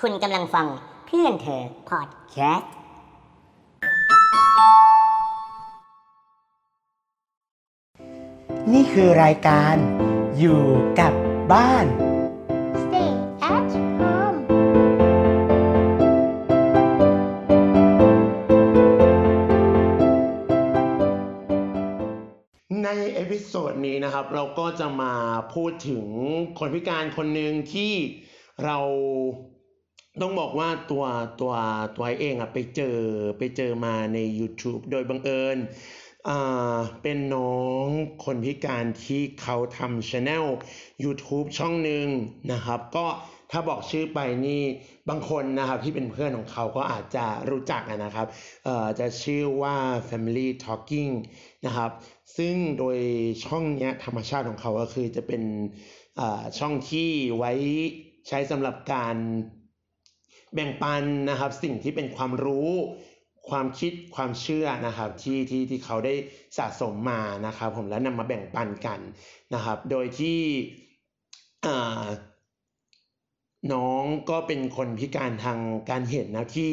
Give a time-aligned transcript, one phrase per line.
[0.00, 0.66] คุณกำลังฟัง
[1.06, 2.70] เพื่อนเธอพอดแคสต์
[8.72, 9.74] นี่คือรายการ
[10.38, 10.62] อยู่
[11.00, 11.12] กับ
[11.52, 11.86] บ้าน
[12.82, 13.10] Stay
[13.54, 14.38] at home.
[22.84, 25.14] ใน episode นี้นะครับ เราก็จะมา
[25.54, 26.04] พูดถึง
[26.58, 27.92] คนพิการคนหนึ่งที่
[28.64, 28.78] เรา
[30.22, 31.04] ต้องบอกว่าตัว
[31.40, 31.54] ตัว
[31.96, 32.98] ตัวเองอะไปเจอ
[33.38, 35.58] ไปเจอมาใน YouTube โดยบังเอิญ
[36.28, 37.88] อ่าเป็นน้อง
[38.24, 40.44] คนพิการที่เขาทำช anel
[41.04, 42.06] YouTube ช่องหนึ่ง
[42.52, 43.06] นะครับ ก็
[43.50, 44.62] ถ้าบอกชื่อไปนี่
[45.08, 48.26] บางคนนะครับที่เป็นเพื่อนของเขาก็อาจจะรู้จักนะครับ
[48.64, 49.76] เอ่อจะชื่อว่า
[50.08, 51.12] Family Talking
[51.66, 51.90] นะครับ
[52.36, 52.98] ซึ่งโดย
[53.44, 55.42] ช่องเนี้ยธรรมชาติของเขาก็คือจะเป็น
[56.20, 57.52] อ่าช่องที่ไว้
[58.28, 59.16] ใช้สำหรับการ
[60.54, 62.70] แบ่งปันนะครับสิ่งที่เป็นความรู้
[63.50, 66.14] ความคิดความเชื่อนะครับที่ที่ที่เขาได้
[66.58, 69.00] สะสมมานะครับ ผมแล้วนำมาแบ่งปันกัน
[69.54, 70.40] นะครับ โดยที่
[71.66, 72.04] อ่า
[73.72, 75.58] น้องก็เป็นคนพิการทาง
[75.90, 76.72] การเห็นนะที่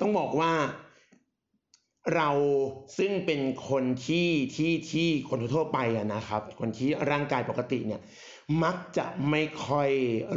[0.00, 0.52] ต้องบอกว่า
[2.14, 2.30] เรา
[2.98, 8.00] ซึ่งเป็นคนที่ที่ที่คนทั่วไปอะนะครับ คนที่ร่างกายปกติเนี่ย
[8.62, 9.90] มักจะไม่ค่อย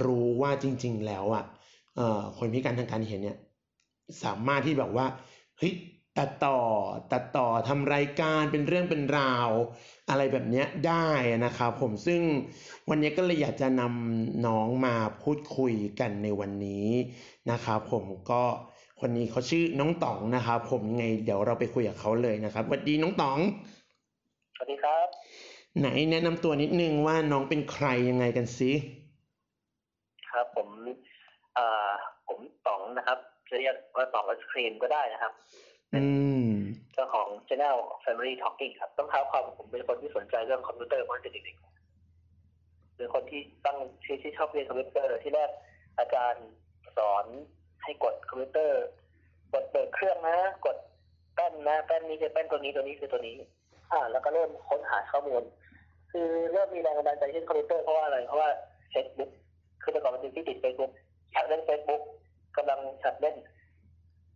[0.06, 1.46] รู้ว่าจริง ๆ แล้วอะ
[2.38, 3.38] คนพิการทางการเห็นเนี่ย
[4.24, 5.06] สามารถที่แบบว่า
[5.58, 5.74] เฮ้ย
[6.18, 6.60] ตัดต่อ
[7.12, 9.50] ตัดต่อทำรายการเป็นเรื่องเป็นราว
[10.10, 11.10] อะไรแบบเนี้ยได้
[11.46, 12.22] นะครับผมซึ่ง
[12.90, 16.88] วันนี้ก็เลยอยากจะนำน้องมาพูดคุยกันในวันนี้
[17.52, 18.44] นะครับผมก็
[19.02, 23.40] คนนี้เขาชื่อน้องต๋องนะครับผมยังไงเดี๋ยวเราไปคุยกับเขาเลยนะครับสวัสดีน้องต๋อง
[24.56, 25.08] สวัสดีครับ
[25.80, 29.05] ไหนแนะนำตัวนิดนึงว่าน้องเป็นใครยังไงกันซิครับผมเอ่อ
[32.28, 35.34] ผมต๋องนะครับจะเรียกว่าต๋องไอศครีมก็ได้นะครับ
[35.96, 36.04] อื
[36.48, 36.52] ม
[36.94, 45.50] เจ้าของ channel Family Talking ครับ ต้องเท้าความผมเป็นคนที่สนใจเรื่องคอมพิวเตอร์มาตั้งแต่เด็กๆเป็นคนที่ตั้งที่ที่ชอบเรียนคอมพิวเตอร์ที่แรก
[46.00, 46.48] อาจารย์
[46.98, 47.26] สอน
[47.84, 48.84] ให้กดคอมพิวเตอร์
[49.54, 50.78] กดเปิดเครื่องนะ กด
[51.36, 53.36] แป้นนะแป้นนี้คือแป้นตัวนี้ตัวนี้คือตัวนี้
[53.92, 55.44] อ่า แล้วก็เริ่มค้นหาข้อมูล
[56.12, 58.50] คือเริ่มมีแรงบันดาลใจที่คอมพิวเตอร์เพราะว่าอะไรเพราะว่า
[58.94, 59.32] Facebook
[59.82, 61.05] คือแต่ก่อนมันเป็นที่ติด Facebook อยาก
[61.48, 62.02] เล่น Facebook
[62.58, 63.36] กำลังหัดเล่น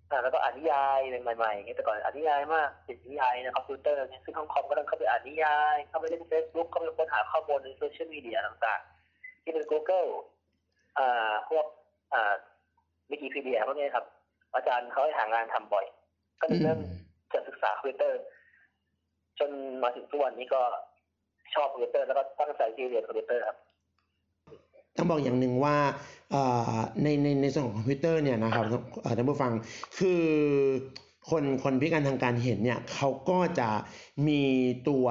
[0.09, 0.99] อ่าแล้วก็อ่านนิยาย
[1.37, 10.09] ใหม่ๆอย่างเงี้ยแต่ก่อนอ่านนิยายมากติดนิยายในคอมพิวเตอร์เนี่ยซึ่งห้องคอมก็ต้องเข้าไปอ่านนิยายเข้าไปเล่น Facebook เข้าไปค้นหาข้อมูลในโซเชียลมีเดียต่างๆ ที่เป็น Google
[10.97, 11.65] อ่าพวก
[12.13, 12.33] อ่า
[13.09, 14.05] วิกิพีเดียพวกนี้ครับ
[14.55, 15.85] อาจารย์เขาให้หางานทำบ่อย
[16.41, 16.79] ก็เลยเริ่ม
[17.33, 18.19] จะศึกษาคอมพิวเตอร์
[19.39, 19.51] จน
[19.83, 20.61] มาถึงทุกวันนี้ก็
[21.53, 23.57] ชอบคอมพิวเตอร์แล้วก็ตั้งใจที่จะเรียนคอมพิวเตอร์ครับ
[24.97, 26.18] ต้องบอกอย่างหนึ่งว่าเอ่อ
[27.03, 28.65] ในในในส่วนของคอมพิวเตอร์เนี่ยนะครับ
[29.17, 29.53] ท่านผู้ฟัง
[29.97, 30.23] คือ
[31.29, 33.69] คนคนพิการทางการเห็นเนี่ยเขาก็จะ
[34.27, 34.41] มี
[34.89, 35.05] ตัว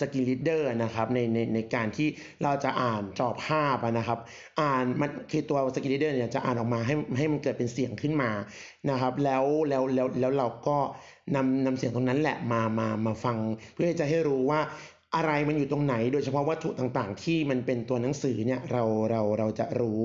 [0.00, 2.08] screen reader นะครับในในในการที่
[2.42, 4.18] เราจะอ่านจอภาพนะครับ
[4.60, 8.30] อ่านมันคือตัว screen reader เนี่ยจะอ่านออกมาให้ให้มันเกิดเป็นเสียงขึ้นมา
[8.90, 10.78] นะครับ แล้วแล้วแล้วแล้วเราก็
[11.34, 13.36] นำนำเสียงตรงนั้นแหละมามามาฟัง
[13.72, 14.60] เพื่อจะให้รู้ว่า
[15.16, 20.04] อะไรมันอยู่ตรงไหน โดยเฉพาะวัตถุต่างๆ ที่มันเป็นตัวหนังสือเนี่ยเราเราเราจะรู้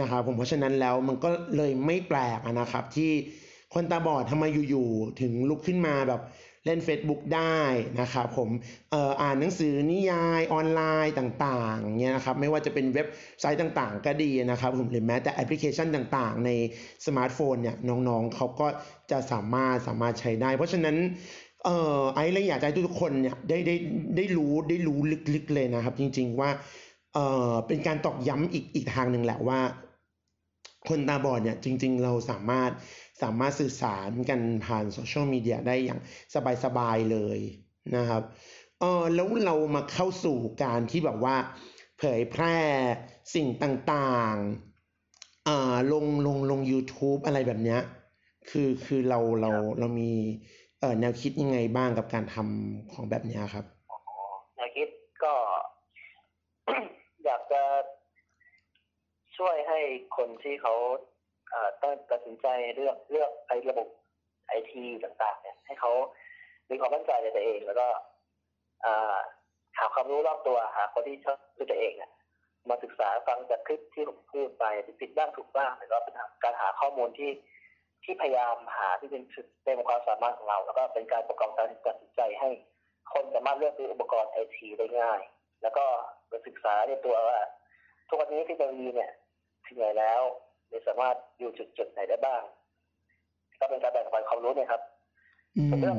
[0.00, 3.12] นะครับผมเพราะฉะนั้นแล้วมันก็เลยไม่แปลกนะครับ ที่
[3.74, 6.22] คนตาบอดทำไมอยู่ๆถึงลุกขึ้นมาแบบ
[6.66, 7.58] เล่น Facebook ได้
[8.00, 8.48] นะครับผม
[8.92, 13.06] อออ่านหนังสือนิยายออนไลน์ต่างๆเนี่ยนะครับไม่ว่าจะเป็นเว็บ
[13.40, 16.50] ไซต์ต่างๆ ก็ดีนะครับผมหรือแม้แต่แอปพลิเคชันต่างๆ ใน
[17.06, 18.66] สมาร์ทโฟนเนี่ยน้องๆเขาก็
[19.10, 20.96] จะสามารถสามารถใช้ได้ เพราะฉะนั้น
[21.64, 23.74] เอ่อไอ้เลยอยากจะให้ทุกๆคนเนี่ยได้ได้
[24.16, 24.98] ได้รู้ได้รู้
[25.34, 26.50] ลึกๆเลยนะครับ จริง ๆว่า
[27.14, 29.60] เอ่อเป็นการตอกย้ำอีกอีกทางหนึ่งแหละว่า
[30.88, 32.70] คนตาบอดเนี่ยจริง ๆ เราสามารถ
[33.22, 36.00] สามารถสื่อสารกันผ่านโซเชียลมีเดียได้อย่าง
[36.64, 37.38] สบายๆเลย
[37.96, 38.22] นะครับ
[38.80, 41.36] เออแล้วเรามาเข้าสู่การที่แบบว่า
[41.98, 42.58] เผยแพร่
[43.34, 47.80] สิ่งต่างๆอ่าลงลงลง YouTube อะไรแบบเนี้ย
[48.50, 50.12] คือคือเราเราเรามี
[50.80, 53.64] เอ่อแนวคิดยังไงบ้างกับการทำของแบบนี้ครับ
[54.56, 54.88] แนวคิด
[55.24, 55.34] ก็
[57.24, 57.62] อยากจะ
[59.36, 59.78] ช่วยให้
[60.16, 60.74] คนที่เขา
[61.50, 63.88] เอ่อต้องตัดสินใจเลือกเลือกไอ้ระบบ
[64.48, 65.92] ไอทีต่าง ๆ เนี่ย ให้เขา
[66.70, 67.86] มีความมั่นใจในตัวเอง แล้วก็
[68.84, 69.16] อ่อ
[69.78, 72.10] หาความรู้รอบตัวหาคนที่ชอบด้วยตัวเองเนี่ย
[72.68, 77.30] มาศึกษาฟังจากคลิปที่ผมพูดไปที่ผิดบ้างถูกบ้างแต่ก็เป็นการหาข้อมูลที่
[78.04, 82.48] ที่พยายามหาที่เป็นจุดเต็มความสามารถของเรา แล้วก็เป็นการประกอบการตัดสินใจให้
[83.12, 85.20] คนสามารถเลือกซื้ออุปกรณ์ไอทีได้ง่าย
[85.62, 85.84] แล้วก็
[86.30, 87.38] มาศึกษาในตัวว่า
[88.08, 89.10] ทุกวันนี้เทคโนโลยีเนี่ย
[89.66, 90.22] ถึงไหนแล้ว
[90.68, 92.42] หรือสามารถอยู่จุดจุดไหนได้บ้าง
[93.58, 94.82] ก็เป็นการแบ่งปันความรู้เนี่ยครับ
[95.56, 95.98] อืเรื่อง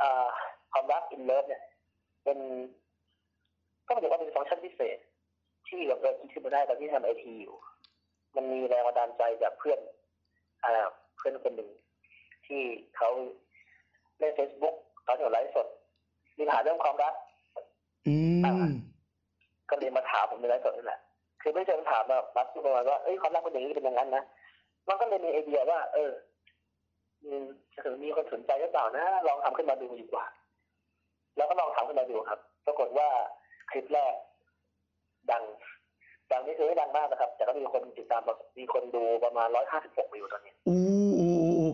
[0.00, 0.28] อ่า
[0.72, 1.62] ความรักอินเลิฟเนี่ย
[2.24, 2.38] เป็น
[3.86, 4.98] ก็เป็นว่าเป็นฟังก์ชันพิเศษ
[5.68, 7.56] ที่เราเกิดคิดขึ้นมาได้ตอนที่ทำไอทีอยู่
[8.36, 9.78] มันมีแรงบันดาลใจจากเพื่อน
[10.64, 11.70] อ่าเพื่อนคนหนึ่ง
[12.46, 12.62] ที่
[12.96, 13.10] เขา
[14.18, 14.74] เล่นเฟซบุ๊ก
[15.06, 15.66] ตอนอยู่ไลฟ์สด
[16.36, 17.14] มีปัญหาเรื่องความรัก
[18.06, 18.72] อืม
[19.70, 21.00] ก็เลยมาถามผมในไลฟ์สดนั่นแหละ
[21.42, 24.22] คือไม่เชิงถามแบบรักประมาณว่าเอ้ยความรักเป็นอย่างนี้เป็นอย่างนั้นนะ
[24.88, 26.12] มันก็เลยมีไอเดียว่า เออ
[27.24, 30.24] อืมจะถึงมีคนสนใจหรือเปล่านะลองทำขึ้นมาดูดีกว่า
[31.36, 33.08] แล้วก็ลองทำขึ้นมาดูครับ ปรากฏว่า
[33.70, 34.14] คลิปแรก
[35.30, 35.42] ดัง
[36.32, 38.22] ดังนี่คือไม่ดังมากนะครับ แต่ก็มีคนติดตาม
[38.58, 41.05] มีคนดูประมาณร้อยห้าสิบหกวิวตอนนี้อู้อู้อู้อู้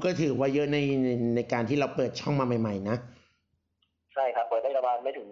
[0.05, 2.97] ก็ถือว่าเยอะในในในการที่เราเปิดช่องมาใหม่ๆนะ
[4.15, 5.29] ใช่ครับเปิดได้ประมาณไม่ถึง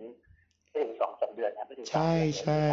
[0.71, 2.67] ไม่ถึงสองสามเดือนครับไม่ถึงสามใช่เดือนใช่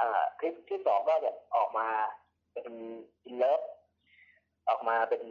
[0.00, 1.88] อ่าคลิปที่สองก็จะออกมา
[2.52, 2.66] เป็น
[3.26, 3.60] อินเลิฟ
[4.68, 5.22] ออกมาเป็น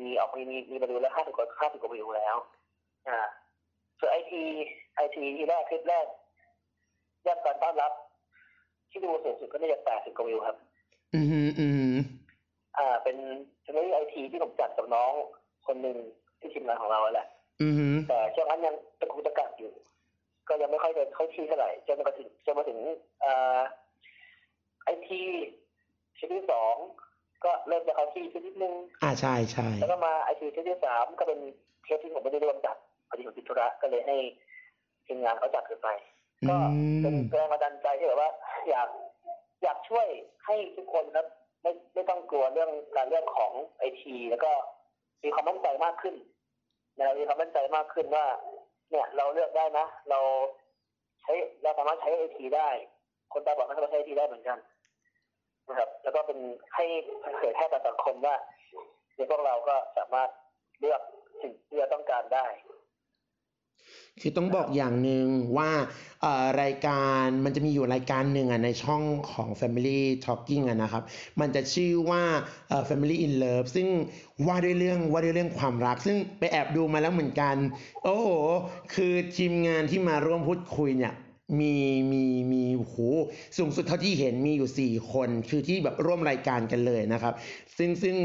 [0.00, 2.36] มีออกมีมีมีมาดูแล้วห้าสิบกว่าห้าสิบกว่าวิวแล้ว
[3.08, 3.18] อ่า
[3.98, 4.42] ส่วนไอที
[4.94, 6.06] ไอทีที่แรกคลิปแรก
[7.26, 7.92] ยอดการต้อนรับ
[8.90, 10.56] ที่ดูสูงสุดก็น่าจะแปดสิบกว่าวิวครับ
[11.14, 11.43] อืมฮึอืมฮึ
[12.78, 13.16] อ่า เป็น
[13.62, 15.12] เป็นเรื่องไอทีที่ผมจัดกับน้อง
[15.66, 15.96] คนหนึ่ง
[16.40, 17.26] ที่ทีมงานของเราแหละ
[17.62, 19.72] อืมฮึแต่ช่วงนั้นยังตะกุกตะกักอยู่
[20.48, 22.78] ก็ยังไม่ค่อยเดินเข้าที่เท่าไหร่จนมาถึงจนมาถึง
[23.24, 23.58] อ่า
[24.84, 25.20] ไอที
[26.18, 26.74] ชิ้นที่สอง
[27.44, 31.38] ก็เริ่มจะเข้าที่ขึ้นนิดนึงอ่าใช่ใช่แล้วก็มาไอทีชิ้นที่สามก็เป็น
[31.84, 32.76] เทปที่ผมไม่ได้ร่วมจัด
[33.08, 34.16] พอดีผมติดธุระก็เลยให้
[35.06, 35.88] ทีมงานเขาจัดขึ้นไป
[36.42, 36.56] อืก็
[37.02, 38.30] เป็นมแรงบันดาลใจที่แบบว่า
[38.68, 38.88] อยาก
[39.62, 40.06] อยากช่วย
[40.46, 41.26] ให้ทุกคนครับ
[41.64, 44.52] ไม่ไม่ต้องกลัวเรื่องการเรื่องของไอทีแล้วก็
[45.22, 46.14] มีความมั่นใจมากขึ้น
[46.96, 48.26] นะครับมีความมั่นใจมากขึ้นว่า
[48.90, 50.20] เนี่ยเราเลือกได้นะ เรา
[51.22, 51.32] ใช้
[51.62, 52.68] เราสามารถใช้ไอทีได้
[53.32, 54.58] คนตาบอดก็สามารถใช้ไอทีได้เหมือนกัน
[55.68, 56.38] นะครับ แล้วก็เป็น
[56.74, 56.84] ให้
[57.38, 58.36] เผยแพร่ต่อสังคมว่า
[59.16, 60.30] ในพวกเราก็สามารถ
[60.80, 61.00] เลือก
[61.42, 62.46] สิ่งที่เราต้องการได้
[64.20, 65.26] คือต้องบอกอย่างหนึ่ง
[65.56, 65.70] ว่า
[66.22, 71.02] เอ่อรายการมันจะมีอยู่รายการหนึ่งอะในช่องของ Family Talking อะนะครับ
[71.40, 72.22] มันจะชื่อว่า
[72.68, 73.88] เอ่อ Family in Love ซึ่ง
[74.46, 77.56] ว่าด้วยเรื่องว่าด้วยเรื่องความรัก ซึ่งไปแอบดูมาแล้วเหมือนกัน
[78.04, 78.28] โอ้โห
[78.94, 81.14] คือทีมงานที่มาร่วมพูดคุยเนี่ย
[81.60, 81.74] มี
[82.12, 82.96] มีมีโอ้โห
[83.58, 87.34] สูงสุดเท่าที่เห็นมีอยู่สี่คน คือที่แบบร่วมรายการกันเลยนะครับ
[87.76, 88.16] ซึ่งซึ่ง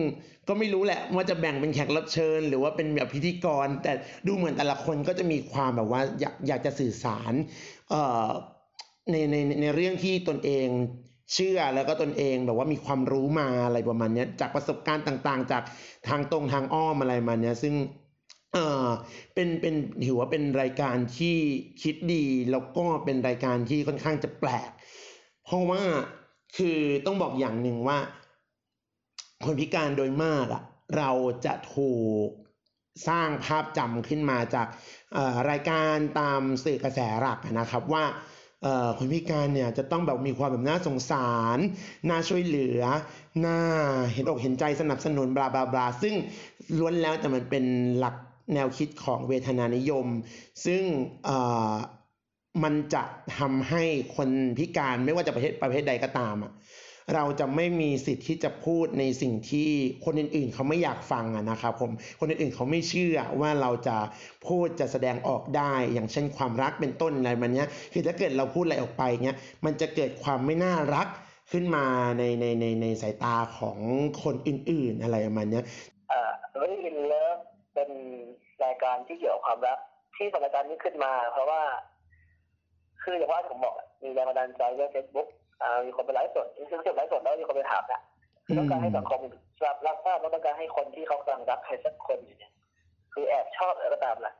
[0.49, 3.93] ก็ไม่รู้แหละว่าจะแบ่งเป็นแขกรับเชิญ หรือว่าเป็นแบบพิธีกร แต่
[4.27, 7.33] ดูเหมือนแต่ละคนก็จะมีความแบบว่าอยากอยากจะสื่อสาร
[9.11, 10.67] ในในในเรื่องที่ตนเอง
[11.33, 15.63] เชื่อแล้วก็ตนเองแบบว่ามีความรู้มาอะไรประมาณนี้จากประสบการณ์ต่างๆ จาก
[16.07, 17.75] ทางตรงทางอ้อมอะไรมาเนี้ยซึ่ง
[18.53, 18.87] เอ่อ
[19.33, 19.75] เป็นเป็น
[20.05, 21.37] ถือว่าเป็นรายการที่
[21.81, 24.69] คิดดีแล้วก็เป็นรายการที่ค่อนข้างจะแปลก
[25.45, 25.81] เพราะว่า
[26.57, 27.97] คือต้องบอกอย่างหนึ่งว่า
[29.45, 30.63] คนพิการโดยมากอะ
[30.97, 31.11] เรา
[31.45, 31.93] จะถู
[32.27, 32.29] ก
[33.07, 34.67] สร้างภาพจำขึ้นมาจาก
[35.13, 38.03] เอ่อรายการตามสื่อกระแสหลักนะครับว่า
[38.63, 41.59] เอ่อคนพิการเนี่ยจะต้องแบบมีความแบบน่าสงสาร
[42.09, 42.81] น่าช่วยเหลือ
[43.45, 43.59] น่า
[44.13, 46.15] เห็นอกเห็นใจสนับสนุนบลาบลาบลาซึ่ง
[46.77, 47.65] ล้วนแล้วแต่มันเป็น
[47.99, 48.15] หลัก
[48.53, 50.07] แนวคิดของเวทนานิยม
[50.65, 50.83] ซึ่ง
[51.25, 51.37] เอ่
[51.71, 51.73] อ
[52.63, 53.03] มันจะ
[53.37, 53.83] ทำให้
[54.15, 56.51] คนพิการไม่ว่าจะประเภทประเภทใดก็ตามอะ
[57.13, 59.69] เราจะไม่มีสิทธิ์ที่จะพูดในสิ่งที่
[60.05, 63.97] คนอื่นๆ เขาไม่อยากฟังนะครับผมคนอื่นๆเขาไม่เชื่อว่าเราจะ
[64.47, 71.07] พูดจะแสดงออกได้ อย่างเช่นความรักเป็นต้นอะไรมันเนี้ยคือถ้าเกิดเราพูดอะไรออกไปเนี้ยมันจะเกิดความไม่น่ารัก
[71.51, 71.85] ขึ้นมา
[72.17, 73.77] ในในในในสายตาของ
[74.23, 75.63] คนอื่นๆอะไรประมาณเนี้ย
[76.11, 76.21] อ่า
[76.57, 77.37] เรื่อง in love
[77.73, 77.89] เป็น
[78.65, 79.77] รายการที่เกี่ยวกับความรัก
[80.15, 81.61] ที่ทำรายการนี้ขึ้นมา เพราะว่า
[83.03, 85.27] คืออย่างว่าที่ผมบอกมีแรงบันดาลใจเรื่องเฟซบุ๊ก
[85.85, 88.01] มีคนไปไลฟ์สดซึ่งเสียไลฟ์สดแล้วมีคนไปถามนะ
[88.45, 89.19] คือต้องการให้สังคม
[89.65, 92.51] รับรับทราบว่าต้องการให้คนที่เขากำลังรักใครสักคนอยู่เนี่ย
[93.13, 94.33] คือแอบชอบอะไรก็ตามล่ะ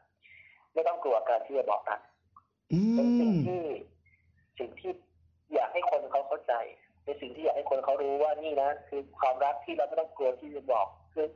[0.73, 1.99] ไม่ต้องกลัวการที่จะบอกรัก
[2.71, 3.63] อืเป็นสิ่งมที่
[4.59, 4.91] สิ่งที่
[5.53, 6.53] อยากให้คนเขาเข้าใจ
[7.03, 11.27] เป็นสิ่งที่อยากให้คนเขารู้ว่านี่นะคือความรักที่เราไม่ต้องกลัวที่จะบอกคือ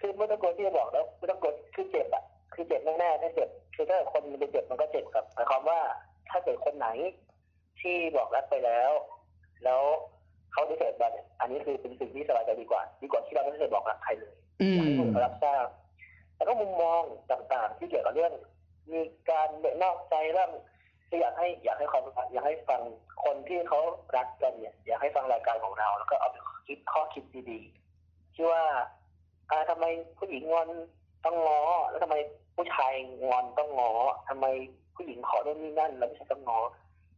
[0.00, 2.24] คือไม่ต้องกลัวที่จะบอกแล้วไม่ต้องกลัวคือเจ็บอะ
[2.54, 5.80] คือเจ็บแน่ๆถ้าเจ็บคือถ้าคนมันจะเจ็บมันก็เจ็บครับหมายความว่า
[6.30, 6.88] ถ้าเกิดคนไหน
[7.80, 8.90] ที่บอกรักไปแล้ว
[9.64, 9.82] แล้ว
[10.52, 15.66] เขาได้เสร็จบัตเนี่ยอันนี้คือเป็นสิ่งที่สบายใจดีกว่าดีกว่าที่เราไม่ได้บอกรักใครเลยอือยากมให้คนเขารับทราบ
[16.36, 18.32] แล้วก็มุมมองต่างๆ ที่เกี่ยวกับเรื่อง
[18.92, 19.48] มีการ
[19.82, 20.50] นอกใจเรื่อง
[21.08, 22.80] ที่อยากให้อยากให้ความอยากให้ฟัง
[23.24, 23.80] คนที่เขา
[24.16, 28.62] รักกันเนี่ยอยากให้ฟังรายการของเรา แล้วก็เอาไปคิดข้อคิดดีๆที่ว่า
[29.50, 29.84] อ่าทำไม
[30.18, 30.68] ผู้หญิงงอน
[31.24, 32.16] ต้องง้อแล้วทำไม
[32.56, 32.92] ผู้ชาย
[33.28, 33.92] งอนต้องง้อ
[34.28, 34.46] ทำไม
[34.96, 36.58] ผู้หญิงขอโน่นนี่นั่นแล้วไม่ใช่ต้องง้อ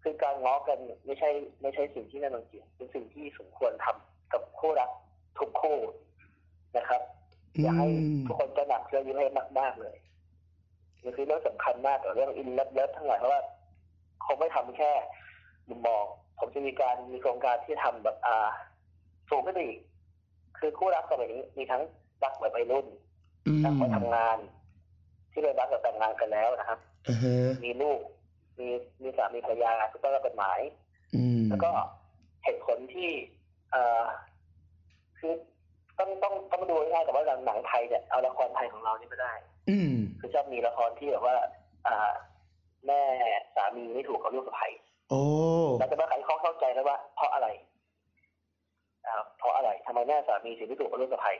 [0.08, 1.30] คือการง้อกันไม่ใช่
[1.62, 4.90] ไม่ใช่สิ่งที่น่ารังเกียจเป็นสิ่งที่สมควรทำกับคู่รัก
[5.38, 5.78] ทุกคู่
[6.76, 7.02] นะครับ
[7.62, 7.88] อยากให้
[8.26, 9.96] ทุกคนจะหนักเรื่องนี้ให้มากมากเลย
[11.04, 13.42] มันคือเรื่องสำคัญมากต่อเรื่องอินเลิฟทั้งหลายเพราะว่า
[14.22, 14.92] เขาไม่ทำแค่
[15.68, 16.04] มุมมอง
[16.38, 18.50] ผมจะมีการมีโครงการที่ทำแบบอ่า
[19.30, 19.80] สูงขึ้นไปอีก
[20.58, 21.82] คือคู่รักสมัยนี้มีทั้ง
[22.24, 22.86] รักแบบวัยรุ่น
[23.64, 24.38] รักวัยทำงาน
[25.32, 26.78] ที่เลยรักแบบแต่งงานกันแล้วนะครับ
[27.64, 28.00] มีลูก
[28.58, 28.68] มี
[29.02, 30.58] มีสามีภรรยาถูกต้องตามกฎหมาย
[31.14, 31.70] อืมแล้วก็
[32.44, 33.10] เหตุผลที่
[33.72, 34.04] เอ่อ
[35.18, 35.32] คือ
[35.98, 39.32] ต้องต้องต้องดูง่ายๆกับว่าหนังหนังไทยเนี่ยเอาละครไทยของเรานี่ไม่ได้
[39.70, 41.36] อืมคือชอบมีละครที่แบบว่า
[41.86, 42.12] อ่า
[42.86, 43.02] แม่
[43.56, 44.68] สามีไม่ถูกกับลูกสะใภ้
[45.10, 45.22] โอ้
[45.78, 47.48] เราจะมาไขข้อเข้าใจแล้วว่า เพราะอะไร
[49.06, 51.32] อ่าเพราะอะไรทำไมแม่สามีถึงไม่ถูกกับลูกสะใภ้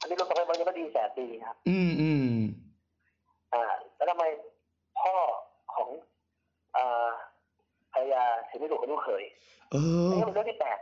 [0.00, 2.26] อันนี้ลูกสะใภ้มันยังไม่ดีแสนดีครับ อืมอืม
[3.54, 3.64] อ่า
[3.96, 4.24] แล้วทำไม
[5.00, 5.14] พ่อ
[5.74, 5.88] ของ
[6.76, 7.10] อ่า
[7.92, 9.24] ภรรยา ถึงไม่ถูกกับลูกเขย
[9.70, 9.76] เอ
[10.10, 10.78] อันอนี้เป็นเรื่องที่แปลก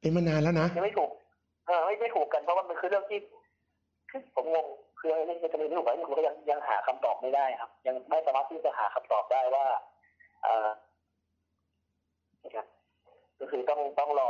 [0.00, 1.10] เป็นมานานแล้วนะยังไม่ถูก
[1.66, 3.20] เออไม่ไม่ถูกกันเพราะว่ามันคือเรื่องที่
[4.10, 4.66] คือผมงง
[4.98, 9.66] คือเรื่องจะมีไม่ถูกไหมผมก็ยังยังหาคำตอบไม่ได้ครับ ยังไม่สามารถที่จะหาคำตอบได้ว่า
[10.42, 10.68] เอ่อ
[12.44, 12.66] นะครับ
[13.40, 14.28] ก็คือต้องต้องรอ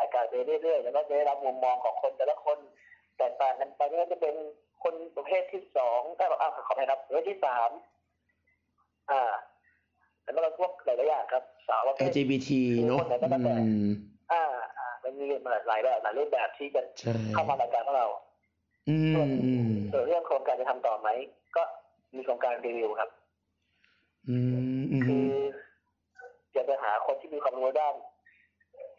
[0.00, 2.58] อาการไปเรื่อยๆแล้วก็จะได้รับมุมมองของคนแต่ละคน
[3.18, 4.34] แตกต่างกันไปไม่ว่าจะเป็น
[4.82, 7.70] คนประเภทที่สองได้แบบอ่าขออภัยครับประเภทที่สาม
[9.10, 9.32] อ่า
[10.34, 12.50] แล้วก็พวกหลายๆอย่างครับ สาวประเภท LGBT
[12.86, 12.98] เนอะ
[13.58, 13.86] อืม
[14.32, 14.44] อ่า
[14.78, 15.24] อ่ามันมี
[15.68, 18.06] หลายแบบหลายรูปแบบที่จะใช่เข้ามารายการของเรา
[18.88, 21.08] อืส่วนมอืมส่วนเรื่องโครงการจะทำต่อไหม
[21.56, 21.62] ก็
[22.16, 23.10] มีโครงการรีวิวครับ
[24.28, 24.36] อื
[24.80, 25.32] มอืคือม
[26.52, 27.94] อยากจะหาคนที่มีความรู้ด้าน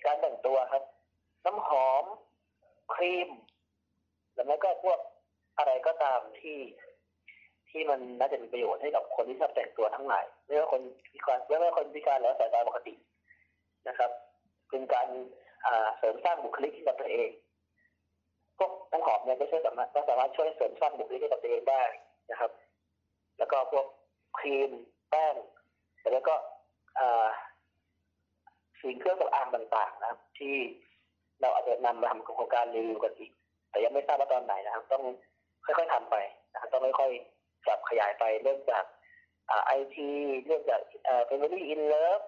[0.05, 0.83] การแต่งตัวครับ
[1.45, 2.05] น้ำหอม
[2.93, 3.29] ครีม
[4.33, 4.99] แล้วไม่ก็พวก
[5.57, 6.57] อะไรก็ตามที่
[7.71, 10.81] ที่มันน่าจะมีประโยชน์ให้กับคนที่ชอบแต่งตัวทั้งหลายไม่ว่าคน
[11.13, 12.93] พิการไม่ว่าคนพิการแล้วสายตาปกติ
[13.87, 14.11] นะครับ
[14.69, 15.07] เป็นการ
[15.65, 17.29] อ่าเสริมสร้างบุคลิกให้กับตัวเอง
[18.57, 21.83] พวกน้ำหอมเนี่ยก็ช่วยสามารถก็สามารถช่วยเสริมสร้างบุคลิกให้กับตัวเองได้
[22.31, 22.51] นะครับ
[23.37, 23.85] แล้วก็พวก
[24.37, 24.71] ครีม
[25.09, 25.35] แป้ง
[26.13, 26.33] แล้วก็
[26.99, 27.27] อ่า
[28.81, 30.55] สิ่งเครื่องสำอางต่างๆนะครับ ที่
[31.41, 33.31] เราอาจจะนำมาทำโครงการรีวิวกันอีก
[33.69, 35.03] แต่ยังไม่ทราบว่าตอนไหนนะครับ ต้อง
[35.65, 36.15] ค่อยๆทำไป
[36.53, 38.83] นะครับต้องค่อยๆ จับขยายไปเริ่มจาก
[39.49, 40.09] อ่าไอที
[40.45, 42.25] เริ่มจากอ่า Family in Love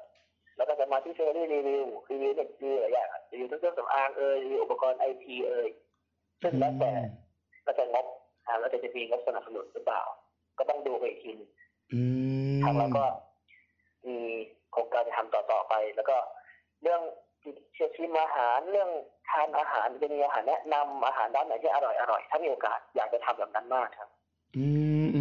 [0.57, 5.67] แล้วก็จะมาที่ Family Review รีวิวเนี่ยรีวิวหลายอย่างรีวิวทั้งเครื่องสำอางเอ่ยรีวิวอุปกรณ์ไอทีเอ่ย
[6.41, 6.91] ซึ่งแล้วแต่
[7.63, 8.05] แล้วแต่งบ
[8.45, 10.01] อ่าแล้วแต่จะมีงบสนับสนุนหรือเปล่า
[10.57, 11.49] ก็ต้องดูไปอีกทีหนึ่ง
[11.93, 12.01] อื
[12.57, 13.05] มทางเราก็
[14.07, 14.17] มี
[14.71, 16.17] โครงการจะทำต่อๆไป แล้วก็
[16.83, 17.01] เรื่อง
[17.73, 18.89] เชื่อชิมอาหารเรื่อง
[19.29, 24.09] ทานอาหารจะมีอาหารแนะนำอาหารร้านไหนที่อร่อยอร่อยถ้ามีโอกาสอยากจะทำแบบนั้นมากครับ
[24.57, 24.65] อื
[25.05, 25.20] มอืมอื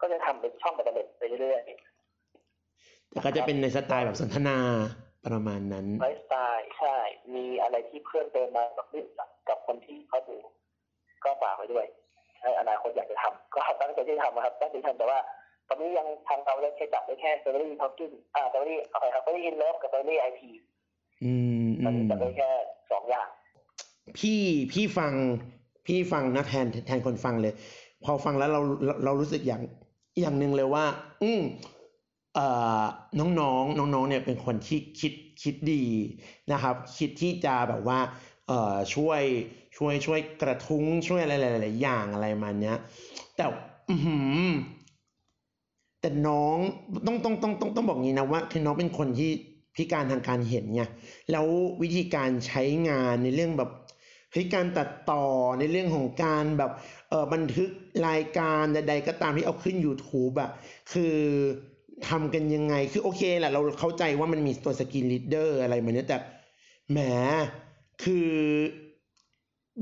[0.00, 1.62] ก็จะทำเป็นช่องประเด็นไปเรื่อย
[3.10, 4.56] แต่ก็จะเป็นในสไตล์แบบสนทนา
[5.26, 6.96] ประมาณนั้นๆไลฟ์สไตล์ใช่
[7.34, 9.06] มีอะไรที่เพิ่มเติมมากับเรื่อง
[9.48, 10.36] กับคนที่เขาดู
[11.24, 11.86] ก็ฝากไว้ด้วย
[12.42, 15.18] ในอนาคตอยากจะทำก็ตั้งใจที่จะทำนะครับตั้งใจที่ทำแต่ว่า
[15.68, 20.40] ตอนนี้ยังทางเราได้แค่จับได้แค่ Family Talking อ่า Family อะไรครับ Family In Love กับ Family IP
[21.24, 21.32] อื
[21.64, 22.50] มตอือนนี้มจับได้แค่
[22.92, 23.28] สองอย่าง
[24.18, 24.40] พี่
[24.72, 25.12] พี่ฟัง
[25.86, 27.54] พี่ฟังนะแทนแทนคนฟังเลย
[28.04, 29.62] พอฟังแล้วเราเราเรารู้สึกอย่าง
[30.20, 30.84] อย่างหนึ่งเลยว่า
[31.22, 31.40] อืม
[32.34, 32.46] เอ่
[32.80, 32.82] อ
[33.40, 35.84] น้องๆน้องๆเนี่ยเป็นคนที่คิดคิดดี
[36.52, 37.98] นะครับ คิดที่จะแบบว่า
[38.46, 39.22] เออช่วย
[39.76, 42.76] ช่วยช่วยกระทุ้งช่วยอะไรหลายๆอย่างอะไรมาเนี้ย
[43.36, 43.44] แต่
[43.90, 43.94] อื
[46.00, 46.56] แต่น้อง
[47.06, 49.30] ต้องต้องต้องต้องต้องบอกงี้นะว่าคือน้องเป็นคนที่
[49.76, 50.82] พิการทางการเห็นไง
[51.30, 51.46] แล้ว
[51.82, 53.70] วิธีการใช้งานในเรื่องแบบ
[54.32, 55.24] เฮ้ยการตัดต่อ
[55.58, 56.70] ในเรื่องของการแบบ
[57.08, 57.70] เออบันทึก
[58.08, 60.50] รายการใดๆก็ตามที่เอาขึ้น YouTube อะ
[60.92, 61.16] คือ
[62.08, 66.18] ทำกันยังไงคือโอเคแหละเราเข้าใจว่ามันมีตัว screen reader อะไรมาเนี้ยแต่
[66.90, 66.98] แหม
[68.02, 68.30] คือ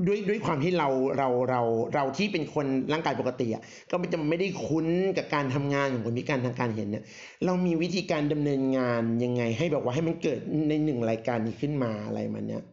[0.07, 1.61] ด้วยด้วยความที่เราเราเรา
[1.95, 4.87] เราที่เป็นคนร่างกายปกติอะก็ไม่จะไม่ได้คุ้น
[5.17, 7.03] กับการทำงานของคนพิการทางการเห็นเนี่ย
[7.45, 10.39] เรามีวิธีการดำเนินงานยังไง ให้แบบว่าให้มันเกิด
[10.69, 12.63] ในหนึ่งรายการนี้ขึ้นมาอะไรมันเนี้ย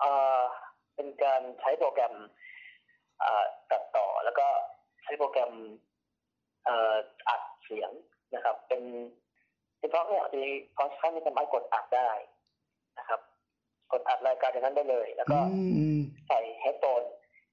[0.00, 0.40] เอ่อ
[0.94, 2.14] เป็นการใช้ โปรแกรม
[3.20, 4.46] เอ่อตัดต่อ แล้วก็
[5.02, 5.52] ใช้โปรแกรม
[6.64, 6.96] เอ่อ
[7.28, 7.90] อัดเสียง
[8.34, 8.82] นะครับ เป็น
[9.78, 10.42] เฉพาะเนี่ยมี
[10.76, 12.10] พอใช้มีสามารถกดอัดได้
[12.98, 13.20] นะครับ
[13.92, 17.02] กดอัดรายการจากนั้นได้เลย แล้วก็อืมอืมใส่เฮดโฟน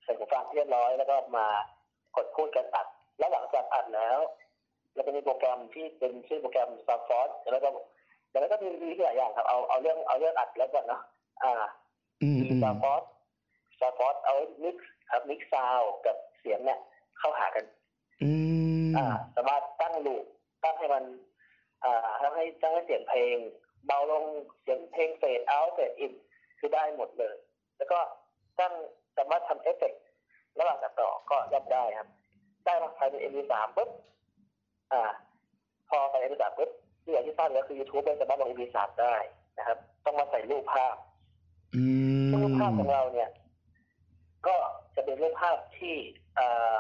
[0.04, 1.48] ใส่หูฟังเรียบร้อย แล้วก็มา
[2.16, 2.88] กดพูดกันอัด
[3.20, 4.20] แล้วหลังจากอัดแล้ว
[4.94, 7.70] เราจะมีโปรแกรมที่เป็นชื่อโปรแกรม s t a r f o r c e แล้วก็
[8.32, 11.02] แล้วก็มีมีหลายอย่างครับเอาเอาเรื่องเอาเรื่องอัดแล้วก่อนเนาะ
[11.44, 11.54] อ่า
[12.22, 13.04] อืมมีอืมสตาร์ฟอสส
[13.82, 16.80] ตาร์ฟอสเอามิกซ์ครับมิกซ์ซาวกับเสียงเนี่ย
[17.20, 17.66] เข้าหากัน
[18.24, 18.32] อื
[18.90, 19.06] มอ่า
[19.36, 20.26] สามารถตั้งลูป
[20.64, 21.04] ตั้งให้มัน
[21.84, 23.36] อ่าทำให้ตั้งให้เสียงเพลง
[23.86, 24.24] เบาลง
[24.62, 26.14] เสียงเพลง fade out fade in
[26.60, 27.36] คือได้หมดเลย
[27.78, 28.00] แล้วก็
[28.60, 28.74] ตั้ง
[29.18, 30.02] สามารถทำเอฟเฟกต์
[30.60, 32.10] ระหว่างตัดต่อก็ย่อมได้ครับ
[32.66, 33.90] ได้มาภายใน MP3 ปุ๊บ
[34.94, 35.02] อ่า
[35.90, 36.70] พอไป MP3 ปุ๊บ
[37.04, 39.16] ที่อย่างที่ทราบแล้วคือ YouTube ไม่สามารถลง MP3 ได้
[39.58, 40.96] นะครับ ต้องมาใส่รูปภาพ
[41.76, 41.84] อื
[42.26, 43.30] มซึ่งรูปภาพของเราเนี่ย
[44.48, 44.56] ก็
[44.96, 45.96] จะเป็นรูปภาพที่
[46.36, 46.48] เอ่
[46.78, 46.80] อ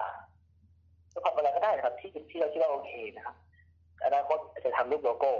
[1.13, 3.35] รูปภาพอะไรก็ได้นะครับ ที่ที่เราคิดว่าโอเคนะครับ
[4.05, 5.31] อนาคตอาจจะทำรูปโลโก้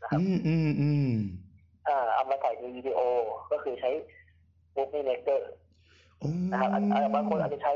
[0.00, 1.12] นะครับอืมอืมอืม
[1.88, 3.00] อ่าเอามาใส่ในวิดีโอ
[3.52, 3.90] ก็คือใช้
[4.76, 5.40] Movie Maker
[6.18, 7.72] โอ้นะครับอันอันบางคนอาจจะใช้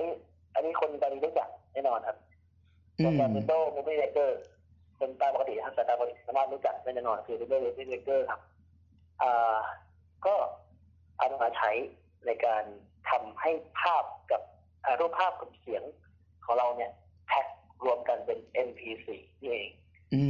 [0.55, 2.17] อันนี้คนตอนนี้รู้จักแน่นอนครับ
[2.99, 4.31] อืโปรมแกรม Windows Movie Maker
[4.99, 8.41] เป็นตามปกติครับแต่ตามปกติสามารถรู้จักได้แน่นอนคือ Windows Movie Maker ครับ
[9.23, 9.59] อ่า
[10.27, 10.35] ก็
[11.19, 11.71] เอามาใช้
[12.27, 12.65] ในการ
[13.11, 14.43] ทำให้ภาพกับ
[14.85, 15.83] อ่ารูปภาพกับเสียง
[16.45, 16.91] ของเราเนี่ย
[17.29, 17.47] แท็ก
[17.85, 19.09] รวมกันเป็น MP4
[19.41, 19.71] นี่เอง
[20.15, 20.21] อื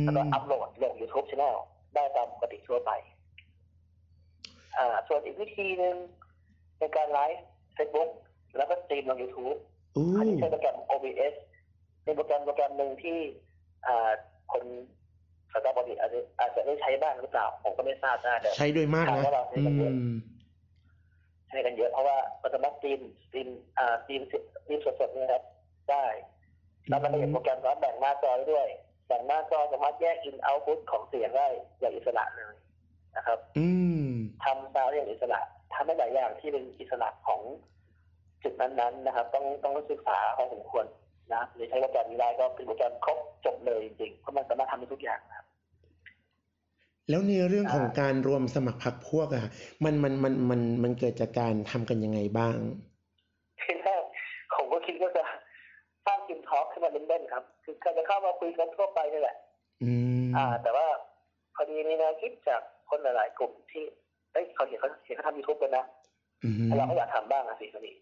[0.00, 1.56] มแล้วก็อัพโหลดลง YouTube Channel
[1.94, 2.90] ได้ตามปกติทั่วไป
[4.76, 5.96] อ่า ส่วนอีกวิธีหนึ่ง
[6.78, 7.44] ในการไลฟ์
[7.76, 8.10] Facebook
[8.56, 9.58] แล้วก็สตรีมลง YouTube
[9.94, 11.34] โอ้อันนี้ใช้โปรแกรม OBS
[12.04, 13.18] เป็นโปรแกรมโปรแกรมหนึ่งที่
[13.86, 14.10] อ่า
[14.52, 14.64] คน
[15.52, 20.14] สายตาปกติอาจจะอาจจะได้ใช้บ้างหรือเปล่า ผมก็ไม่ทราบนะแต่ใช้ด้วยมากถามนะว่าเราใช้อืกันเยอะม
[21.48, 23.48] ใช้กันเยอะ เพราะว่ามันสามารถ stream stream
[23.78, 25.42] อ่า stream stream สดๆนะครับ
[25.90, 26.06] ได้
[26.88, 28.68] แล้วมันก็เป็นโปรแกรมสามารถแบ่งหน้าจอได้ด้วย
[29.06, 31.46] แบ่งหน้าจอสามารถแยก in output ของเสียงได้
[31.78, 32.54] อย่างอิสระเลย
[33.16, 33.66] นะครับ อื
[34.06, 34.08] ม
[34.44, 35.40] ทำซาวด์ได้อย่างอิสระ
[35.74, 37.40] ทำได้หลายอย่างที่เป็นอิสระของ
[38.42, 40.84] จุดนั้นๆนะครับ ต้องต้องศึกษาพอสมควร
[41.34, 45.45] นะหรือใช้โปรแกรมนี้ได้ก็เป็นโปรแกรมครบจบเลยจริงๆเพราะมันสามารถทำได้ทุกอย่างนะครับ
[47.08, 49.46] แล้วในเรื่องของอ่าการรวมสมัครพรรคพวกอะ
[49.84, 52.56] มันมันมันมันมันเกิดจากการทำกันยังไงบ้าง
[53.60, 54.02] ทีแรก
[54.54, 55.24] ผมก็คิดว่าจะ
[56.06, 59.36] สร้างทีมทอล์กขึ้นมาเล่นๆครับ คือการจะเข้ามาคุยกันทั่วไปนี่แหละ
[59.82, 59.92] อื
[60.26, 60.86] มอ่า แต่ว่า
[61.54, 62.60] พอดีมีแนวคิดจาก
[62.90, 63.84] คนหลายๆกลุ่มที่
[64.32, 65.84] เอ้ยเขาเห็นเขาเห็นเขาทำยูทูบกันนะ
[66.44, 67.92] อืมเราก็อยากทำบ้างอะสิพอดี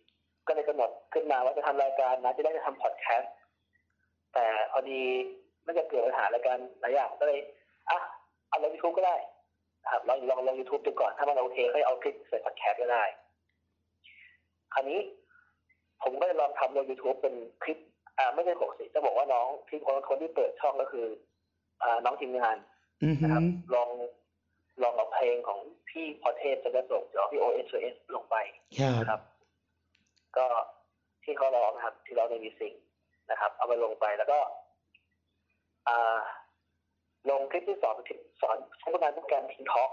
[0.47, 3.33] ก็เลยกำหนดขึ้นมาว่าจะทำรายการนะจะได้จะทำพอดแคสต์
[4.35, 5.01] แต่พอดี
[5.67, 7.41] มันจะเกิดปัญหาอะไรายกันหลายอย่างก็เลย
[7.91, 7.99] อะ
[8.55, 9.17] เอาลงยูทูบก็ได้
[9.83, 13.05] นะครับลองลองลองยูทูบดูก่อนถ้ามันโอเคค่อยเอาคลิปใส่พอดแคสต์ก็ได้
[14.75, 15.01] คราวนี้
[16.03, 17.79] ผมก็เลยลองทำลงยูทูบเป็นคลิป
[18.19, 21.07] อ่า ไม่ใช่ปกติจะบอกว่าน้องที่คนคนที่เปิดช่องก็คือ
[21.83, 22.57] อ่าน้องทีมงาน
[23.03, 23.43] อืมนะครับ
[23.75, 23.89] ลอง
[24.83, 28.37] ลองเอาเพลงของพี่พอเทพจะได้ส่งหรือพี่โอเอสเอสลงไป
[28.79, 29.21] ครับนะครับ
[30.37, 30.47] ก็
[31.25, 32.75] ที่เขาร้องนะครับ ที่ร้องในมิสิง
[33.31, 34.39] นะครับ เอาไปลงไปแล้วก็
[35.89, 36.19] อ่า
[37.31, 37.97] ลงคลิปที่สอน
[38.43, 39.91] สอนใช้โปรแกรมโปรแกรมทิงท็อก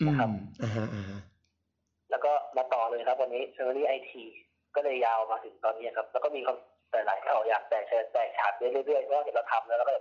[0.00, 1.20] อืนะครับมอ่าฮะอ่าฮะ
[2.10, 4.24] แล้วก็มาต่อเลยครับ วันนี้เซอร์รี่ไอที
[4.74, 9.94] ก็เลยยาวมาถึงตอนนี้ครับ แล้วก็มีคำแต่หลายข่าวอยากแตกแชร์แตกฉานไปเรื่อยๆเพราะว่าเห็นเราทำแล้วแล้วก็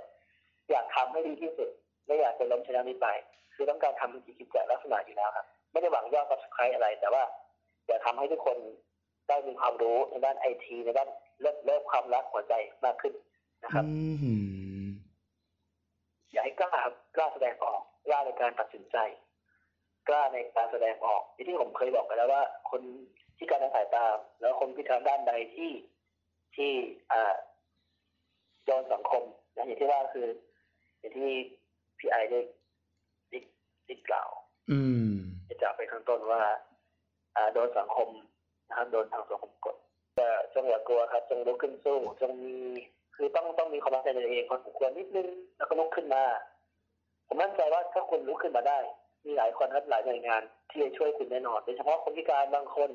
[0.71, 1.69] อยากทำให้ดีที่สุด
[2.05, 3.07] ไม่อยากจะล้มชนะนี้ไป
[3.55, 7.23] คือต้องการทำกิจกรรมลักษณะอยู่แล้วครับ ไม่ได้หวังยอด subscribe อะไร แต่ว่า
[7.87, 8.57] อยากทำให้ทุกคน
[9.29, 11.09] ได้มีความรู้ในด้านไอทีในด้าน
[11.41, 12.53] เริ่มเริ่มความรักหัวใจ
[12.85, 13.13] มากขึ้น
[13.63, 13.83] นะครับ
[16.33, 18.97] อืมอยากให้กล้าครับกล้าแสดงออกกล้าในการตัดสินใจ
[20.07, 22.81] กล้าในการแสดงออกอย่างที่ผมเคยบอกไปแล้วว่า คน
[23.37, 24.05] ที่การทางสายตา
[24.39, 25.71] แล้วคนพิการด้านใดที่
[26.55, 26.71] ที่
[27.11, 27.33] อ่า
[28.65, 29.23] โดนสังคม
[29.55, 30.27] นะอย่างที่ว่าคือ
[30.99, 31.31] อย่างที่
[31.99, 32.39] พี่ไอได้
[33.29, 33.39] ได้
[33.85, 34.29] ได้กล่าว
[34.71, 35.11] อืม
[35.47, 36.41] จะจากไปข้างต้นว่า
[37.35, 38.09] อ่าโดนสังคม
[38.67, 39.75] นะครับโดนทางสังคมกด
[40.17, 42.55] แต่จงอย่ากลัวครับ จงลุกขึ้นสู้จงมี
[43.15, 46.23] คือต้องต้องมีความมั่นใจในตัวเองพอสมควรนิดนึงแล้วก็ลุกขึ้นมา
[47.27, 48.79] ผมมั่นใจว่าถ้าคุณลุกขึ้นมาได้
[49.25, 52.89] มีหลายคนครับหลายหน่วยงาน ที่จะช่วยคุณแน่นอนโดยเฉพาะคนพิการบางคน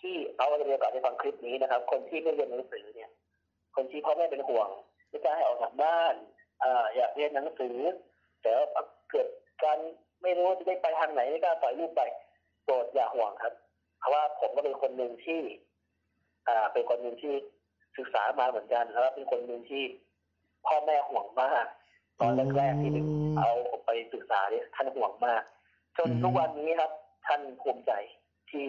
[0.00, 3.10] ที่เอาจะมีโอกาสได้ฟังคลิปนี้นะครับ คนที่ไม่เรียนหนังสือเนี่ย
[3.76, 4.68] คนที่พ่อแม่เป็นห่วง
[5.08, 6.14] ไม่กล้าให้ออกจากบ้าน
[6.62, 7.76] อ่าอยากเรียนหนังสือ
[8.42, 8.66] แต่ว่า
[9.10, 9.26] เกิด
[9.64, 9.78] การ
[10.22, 12.02] ไม่รู้จะได้ไปทางไหนไม่กล้าปล่อยลูกไป
[12.64, 13.54] โปรดอย่าห่วงครับ
[13.98, 15.40] เพราะว่าผมก็เป็นคนหนึ่งที่
[16.48, 17.34] อ่าเป็นคนหนึ่งที่
[17.98, 19.84] ศึกษามาเหมือนกันแล้วเป็นคนหนึ่งที่
[20.66, 21.66] พ่อแม่ห่วงมาก
[22.20, 22.90] ตอนแรกๆที่
[23.38, 25.42] เอาผมไปศึกษาเนี่ยท่านห่วงมาก
[25.98, 26.92] จนทุกวันนี้ครับ
[27.26, 27.92] ท่านภูมิใจ
[28.50, 28.66] ที่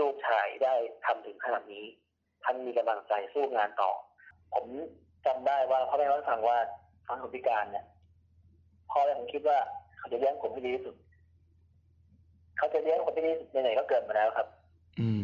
[0.00, 1.84] ลูกชายได้ทำถึงขนาดนี้
[2.44, 3.90] ท่านมีกำลังใจสู้งานต่อ
[4.54, 4.66] ผม
[5.26, 6.58] จำได้ว่าพ่อแม่เขาสั่งว่า
[7.06, 7.84] ตอนผมพิการเนี่ย
[8.90, 9.58] พ่อแม่ผมคิดว่า
[9.98, 10.96] เขาจะเลี้ยงผมให้ดีที่สุด
[12.58, 14.48] เขาจะเลี้ยงผมให้ดีที่สุดไหนก็เกิดมาแล้วครับ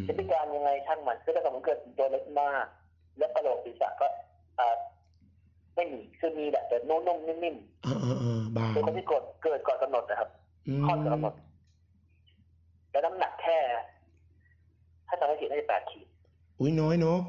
[0.07, 2.65] จะพิการยังไงช่างมันคือถ้าผมเกิดเป็นตัวเล็กมาก
[3.17, 4.07] และกระโหลกศีรษะก็
[4.59, 4.77] อ่า
[5.75, 7.55] ไม่มีคือมีแหละแต่นุ่มๆนิ่ม
[7.85, 10.29] อ่าอ่าอ่าบาๆงเป็นคนที่เกิดเกิดก่อนกำหนดนะครับ
[10.67, 11.33] อืมคลอดก่อนกำหนด
[12.91, 13.57] แล้วน้ำหนักแค่
[15.07, 16.07] ถ้าจำไม่ผิดน่าจะแปดขีด
[16.59, 17.19] อุ้ยน้อยเนาะ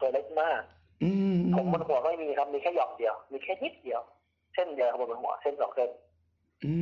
[0.00, 0.60] ตัวเล็กมาก
[1.02, 4.02] อืมผมบนหัวก็ไม่มีครับมีแค่หย่อมเดียว มีแค่นิดเดียว
[4.54, 5.90] เส้นเดียวครับบนหัวเส้นสองเส้น
[6.64, 6.72] อื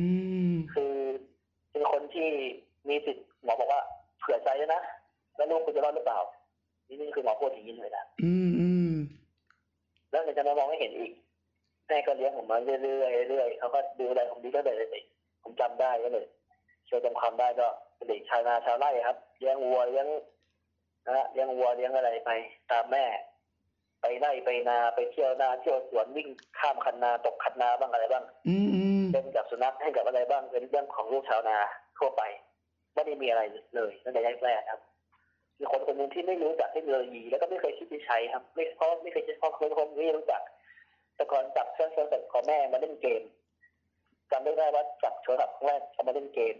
[0.51, 0.93] มคือ
[1.71, 2.29] เป็นคนที่
[2.89, 3.81] มีสิทธิ์หมอบอกว่า
[4.19, 4.81] เผื่อใจด้วยนะ
[8.23, 8.93] อืมอืม
[10.09, 11.11] แล้วจะมามองไม่เห็นอีก
[11.87, 15.03] แม่ก็เลี้ยงผมมาเรื่อยๆเรื่อยๆเขาก็ดูแลผมดีก็เลยเด็ก
[15.43, 16.25] ผมจำได้ก็เลย
[16.89, 20.07] ช่วยจำความได้ก็เป็นเด็กชาวนาชาวไร่ครับเลี้ยงวัวเลี้ยง
[21.05, 22.31] นะฮะเลี้ยงวัวเลี้ยงอะไรไป
[22.71, 23.05] ตามแม่
[24.01, 26.27] ไปไร่ไปนาไปเที่ยวนาเที่ยวสวนวิ่ง
[26.59, 31.57] ข้ามคันนาตกคันนาบ้างอะไรบ้างอืมอืมเป็นกับสุนัขให้กับอะไรบ้างเป็นเรื่องของลูกชาวนา
[31.97, 32.21] ทั่วไป
[32.93, 33.41] ไม่ได้มีอะไร
[33.75, 34.81] เลยตั้งแต่แรกๆครับ
[35.59, 40.41] มีคนคนหนึ่งที่ไม่รู้จักเทคโนโลยี แล้วก็ไม่เคยคิดจะใช้ครับ ไม่เพราะไม่เคยใช้เพราะคนคนไม่รู้จัก
[41.15, 43.21] แต่ก่อนจับเครื่องโทรศัพท์ของแม่มาเล่นเกม
[44.31, 46.55] จำได้ไหมว่าจับโทรศัพท์ของแม่เอามาเล่นเกม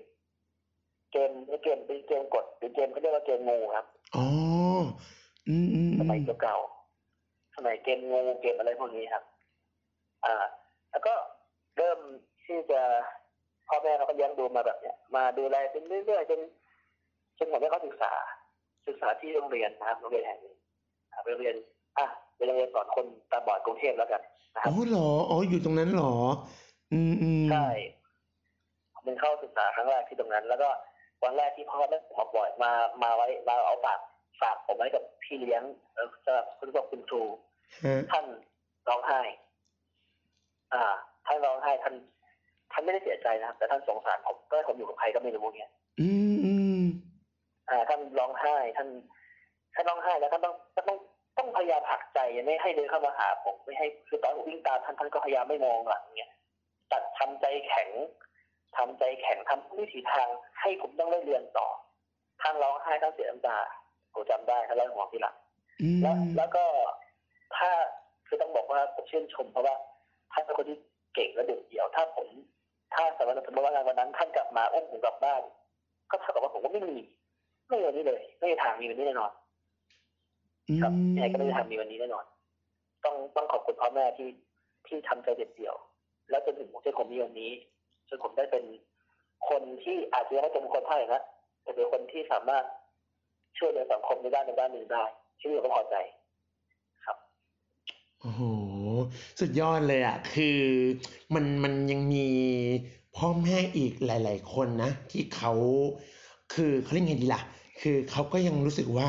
[1.11, 4.25] เกมไม่เกมเป็นเกมกดหรือเกมเขาเรียกว่าเกมงูครับอ๋อ
[5.47, 9.23] อืมอืมสอืมัยมเก่าๆสมัยเกมงูเกมอะไรพวกนี้ครับ
[10.25, 10.35] อ่า
[10.91, 11.13] แล้วก็
[11.77, 11.99] เริ่ม
[12.45, 12.81] ที่จะ
[13.67, 16.39] พ่อแม่เขาก็เลี้ยงดูมาแบบเนี้ยมาดูแลจนเรื่อยๆจน
[17.37, 18.13] จนผมได้เขาศึกษา
[18.87, 20.55] ศึกษาที่โรงเรียนนะครับโรงเรียนแห่งหนึ่ง
[21.11, 21.55] อ่าไปโรงเรียน
[21.97, 24.21] อะไปโรงเรียนสอนคนตาบอดกรุงเทพแล้วกัน
[24.55, 26.13] นะคอ๋รับอเหรออ๋ออยู่ตรงนั้นเหรอ
[26.93, 27.67] อืมอืมใช่
[28.93, 30.69] ผมเป็นเข้าศึกษาครั้งแรกที่ตรงนั้น แล้วก็
[31.23, 32.71] วันแรกที่พ่อแม่ผมมาปล่อยมา
[33.03, 33.99] มาไว้มาเอาฝาก
[34.41, 37.23] ฝากผมไว้กับพี่เลี้ยงเอ่อสำหรับคุณพ่อคุณครู
[37.85, 38.25] ฮะท่าน
[38.87, 39.21] ร้องไห้
[40.73, 40.83] อ่า
[41.25, 41.93] ท่านร้องไห้ท่าน
[42.71, 45.71] ท่านไม่ได้เสียใจนะครับแต่ท่านสงสารผมก็ให้ผมอยู่กับใครก็ไม่รู้เงี้ย
[46.01, 46.56] อืมอืม
[47.69, 48.89] อ่าท่านร้องไห้ท่าน
[49.73, 50.99] ท่านร้องไห้แล้วท่านต้องท่านต้อง
[51.37, 56.31] ต้องพยายามผลักใจไม่ให้เดินเข้ามาหาผมไม่ให้คือตอนผมวิ่งตามท่านท่านก็พยายามไม่มองหลังเงี้ย
[56.91, 57.89] ตัดทำใจแข็ง
[58.77, 60.27] ทำใจแข็งทำทุกวิถีทาง
[60.59, 61.67] ให้ผมต้องได้เรียนต่อ
[62.41, 63.57] ท่านร้องไห้ท่านเสียน้ำตา
[64.13, 65.35] ผมจำได้ท่านเล่าให้ผมฟังทีหลัง
[65.81, 66.65] อืมแล้วแล้วก็
[67.57, 67.69] ถ้า
[68.27, 69.75] คือต้องบอกว่าผมชื่นชมเพราะว่า
[70.33, 70.77] ท่านเป็นคนที่
[71.15, 72.27] เก่งและเด็ดเดี่ยวถ้าผม
[72.93, 75.41] ถ้าสมมติสมมติว่างานวันนั้นท่านกลับมาอุ้มผมกลับบ้าน
[76.09, 76.97] ก็เท่ากับว่าผมก็ไม่มี
[77.67, 79.31] ไม่มีวันนี้เลย ไม่มีทางมีวันนี้แน่นอน
[80.81, 82.25] ครับยังไงก็ไม่มีทางมีวันนี้แน่นอน
[83.03, 84.29] ต้องต้องขอบคุณพ่อแม่ที่
[84.87, 85.75] ที่ทำใจเด็ดเดี่ยว
[86.29, 87.51] แล้วจนถึงจนผมมีวันนี้
[88.09, 88.63] จนผมได้เป็น
[89.49, 91.21] คนที่อาจจะยังไม่เป็นคนไทยนะ
[91.63, 92.65] แต่เป็นคนที่สามารถ
[93.57, 95.03] ช่วยเหลือสังคมในด้านในด้านหนึ่งได้
[95.39, 95.95] ชีวิตผมก็พอใจ
[97.05, 97.17] ครับ
[98.21, 98.41] โอ้โห
[99.39, 100.59] สุดยอดเลยอะ คือ
[101.33, 102.27] มันมันยังมี
[103.17, 105.53] พ่อแม่อีกหลาย ๆ คนนะ ที่เขา
[106.53, 107.41] คือเขาเรียกไงดีล่ะ
[107.81, 109.07] คือเขาก็ยังรู้สึกว่า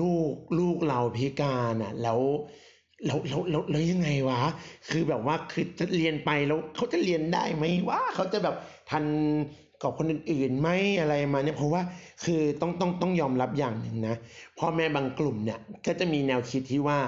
[0.00, 2.20] ลูกลูกเราพิการอะ แล้ว
[3.06, 4.40] แล้วแล้วแล้วแล้วยังไงวะ
[4.90, 8.56] คือแบบว่าคือจะเรียนไปแล้วเขาจะเรียนได้ไหมวะเขาจะแบบ
[8.90, 9.04] ทัน
[9.82, 10.68] กับคนอื่นๆไหม
[11.00, 11.82] อะไรมาเนี่ยเพราะว่า
[12.24, 14.14] คือต้องต้องต้องยอมรับอย่างหนึ่งนะ
[14.58, 16.98] พ่อแม่บางกลุ่มเนี่ยก็จะมีแนวคิดที่ว่า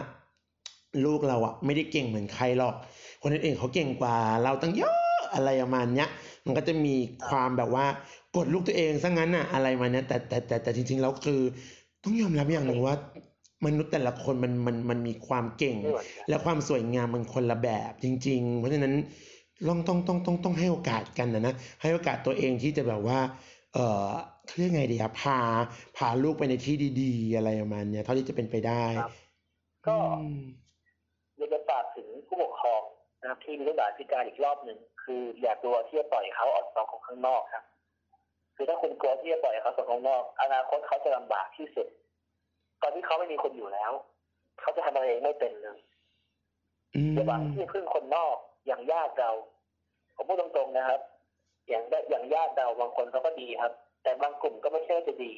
[1.04, 2.74] ลูกเราอะไม่ได้เก่งเหมือนใครหรอก
[3.22, 6.08] คนอื่นๆเขาเก่งกว่าเราตั้งเยอะอะไรประมาณเนี้ย
[6.44, 6.94] มันก็จะมี
[7.28, 7.86] ความแบบว่า
[8.36, 11.40] กดลูกตัวเองซะงั้นอะอะไรมาเนี้ยแต่แต่แต่แต่จริงๆแล้วคือ
[12.04, 12.94] ต้องยอมรับอย่างหนึ่งว่า
[13.66, 18.94] มนุษย์แต่ละคนมันมันมันมีความเก่งไม่เหมือนกันและความสวยงามมันคนละแบบจริง ๆ เพราะฉะนั้น
[19.68, 23.18] ต้องต้องต้องต้องต้องให้โอกาสกันนะนะให้โอกาสตัวเองที่จะแบบว่า
[23.74, 24.06] เออ
[24.46, 25.38] เขาเรียกไงดีอะพา
[25.96, 29.12] พาลูกไปในที่ดีๆ อะไรประมาณเนี้ยเท่าที่จะเป็นไปได้ครับ
[29.86, 30.42] ก็อืม
[31.36, 32.82] อยากจะฝากถึงผู้ปกครอง
[33.20, 37.64] นะครับที่มีลูกหลานพิการอีกรอบหนึ่งคือ อย่ากลัวที่จะปล่อยเขาออกมาของข้างนอกครับ
[38.60, 41.86] คือถ้าคุณกลัวที่จะปล่อยเขาออกข้างนอก อนาคตเขาจะลำบากที่สุด
[42.82, 43.92] ตอนที่เขาไม่มีคนอยู่แล้ว
[44.60, 45.78] เขาจะทำอะไรเองไม่เป็นเลย
[46.94, 49.30] อืมอย่าหวังที่จะพึ่งคนนอกอย่างญาติเรา
[50.16, 51.00] ผมพูดตรงๆนะครับ
[51.68, 55.32] อย่างได้อย่างญาติเราบางคนเขาก็ดีครับ แต่บางกลุ่มก็ไม่ใช่ว่าจะดี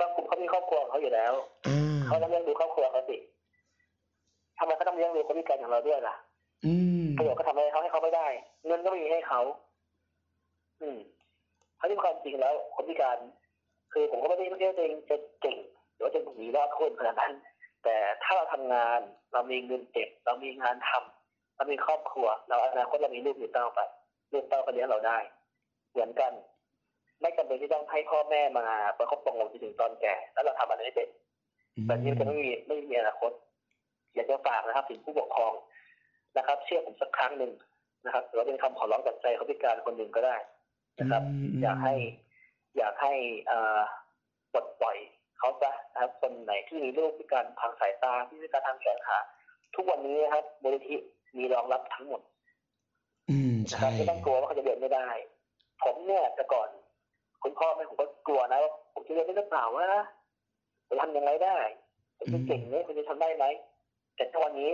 [0.00, 1.32] บางกลุ่มเขามีครอบครัวของเขาอยู่แล้ว
[1.66, 3.16] อ่าเขาต้องเลี้ยงดูครอบครัวเขาสิ
[4.58, 6.16] ทำไมเขาต้องเลี้ยงดูคนพิการอย่างเราด้วยล่ะ
[6.64, 8.26] อืมประโยชน์ก็ทำอะไรเขาให้เขาไม่ได้
[8.66, 9.40] เงินก็ไม่มีให้เขา
[10.80, 10.98] อืม
[11.80, 13.18] เพราะที่ความจริงแล้วคนพิการ
[13.92, 15.58] คือผมก็ไม่ได้ไม่ใช่ว่าตัวเองจะเก่ง
[15.94, 17.34] หรือว่าจะหนีรอดคนขนาดนั้น
[17.84, 19.00] แต่ถ้าเราทำงาน
[19.32, 23.80] เรามีเงินเก็บเรามีงานทำเรามีครอบครัว เราอนาคตเรามีลูกมีเต้าไป
[24.32, 25.18] ลูกเต้าก็เลี้ยงเราได้
[25.92, 26.32] เหมือนกัน
[27.20, 28.66] ไม่จำเป็นที่ต้องให้พ่อแม่มา
[28.98, 31.08] ประคบประงมจนถึงตอนแก่ แล้วเราทำอะไรไม่เป็น
[31.86, 33.32] แบบนี้จะไม่มีไม่มีอนาคต
[34.14, 35.52] อยากจะฝากนะครับ ถึงผู้ปกครอง
[36.36, 37.52] นะครับ เชื่อผมสักครั้งหนึ่ง
[38.04, 40.36] นะครับหรือว่าเป็นคำขอร้องจากใจเขาพิการคนหนึ่งก็ได้
[40.98, 41.26] นะครับม
[41.62, 41.94] อยากให้
[42.78, 43.12] อยากให้
[43.46, 43.80] เอ่อ
[44.52, 44.96] ปลดปล่อย
[45.38, 49.18] เขาซะนะครับคนไหนที่มีลูกพิการทางสายตาที่พิการทางแขนขา
[49.74, 50.96] ทุกวันนี้นะครับมูลนิธิ
[51.38, 52.20] มีรองรับทั้งหมด
[53.30, 55.08] อืมนะคใช่รับไม่ต้องกลัวว่าเขาจะเรียนไม่ได้
[55.84, 56.68] ผมเนี่ยแต่ก่อน
[57.42, 60.02] คุณพ่อแม่ผมก็กลัวนะว่าผมจะเรียนได้หรือเปล่าวะ
[60.88, 61.58] จะทำยังไงได้
[62.18, 63.44] ผมจะเก่งไหมผมจะทำได้ไหม
[64.16, 64.70] แต่ทุกวันนี้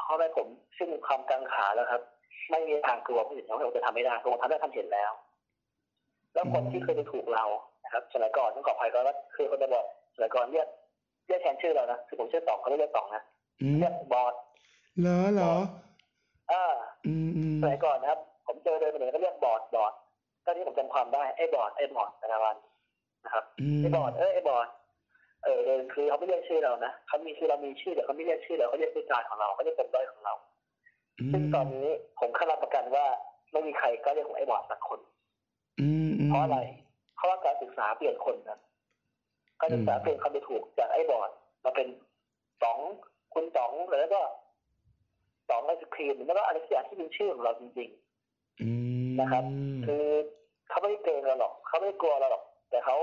[0.00, 2.02] พ่อแม่ผมซึ่งมีความกังขาแล้วครับ
[2.50, 5.12] ไม่มีทางกลัวผู้อื่นว่าผมจะทำไม่ได้ผมทำได้ทำเห็นแล้ว
[6.34, 7.44] แล้วคนที่เคยดูถูกเรา
[7.84, 9.84] นะครับสมัยก่อนต้องขออภัยก่อนว่าคือคนจะบอก
[10.16, 10.68] สมัยก่อนเรียก
[11.26, 13.22] เรียกแทนชื่อเรานะคือผมชื่อต๋องเขาไม่เรียกต๋องนะ
[13.60, 14.34] อืมเรียกบอด
[15.00, 15.52] เหรอเหรอ
[16.52, 16.64] อ่า
[17.06, 19.94] อืมอืมสมัยก่อนนะครับ ผมเจอเดินไปไหนก็เรียกบอดบอด
[20.44, 22.56] ก็ที่ผมจำความได้ไอ้บอดไอ้บอดแต่ละวัน
[23.24, 24.68] นะครับอืมไอ้บอดเออไอ้บอด
[25.44, 30.34] เออเดินคือเขาไม่เรียกชื่อเรานะเขามีชื่อเรามีชื่อแต่เขาไม่เรียกชื่อเราเขาเรียกด้วยการของเราเขาเรียกเป็นด้อยของเรา
[31.32, 31.86] ซึ่งตอนนี้
[32.20, 33.06] ผมคารับประกันว่า
[33.52, 35.23] ไม่มีใครกล้าเรียกผมไอ้บอสสักคนอืมมเพ
[36.34, 36.58] ราะอะไร
[37.16, 38.58] เพราะว่าการศึกษาเปลี่ยนคนนะ
[39.60, 41.30] การศึกษาอืมเปลี่ยนคำไปถูกจากไอ้บอส
[41.64, 41.88] มาเป็น
[42.62, 42.78] สอง
[43.34, 43.70] คุณสอง
[44.00, 44.22] แล้วก็
[45.48, 47.90] สองไอศครีมแล้วก็อะไรสักอย่างที่เป็นชื่อของเราจริง
[48.60, 48.68] อื
[49.06, 50.04] มนะครับๆคือ
[50.68, 52.96] เขาไม่ได้เกรงเราหรอกเขาไม่ได้กลัวเราหรอก แต่เขา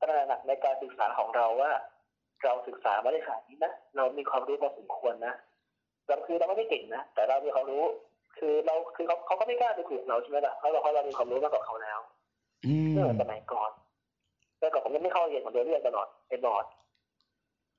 [0.00, 1.72] ตระหนักในการศึกษาของเราว่า
[2.44, 5.34] เราศึกษามาได้ขนาดนี้นะเรามีความรู้พอสมควรนะ
[6.08, 7.84] เราคือเราไม่ได้เก่งนะแต่เรามีความรู้
[8.38, 12.15] คือเราคือเขาเขาก็ไม่กล้าไปถูกเราใช่ไหมล่ะเพราะเราเพราะเรามีความรู้มากกว่าเขาแล้วอืม
[12.92, 13.70] เมื่อสมัยก่อน
[14.58, 16.64] แต่ก่อนผมยังไม่เข้าเรียนผมเดินเรียนตลอดไอ้บอร์ด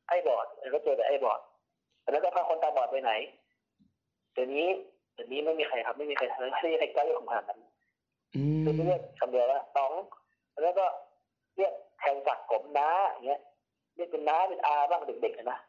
[0.08, 1.40] ไอ้บอร์ดแล้วก็เจอแต่ไอ้บอร์ด
[2.12, 3.12] แล้วก็พาคนตาบอดไปไหน
[4.34, 4.68] เดี๋ยวนี้
[5.14, 6.24] เดี๋ยวนี้ไม่มีใครครับ ไม่มีใคร
[6.62, 7.60] ไม่มีใครกล้าเรียกผมขนาดนั้น
[8.36, 9.92] อืมคือเรียกคำเดียวว่าน้อง
[10.64, 10.86] แล้วก็
[11.58, 13.42] เรียกแทนศักดิ์ผมน้าอย่างเงี้ย
[13.96, 15.60] เรียกเป็นน้าเป็นอาบ้างเด็กๆนะ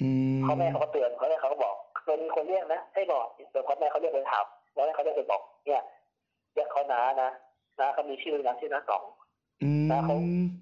[0.00, 5.82] อืมพ่อแม่เขาก็เตือนพ่อแม่เขาก็บอกเคยมีคนเรียกนะให้บอกแต่พ่อแม่เขาเรียกไปถามพ่อแม่เขาเรียกไปบอก เนี่ย
[6.54, 7.30] เรียกเขาน้านะ
[7.80, 9.04] น้าเขามีชื่อนะชื่อน้าสอง
[9.62, 10.16] อืมนะเขา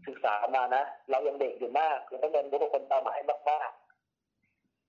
[0.07, 3.70] ศึกษามานะเรายังเด็กอยู่มากเราต้องเรียนรู้กับคนตามมาให้มาก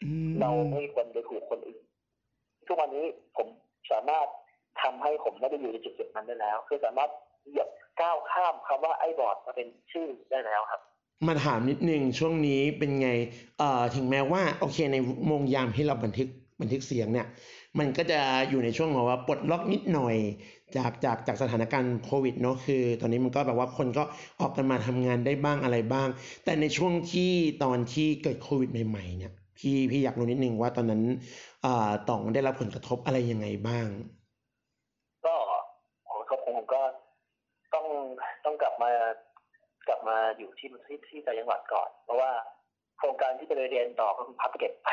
[0.03, 1.81] อืมๆเราไม่ควรไปถูกคนอื่น
[2.67, 3.05] ทุกวันนี้
[3.37, 3.47] ผม
[3.91, 4.27] สามารถ
[4.81, 7.09] ทำให้ผมไม่ได้อยู่ในจุดจุดๆนั้นได้แล้ว คือสามารถ
[7.49, 7.69] เหยียบ
[8.01, 10.81] ก้าวข้ามคำว่าไอ้บอร์ดมาเป็นชื่อได้แล้วครับ
[11.27, 13.09] มาถามนิดนึงช่วงนี้เป็นไง
[13.59, 16.27] เอ่อถึงแม้ว่าโอเคในโมงยามที่เราบันทึก
[16.61, 17.27] บันทึกเสียงเนี่ย
[17.79, 20.15] มันก็จะอยู่ในช่วงของว่าปลดล็อกนิดหน่อย
[20.77, 24.03] จากจากจากสถานการณ์โควิดเนาะคือ ตอนนี้มันก็แบบว่าคนก็
[24.41, 26.07] ออกกันมาทำงานได้บ้างอะไรบ้าง
[26.45, 27.31] แต่ในช่วงที่
[27.63, 31.01] ตอนที่เกิดโควิดใหม่ๆเนี่ยพี่พี่อยากรู้นิดนึงว่าตอนนั้น
[31.65, 33.87] อ่าต่องได้รับผลกระทบอะไรยังไงบ้าง
[35.25, 35.35] ก็
[36.09, 36.81] ผมก็ผมก็
[37.73, 37.85] ต้อง
[38.45, 38.89] ต้องกลับมา
[39.87, 42.31] กลับมาอยู่ที่ที่ที่ต่างจังหวัดก่อน เพราะว่า
[42.97, 44.89] โครงการที่จะไปเรียนต่อก็คือพับเก็บไป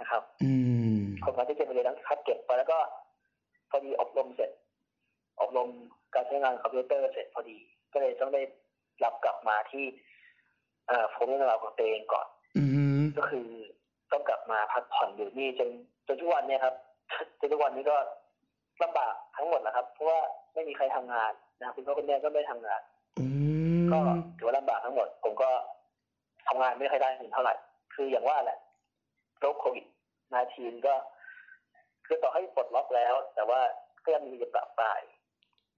[0.00, 2.78] นะครับ อืมโครงการที่จะไปเรียนนั้นพับเก็บไปแล้วก็
[3.70, 4.50] พอดีอบรมเสร็จ
[5.40, 5.68] อบรม
[6.14, 7.56] การใช้งานคอมพิวเตอร์เสร็จพอดี
[7.92, 8.42] ก็เลยต้องได้
[9.04, 9.84] รับกลับมาที่
[10.88, 12.26] เอ่อผมเรื่องราวของตัวเองก่อน
[12.56, 12.62] อื
[12.98, 13.46] มก็คือ
[14.12, 15.68] ต้องกลับมาพักผ่อนอยู่นี่จน
[16.06, 16.74] จนทุกวันเนี่ยครับ
[17.40, 17.96] จนทุกวันนี้ก็
[18.82, 20.20] ลำบากทั้งหมดนะครับ เพราะว่า
[20.54, 22.80] ไม่มีใครทำงานนะคุณพ่อคุณแม่ก็ไม่ทำงาน
[23.18, 23.24] อื
[23.92, 25.50] ก็มถือว่าลำบากทั้งหมด ผมก็
[26.48, 27.54] ทำงานไม่ค่อยได้ถึงเท่าไหร่
[27.94, 28.58] คืออย่างว่าแหละ
[29.40, 29.84] โรคโควิด
[30.30, 30.94] 19ก็
[32.06, 33.60] คือต่อให้ปลดล็อกแล้ว แต่ว่า
[34.04, 35.00] ก็ยังมีปรับปลาย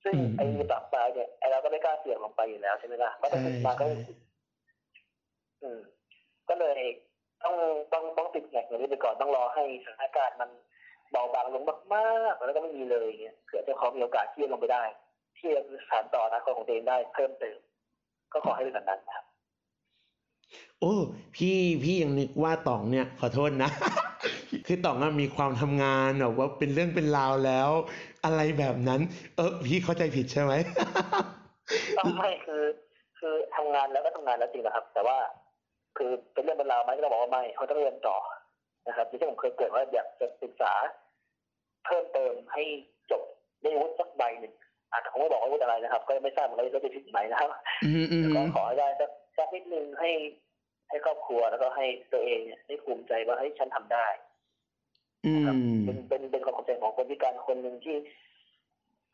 [0.04, 3.96] ซึ่งอืมไอ้ปรับปลายเนี่ยไอ้เราก็ไม่กล้าเสี่ยงลงไปอยู่แล้วใช่ไหมล่ะเพราะถ้าใช่ติดมาก็ใช่
[5.62, 5.80] อืม
[6.48, 6.80] ก็เลย
[7.44, 7.54] ต้อง
[7.92, 10.50] ต้องต้องติดแงกอย่างนี้ไปก่อนต้องรอให้สถานการณ์มัน
[11.10, 11.62] เบาบางลง
[11.94, 14.84] มากๆแล้วก็ไม่มีเลยอย่างเงี้ยเผื่อเจะขอมีโอกาสที่จะลงไปได้
[15.36, 17.58] ที่จะสานต่ออนะของตัวเองได้เพิ่มเติม
[18.32, 19.26] ก็ขอให้เป็นแบบนั้นนะครับ
[20.80, 20.94] โอ้
[21.36, 23.70] พี่พี่ยังนึกว่าต่องเนี่ยขอโทษนะ
[24.66, 27.70] คือต่องอะมีความทำงานแบบว่าเป็นเรื่องเป็นราวแล้ว
[28.24, 29.00] อะไรแบบนั้น
[29.36, 30.52] เออพี่เข้าใจผิดใช่ไหม
[31.98, 32.62] ต้องไม่คือ
[33.18, 35.18] คือทำงานแล้วก็ทำงานแล้วจริงนะครับ แต่ว่า
[35.96, 38.16] คือเป็นเรื่องเป็นราวไหมก็ต้องบอกว่าไม่เขาต้องเรียนต่อ
[38.86, 40.72] นะครับที่ผมเคยเกิดว่าอยากจะศึกษา
[41.84, 42.62] เพิ่มเติมให้
[43.10, 43.22] จบ
[43.62, 44.54] ได้วุฒิสักใบหนึ่ง
[44.92, 47.50] อาจจะคงไม่บอกว่าวุฒิอะไรนะครับ ก็ไม่ทราบเหมือนกันว่าจะผิดไหมนะครับ
[47.84, 50.10] อืมอืมก็ขอให้ได้สัก สักนิดนึงให้
[50.88, 54.06] ให้ครอบครัวแล้วก็ให้ตัวเองเนี่ยได้ภูมิใจว่าเฮ้ยฉันทำได้
[55.26, 57.96] อืนะครับมเป็นเป็นเป็นความเข้าใจของคนพิการคนหนึ่งที่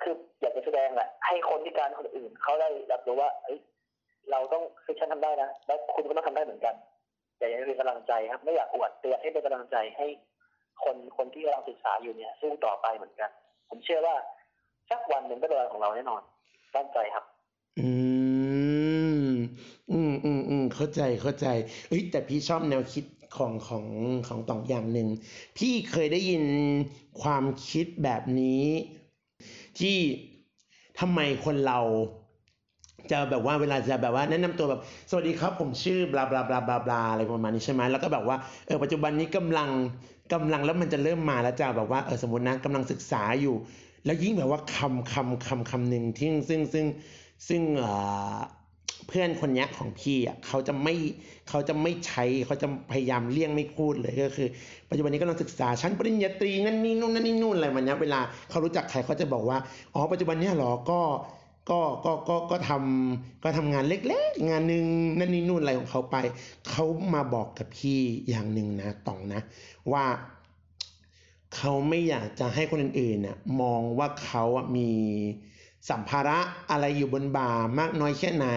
[0.02, 3.58] คืออยากจะแสดงแหละให้คนพิการคนอื่นเขาได้รับรู้ว่าเอ้ย
[4.30, 6.74] เราต้องคือฉันทำได้นะแล้วคุณก็ต้องทำได้เหมือนกัน
[7.38, 10.06] อยากให้เป็นกำลังใจครับ ไม่อยากอวดแต่อยากให้เป็นกำลังใจให้
[10.84, 13.30] คนคนที่กำลังศึกษาอยู่เนี่ย สู้ต่อไปเหมือนกัน
[13.68, 14.16] ผมเชื่อว่า
[14.90, 16.22] สักวันหนึ่งก็เป็นวันของเราแน่นอน
[16.76, 17.24] ตั้งใจครับ
[17.78, 18.23] อืมอืมอืมอืม
[20.76, 21.46] เข้าใจเข้าใจ
[21.88, 23.04] เอ้ยแต่พี่ชอบแนวคิด
[23.36, 23.84] ของของ
[24.28, 25.08] ของต่องอย่างหนึ่ง
[25.58, 26.44] พี่เคยได้ยิน
[27.22, 28.64] ความคิดแบบนี้
[29.78, 29.96] ที่
[31.00, 31.80] ทำไมคนเรา
[33.10, 39.70] จะแบบว่าเวลาจะแบบว่าแนะนำตัวแบบสวัสดีครับผมชื่อบลาบลาบลาบลาบลาอะไรประมาณนี้ใช่ไหมแล้วก็แบบว่าเออปัจจุบันนี้กำลัง
[40.32, 43.54] กำลังแล้วมันจะเริ่มมาแล้วจ้าแบบว่าเออสมมตินะกำลังศึกษาอยู่
[44.04, 46.86] แล้วยิ่งแบบว่าคำคำคำคำหนึ่งที่ซึ่งซึ่ง
[47.48, 47.62] ซึ่ง
[49.08, 50.94] เพื่อนคนนี้ของพี่อะเขาจะไม่
[51.48, 54.48] เขาจะไม่ใช้เขาจะพยายามเลี่ยงไม่พูดเลยก็คือ
[54.88, 59.58] ปัจจุบันนี้กำลังศึกษาชั้นปริญญาตรีนั่นนี่นู่นนั่นนี่นู่นอะไรมันเนี้ยเวลาเขารู้จักใครเขาจะบอกว่า
[59.94, 61.00] อ๋อปัจจุบันเนี้ยเหรอก็
[61.70, 64.86] ก็ก็ก็ก็ทำก็ทำงานเล็กๆ งานหนึ่ง
[65.18, 66.16] นั่นนี่นู่นอะไรของเขาไป
[66.68, 69.40] เขามาบอกกับพี่อย่างหนึ่งนะตองนะ
[69.92, 70.04] ว่า
[71.56, 74.90] เขาไม่อยากจะให้คนอื่นๆน่ะมองว่าเขาอะมี
[75.90, 76.38] สัมภาระ
[76.70, 78.48] อะไรอยู่บนบ่ามากน้อยแค่ไหน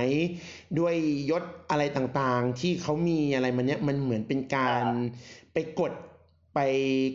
[0.79, 0.95] ด้วย
[1.31, 4.83] ยศอะไรต่างๆ ที่เขามีอะไรมันเนี้ยมันเหมือนเป็นการ
[5.53, 5.93] ไปกด
[6.55, 6.59] ไป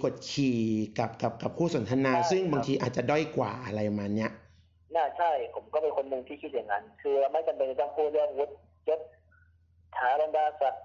[0.05, 0.59] กดขี่
[0.99, 4.31] กับกับกับคู่สนทนาใช่ซึ่งครับบางทีอาจจะด้อยกว่าอะไรประมาณเนี้ย
[4.97, 8.55] น่าใช่ผมก็เป็นคนหนึ่งที่คิดอย่างนั้น คือเราไม่จำเป็นจะต้องพูดเรื่องวุฒิ
[8.89, 9.01] ยศ
[9.97, 10.85] ฐาบรรดาศักดิ์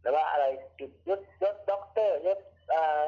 [0.00, 0.44] หรือว่าอะไร
[0.78, 2.38] จุดยศยศด็อกเตอร์ยศ
[2.74, 3.02] อ่า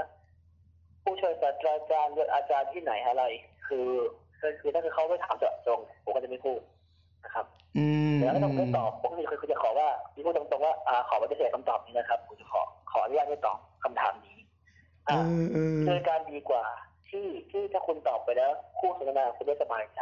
[1.02, 3.22] ผู้ช่วยศาสตราจารย์ยศอาจารย์ที่ไหนอะไร
[3.66, 3.88] คือ
[4.40, 6.61] คือคือถ้าคือเขาไม่ถามเจาะจงผมก็จะไม่พูด
[7.24, 14.38] นะครับอืมแล้วก็ต้องไม่ตอบผมก็คือจะขอว่าพี่พูดตรงๆว่าอ่าขอปฏิเสธคำตอบนี้นะครับผมจะขอขออนุญาตไม่ตอบคำถามนี้
[15.07, 16.64] เออ่าอเออคือการดีกว่า
[17.09, 20.00] ที่ที่ถ้าคุณตอบไปแล้วคู่สนทนาคุณได้สบายใจ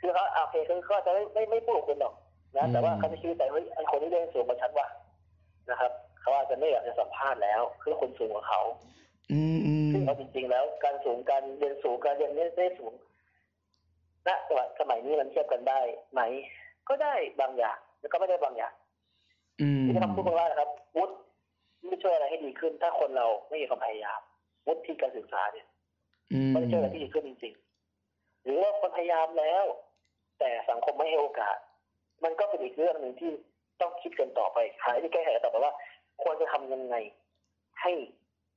[0.00, 2.14] คือเขาอะโอเคคือเขาจะไม่ไม่ไม่พูดกับคุณหรอก
[2.56, 4.88] นะแต่ว่าเขาจะคิดในใจเฮ้ยไอคนที่เรียนสูงกว่าฉันว่ะ
[5.70, 8.60] นะครับเขาอาจจะไม่อยากจะสัมภาษณ์แล้วคือคนสูงกว่าเขา
[9.32, 12.92] อืมอืมซึ่งเอาจริงๆแล้วการสูงการเรียนสูงการเรียนไม่ได้สูง
[14.26, 15.80] ณสมัยสมัยนี้มันเทียบกันได้
[16.12, 16.20] ไหม
[16.88, 18.72] ก็ได้บางอย่าง แล้วก็ไม่ได้บางอย่าง
[19.60, 21.14] อืมที่ต้องพูดกันว่านะครับวุฒิ
[21.86, 24.20] ไม่ช่วยอะไรให้ดีขึ้น ถ้าคนเราไม่มีความพยายาม
[24.66, 25.66] วุฒิที่การศึกษาเนี่ย
[26.32, 29.64] อืมไม่ได้ช่วยอะไรที่ดีขึ้นจริงๆหรือว่าคนพยายามแล้ว
[30.38, 31.56] แต่สังคมไม่ให้โอกาส
[32.24, 33.30] มันก็เป็นอีกเรื่องหนึ่งที่
[33.80, 35.74] ต้องคิดกันต่อไปหาที่แก้ไขกันต่อไปว่า
[36.22, 36.96] ควรจะทำยังไง
[37.82, 37.92] ให้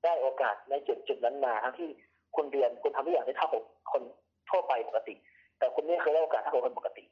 [0.03, 1.89] ได้โอกาสในจุดจุดๆนั้นมาทั้งที่
[2.35, 4.01] คุณเรียนคุณทำทุกอย่างได้เท่ากับคน
[4.49, 5.13] ทั่วไปปกติ
[5.59, 7.03] แต่คุณไม่เคยได้โอกาสเท่ากับคนปกติ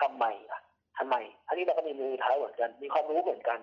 [0.00, 0.60] ทำไมล่ะ
[0.98, 3.58] ทำไมทั้งนี้เราก็มีมือเท้าเหมือนกัน มีความรู้เหมือนกัน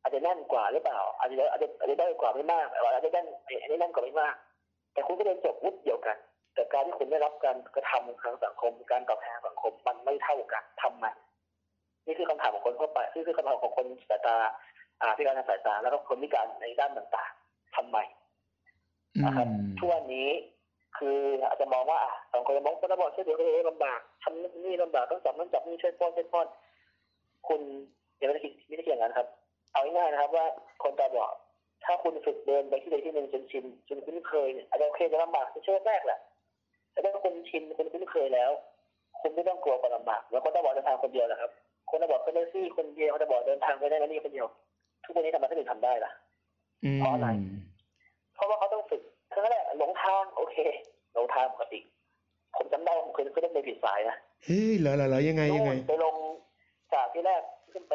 [0.00, 3.26] อาจจะแน่นกว่าหรือเปล่า อาจจะอาจจะอาจจะได้กว่าไม่มากอาจจะแน่น
[3.62, 4.34] อันนี้แน่นกว่าไม่มาก
[4.92, 6.16] แต่คุณก็เรียนจบวุฒิเดียวกัน
[6.54, 11.06] แต่การที่คุณได้รับการกระทำทางสังคม การตอบแทนสังคมมันไม่เท่ากันทำไม
[12.06, 14.36] นี่คือคำถามของคนทั่วไปนี่คือคำถามของคนสายตา
[15.00, 17.98] อ่าพิการทางสายตาแล้วก็คนพิการในด้านต่างๆทำไม
[19.24, 20.28] นะครับอืมทุกวันนี้
[21.02, 26.46] คืออาจจะมองว่าอะสองคนมองคนละบอกช่วยเหลือตัวเองลำบากทำนู่นนี่ลำบากต้องจับนั่นจับนี่ช่วยป้อนช่วยป้อน
[27.48, 27.60] คุณ
[28.16, 29.26] อย่าไม่ได้คิดไม่ได้คิดอย่างนั้นครับ
[29.72, 30.44] เอาง่ายๆนะครับ ว่า
[30.82, 31.34] คนตาบอด
[31.84, 36.20] ถ้าคุณฝึกเดินไปที่ใดที่หนึ่งจนชินจนคุ้นเคยเนี่ยอาจจะโอเคจะลำบากในช่วงแรกแหละ
[36.92, 38.50] แต่ถ้าคุณชินคุณคุ้นเคยแล้ว
[39.20, 41.50] คุณไม่ต้องกลัวความลำบากแล้วคนตาบอดเดินทางคนเดียวนะครับ
[41.90, 44.46] คนตาบอดก็ได้ซี่คนเดียวคนตาบอดเดินทางไปได้แล้วนี่คนเดียว
[45.04, 46.10] ทุกวันนี้ทำไมเขาถึงทำได้ล่ะ
[46.84, 47.28] อืมเพราะอะไร
[48.34, 51.80] เพราะว่าเขาต้องฝึกครั้งแรกหลงทางโอเคห ลงทางปกติ
[52.56, 56.14] ผมจำได้ว่าผมเคยขึ้นรถเมล์ผิดสายนะเฮ้ยเหรอเหรอเหรอยังไงยังไงนู่นไปลง
[56.94, 57.94] จากที่แรกขึ้นไป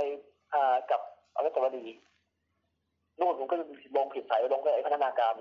[0.53, 1.01] อ่ากับ
[1.35, 1.99] อนุสาวรีย์
[3.19, 3.55] นู่นผมก็
[3.97, 5.33] ลงผิดสายไปลงกับไอ้พัฒนาการ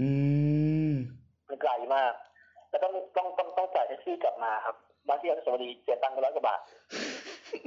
[0.00, 0.08] อื
[0.90, 0.92] ม
[1.48, 2.12] มันไกลมาก
[2.70, 4.76] แล้วต้องต้องต้องต้องจ่ายแท็กซี่กลับมาครับ
[5.08, 6.60] มาที่อนุสาวรีย์เสียตังค์ไปร้อยกว่าบาท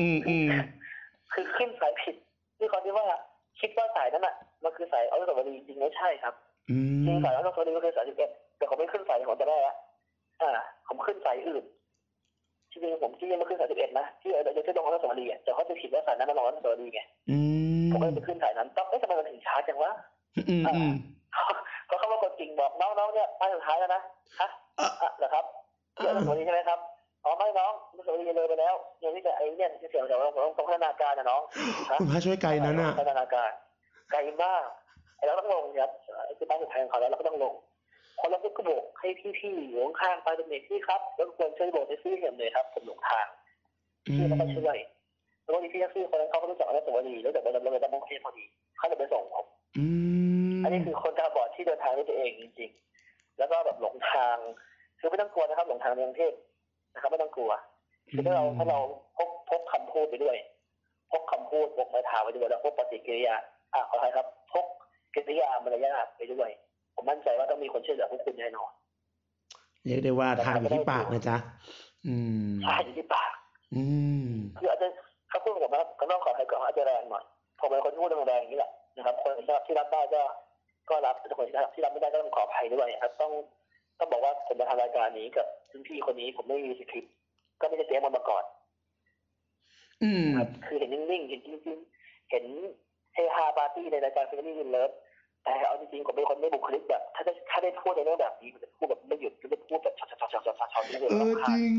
[0.02, 0.48] อืมอืม
[1.34, 2.16] คือขึ้นสายผิด
[2.60, 3.08] ด้วยความที่ว่า
[3.60, 6.34] คิดว่าสายนั้นอะมันคือสายอนุสาวรีย์จริงไม่ใช่ครับ
[6.70, 9.76] อืจริงมสายอนุสาวรีย์ก็คือสายสิบเอ็ด แต่ผมไม่ขึ้นสายของจะได้ละ
[10.42, 10.52] อ่า
[10.88, 11.64] ผมขึ้นสายอื่น
[12.72, 17.38] ที่จริงผมที่ยังไม่ขึ้นสายสิบเอ็ดนะที่เออจะขึ้นลงอนุสาวรีย์อะแต่เข้าใจผิดว่าสายนั้นมันลงอนุสาวรีย์ไงอื
[17.88, 19.92] มผมก็เลยไปขึ้นสายนั้นต้องเอ๊ะทำไมมันถึงช้าจังวะ
[20.36, 20.56] อืมอื
[20.90, 20.94] ม
[21.88, 24.02] เขาเขาว่ากดจริงบอกน้องๆเนี่ยป้ายสุดท้ายแล้วนะ
[24.42, 25.46] ฮะอะเหรอครับ
[25.96, 26.80] ที่อนุสาวรีย์ใช่ไหมครับ
[27.26, 31.42] อ๋อไม่น้องอนุสาวรีย์เลยไปแล้วยังนี่แต่ไอ้เนี่ยที่เสียงจากว่าผมต้องพัฒนาการนะน้อง
[31.92, 33.52] ฮะคุณพระช่วยไกลนั้นอะพัฒนาการ
[34.12, 34.64] ไกลมาก
[35.18, 35.92] ไอ้เราต้องลงครับ
[36.26, 37.54] ไอ้ที่บ้านสุดท้ายของเขาแล้วเราก็ต้องลง
[38.24, 43.28] พอเราก็โบกให้พี่ๆอยู่ข้างๆไปเป็นเด็กพี่ครับแล้วควรช่วยโบกให้ซี่เห็นเลยครับผมหลงทาง
[44.08, 44.78] อืพี่มก็มาช่วย
[45.44, 48.44] แล้ววันนี้พี่แท็กซี่คนนั้นเขาก็รู้จักอนุสาวรีย์แล้วเดี๋ยวเราเราจะมองเทพพอดี
[48.78, 49.46] เขาจะไปส่งผม
[49.78, 49.86] อื
[50.58, 52.70] มอันนี้คือคนตาบอดที่เดินทางด้วยตัวเองจริง
[53.04, 54.38] ๆ แล้วก็แบบหลงทาง
[55.00, 56.34] คือไม่ต้องกลัวนะครับ หลงทางในกรุงเทพ
[56.94, 57.52] นะครับไม่ต้องกลัว
[58.12, 58.80] คือถ้าเราถ้าเรา
[59.18, 60.38] พกพกคำพูดไปด้วย
[61.12, 63.36] พกคำพูดพกไม้เท้าไปด้วยแล้วพกปฏิกิริยา
[63.74, 64.66] อะขออภัยครับพก
[65.14, 66.50] กิริยามารยาทไปด้วย
[67.02, 68.72] ผมมั่นใจว่าต้องมีคนช่วยเหลือพวกคุณแน่นอน
[69.86, 71.38] เรียกได้ว่าทางอยู่ที่ปากนะจ๊ะ
[72.08, 72.16] อื
[72.52, 73.32] มใช่อยู่ที่ปาก
[73.76, 73.84] อื
[74.26, 74.28] ม
[74.60, 74.88] คืออาจจะ
[75.30, 77.24] เขาพูดกับผมนะก็ต้องขออภัยก่อนอาจจะแรงหน่อย
[77.60, 79.32] ผมเป็นคนที่พูดแรงๆอย่างนี้แหละนะครับ คน
[79.66, 80.22] ที่รับได้ก็
[80.90, 83.32] ก็รับแต่คนที่รับที่รับไม่ได้ก็ต้องขออภัยด้วยครับต้อง
[84.00, 87.14] ต้องบอกว่าผมมาทำรายการนี้กับรุ่นพี่คนนี้ผมไม่มีสคริปต์
[87.62, 88.44] ก็ไม่ได้เตรียมมันมาก่อน
[90.04, 92.46] อืมครับคือเห็นนิ่งๆเห็นจริงๆเห็น
[93.14, 94.92] เฮฮาปาร์ตี้ในรายการ feeling in love
[95.44, 101.74] แต่เอาจริงๆผมเป็นคนไม่บุคลิกแบบ ถ้าได้ถ้าได้พูดในเรื่องแบบนี้ผมจะพูดแบบไม่หยุดจะพูดแบบช็อตช็อตช็อตช็อตช็อตช็อตที่เรื่องเออรำจคาญริง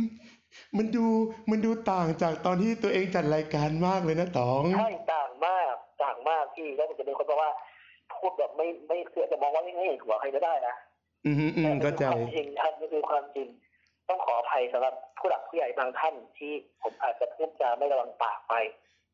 [0.76, 1.06] มันดู
[1.50, 7.50] มันดูต่างจากตอนที่ตัวเองจัดรายการมากเลยนะต๋องใช่ต่างมากต่างมากพี่แล้วผมจะเป็นคนแบบว่า
[8.14, 10.74] พูดแบบไม่ไม่คือจะมองว่าไม่ไม่เห็นหัวใครก็ได้นะ
[11.26, 12.04] อืมอืมแต่เข้าใจ
[12.36, 13.48] จริงครับมันคือความจริง
[14.08, 16.52] ต้องขออภัยสำหรับผู้หลักผู้ใหญ่บางท่านที่
[16.82, 18.54] ผมอาจจะพูดจาไม่ระวังปากไป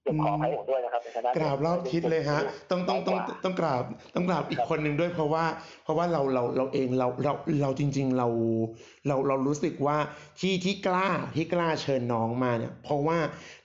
[0.02, 2.40] เดี๋ยวขออภัยผมด้วยนะครับในฐานะกราบรอบทิศเลยฮะ
[2.70, 3.82] ต้องต้องต้องต้องกราบ
[4.14, 5.44] ต้องกราบอีกคนหนึ่งด้วยเพราะว่า
[5.84, 7.32] เพราะว่าเราเราเราเองเราเรา
[7.62, 8.28] เราจริง ๆ เรา
[9.06, 9.96] เราเรารู้สึกว่า
[10.40, 13.18] ที่ที่กล้าที่กล้าเชิญน้องมาเนี่ย เพราะว่า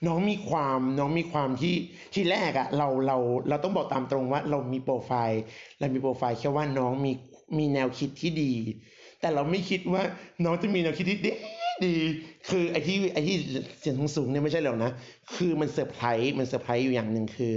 [0.06, 1.74] น้องมีความน้องมีความที่
[2.14, 3.16] ที่แรกอะเราเรา
[3.48, 5.42] เราต้องบอกตามตรงว่าเรามีโปรไฟล์
[5.80, 7.12] เรามีโปรไฟล์แค่ว่าน้องมี
[7.58, 8.52] มีแนวคิดที่ดี
[9.20, 10.02] แต่เราไม่คิดว่า
[10.44, 11.32] น้องจะมีแนวคิดที่ดี
[11.82, 11.96] ดี
[12.48, 13.36] คือไอ้ที่ไอ้ที่
[13.80, 14.90] เสียงสูงเนี่ยไม่ใช่แล้วนะ
[15.34, 17.54] คือมันเซอร์ไพรส์มันเซอร์ไพรส์อยู่อย่างหนึ่งคือ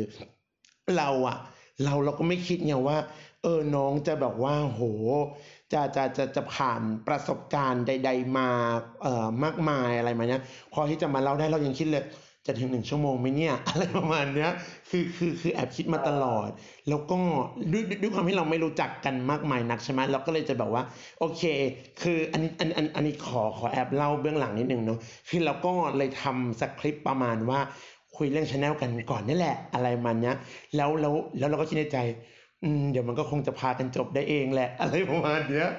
[0.98, 1.38] เราอะ
[1.84, 2.98] เราเราก็ไม่คิดไงว่า
[3.44, 4.82] เออน้องจะแบบว่าโห
[5.74, 8.50] จะจะจะจะผ่านประสบการณ์ใด ๆ มา
[9.02, 10.42] เอ่อมากมายอะไรมาเนี้ย
[10.74, 12.04] พอที่จะมาเล่าได้เรายังคิดเลย
[12.48, 14.52] จะถึงหนึ่งชั่วโมงไหมเนี่ย อะไรประมาณเนี้ย
[14.90, 16.50] คือคือคือแอบคิดมาตลอด
[16.90, 17.18] แล้วก็
[17.72, 20.84] ด้วยด้วยด้วยความที่เราไม่รู้จักกันมากมายนักใช่ไหมเราก็เลยจะแบบว่า
[21.20, 21.44] โอเค
[22.02, 27.60] คืออันนี้อันอันอันนี้ขอขอแอบเล่าเบื้องหลังนิดนึงเนาะคือเราก็เลยทำสคริปต์ประมาณว่า
[28.18, 30.36] คุยเรื่องชาแนลกันก่อนนี่แหละ อะไรมันเนี้ย
[30.76, 31.98] แล้วแล้วแล้วเราก็คิดในใจ
[32.64, 35.70] อืมเดี๋ยวมันก็คงจะพากันจบได้เองแหละ อะไรประมาณเนี้ย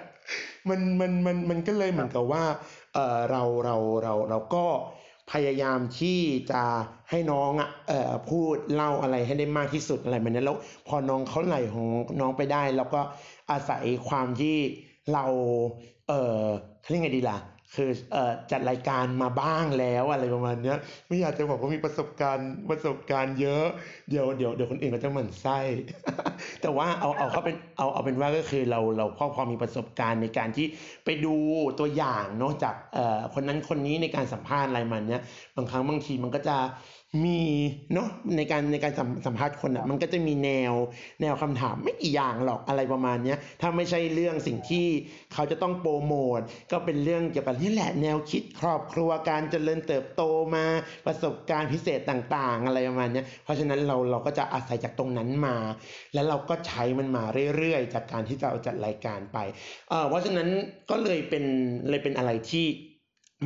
[0.68, 2.44] มันมันมันมันก็เลยเหมือนกับว่า
[2.94, 4.64] เออเราเราเราเราก็
[5.33, 6.20] พยายามที่
[6.51, 6.62] จะ
[7.11, 10.57] ให้น้องอะเอ่อพูดเล่าอะไรให้ได้มากที่สุดอะไรแบบนี้แล้ว
[10.89, 11.87] พอน้องเขาไหลของ
[12.20, 13.01] น้องไปได้ แล้วก็
[13.51, 14.57] อาศัยความที่
[15.12, 15.24] เรา
[16.09, 16.43] เออ
[16.81, 17.39] เขาเรียกไงดีล่ะ
[17.74, 20.76] คือเอ่อจัดรายการมาบ้างแล้วอะไรประมาณเนี้ย
[21.08, 23.64] ไม่อยากจะบอกว่ามีประสบการณ์ประสบการณ์เยอะ
[24.10, 25.58] เดี๋ยวเดี๋ยวเดี๋ยวคนอื่นก็จะหมั่นไส้
[26.62, 30.66] แต่ว่าเอาเอาเขาเป็นเอาเอาเป็นว่าก็คือเราเราพอพอมีประสบการณ์ในการที่
[31.04, 31.34] ไปดู
[31.80, 35.22] ตัวอย่างเนาะจากเอ่อคนนั้นคนนี้ในการสัมภาษณ์อะไรมันเนี้ย
[35.56, 36.56] บางครั้งบางทีมันก็จะ
[37.24, 37.40] มี
[37.94, 40.72] เนาะในการในการสัมสัมภาษณ์คนอะ มันก็จะมีแนว
[41.22, 44.86] แนวคำถามไม่กี่อย่างหรอกอะไรประมาณเนี้ยถ้าไม่ใช่เรื่องสิ่งที่
[45.32, 46.40] เขาจะต้องโปรโมท
[46.72, 50.22] ก็เป็นเรื่องเกี่ยวกับนี่แหละแนวคิดครอบครัวการเจริญเติบโต
[50.54, 50.64] มา
[51.06, 55.56] ประสบการณ์พิเศษต่างๆ อะไรประมาณเนี้ยเพราะฉะนั้นเราเราก็จะอาศัยจากตรงนั้นมา
[56.14, 57.24] แล้วเราก็ใช้มันมา
[57.56, 59.38] เรื่อยๆ จากการที่เราจัดรายการไป
[59.88, 60.48] เอ่อเพราะฉะนั้น
[60.90, 61.44] ก็เลยเป็น
[61.88, 62.66] เลยเป็นอะไรที่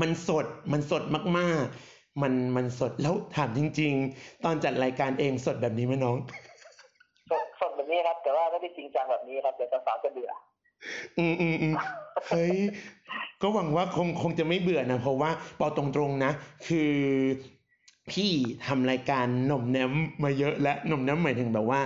[0.00, 1.02] มันสดมันสด
[1.38, 6.16] มากๆ มันมันสดแล้วถามจริง ๆ ตอนจัดรายการเองสดแบบนี้ไหมน้อง
[7.30, 10.30] สดสดแบบนี้ครับ แต่ว่าไม่ได้จริงจังแบบนี้ครับเดี๋ยวสาวๆจะเบื่อ
[11.18, 11.74] อืมอืมอืม
[12.28, 12.58] เฮ้ย
[13.42, 16.32] ก็หวังว่าคงคงจะไม่เบื่อนะ เพราะว่าบอกตรงๆนะ
[16.66, 16.92] คือ
[18.10, 18.32] พี่
[18.66, 19.92] ทำรายการหน่มแนม
[20.24, 21.80] มาเยอะและหน่มแนมหมายถึงแบบว่า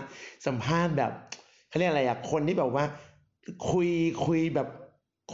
[0.47, 1.12] สัมภาษณ์แบบ
[1.68, 2.85] เขาเรียกอะไรอะคนที่แบบว่า
[3.70, 3.89] คุย
[4.27, 4.68] คุยแบบ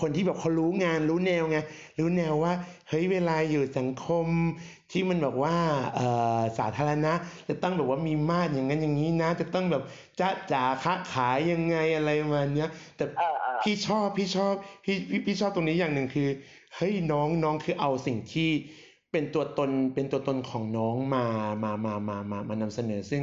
[0.00, 1.58] คนที่แบบเขารู้งานรู้แนวไง
[1.98, 2.52] รู้แนวว่า
[2.88, 4.26] เฮ้ยเวลาอยู่สังคม
[4.92, 5.56] ที่มันแบบว่า
[5.96, 7.12] เอ่อสาธารณะ
[7.48, 9.82] จะต้องแบบว่ามีมาตรอย่างนั้นอย่างนี้นะ จะต้องแบบ
[10.20, 16.28] จ้าจ๋าค้าขายยังไงอะไรประมาณเนี้ยแต่อ่าอ่าพี่ชอบพี่ชอบพี่พี่พี่ชอบตรงนี้อย่างหนึ่งคือ
[16.76, 18.50] เฮ้ยน้องน้องคือเอาสิ่งที่
[19.12, 21.26] เป็นตัวตนเป็นตัวตนของน้องมา
[21.62, 23.22] มามามามามานำเสนอซึ่ง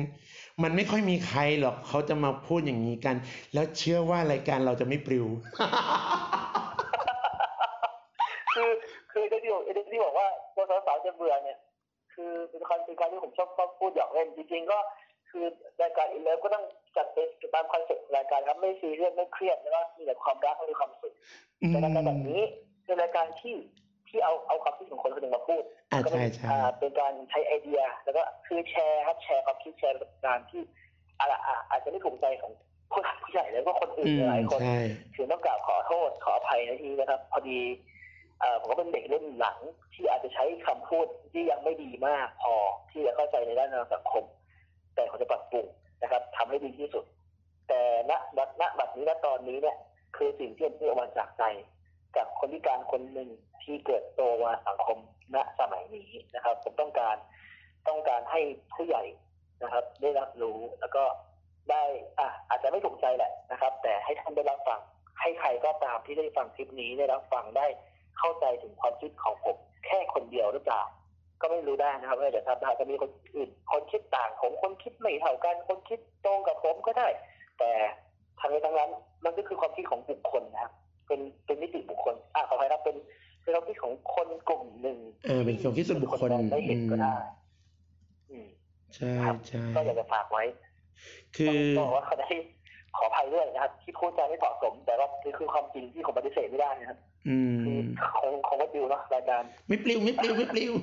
[0.64, 3.16] มันไม่ค่อยมีใครหรอกเขาจะมาพูดอย่างนี้กัน
[3.54, 5.28] แล้วเชื่อว่ารายการเราจะไม่ปลิว
[8.54, 8.70] คือ
[9.12, 11.58] คือไอ้ที่บอกไอ้ที่บอกว่าตัวสาวๆจะเบื่อเนี่ย
[12.14, 14.06] คือเป็นการเป็นการที่ผมชอบชอบพูดหยอ
[14.72, 15.46] กเล่นจริงๆก็คือ
[15.82, 16.66] รายการ in love ก็ต้อง
[16.98, 21.14] จัดเป็นตาม concept รายการครับไม่ซีเรียสไม่เครียดแล้วก็มีแต่ความรักและมีความสุข
[21.62, 22.42] อืมแต่รายการแบบนี้
[22.86, 23.56] เป็นรายการที่
[24.10, 30.62] ที่เอาเอาความคิดของคนคนหนึ่งมาพูดอ่าก็เป็นใช่ใช่อ่าเป็นการใช้ไอเดีย แล้วก็คือแชร์ครับแชร์ความคิดแชร์ประสบการณ์ที่
[31.20, 31.40] อาจอะ
[31.70, 32.52] อาจจะไม่ถูกใจของ
[32.92, 34.80] ผู้หลักผู้ใหญ่แล้วก็คนอื่อืนมหลายคนใช่
[35.16, 37.60] ถือต้องกราบขอโทษขออภัยในที่นี้นะครับ พอดี
[38.40, 39.58] เอ่อผมก็เป็นเด็กรุ่นหลัง
[39.94, 42.54] ที่อาจจะใช้คำพูดที่ยังไม่ดีมากพอ
[42.92, 44.24] ที่จะเข้าใจในด้านทางสังคม
[45.00, 45.66] แต่ผมจะปรับปรุง
[46.02, 47.06] นะครับทำให้ดีที่สุด
[47.70, 49.78] แต่ณณณบัดนี้ณตอนนี้เนี่ย
[50.18, 51.44] คือสิ่งที่ผมออกมาจากใจ
[52.18, 53.30] กับคนพิการคนหนึ่ง
[53.64, 54.98] ที่เกิดโตมาสังคม
[55.36, 57.16] ณสมัยนี้นะครับ ผมต้องการ
[57.88, 58.42] ต้องการให้
[58.74, 59.04] ผู้ใหญ่
[59.64, 61.04] นะครับ ได้รับรู้แล้วก็
[61.72, 61.84] ได้
[62.20, 64.80] อะอาจจะไม่ถูกใจแหละนะครับ แต่ให้ท่านได้รับฟัง
[65.20, 67.68] ให้ใครก็ตามที่ได้ฟังคลิปนี้ได้รับฟังได้
[68.18, 70.82] เข้าใจถึงความคิดของผมแค่คนเดียวหรือเปล่า
[71.42, 77.08] ก็ไม่รู้ได้นะครับว่าเดี๋ยวทำได้จะมีคนอื่น คนคิดต่างผมคนคิดไม่เท่ากัน คนคิดตรงกับผมก็ได้
[77.60, 77.72] แต่
[78.40, 78.90] ทั้งนี้ทั้งนั้น
[79.26, 80.74] มันก็คือความคิดของบุคคลนะครับ
[81.08, 82.96] เป็นเป็นนิติบุคคล อะขออภัยครับเป็น
[83.42, 87.16] เป็นความคิดของคนกลุ่มหนึ่งเออเป็นความคิดส่วนบุคคลมองไม่เห็นก็ได้
[88.32, 88.48] อืม
[88.96, 90.44] ใช่ครับใช่ก็อยากจะฝากไว้
[91.36, 92.30] คือก็บอกว่าเขาได้
[92.98, 96.98] ขออภัยด้วยนะครับ ที่พูดจาไม่เหมาะสม แต่ว่าคือคือความจริงที่ผมปฏิเสธไม่ได้นะครับ
[97.30, 97.80] อืมคือ
[98.20, 100.74] คงคงไม่ดิวเนาะรายการไม่ปลิวไม่ปลิวไม่ปลิว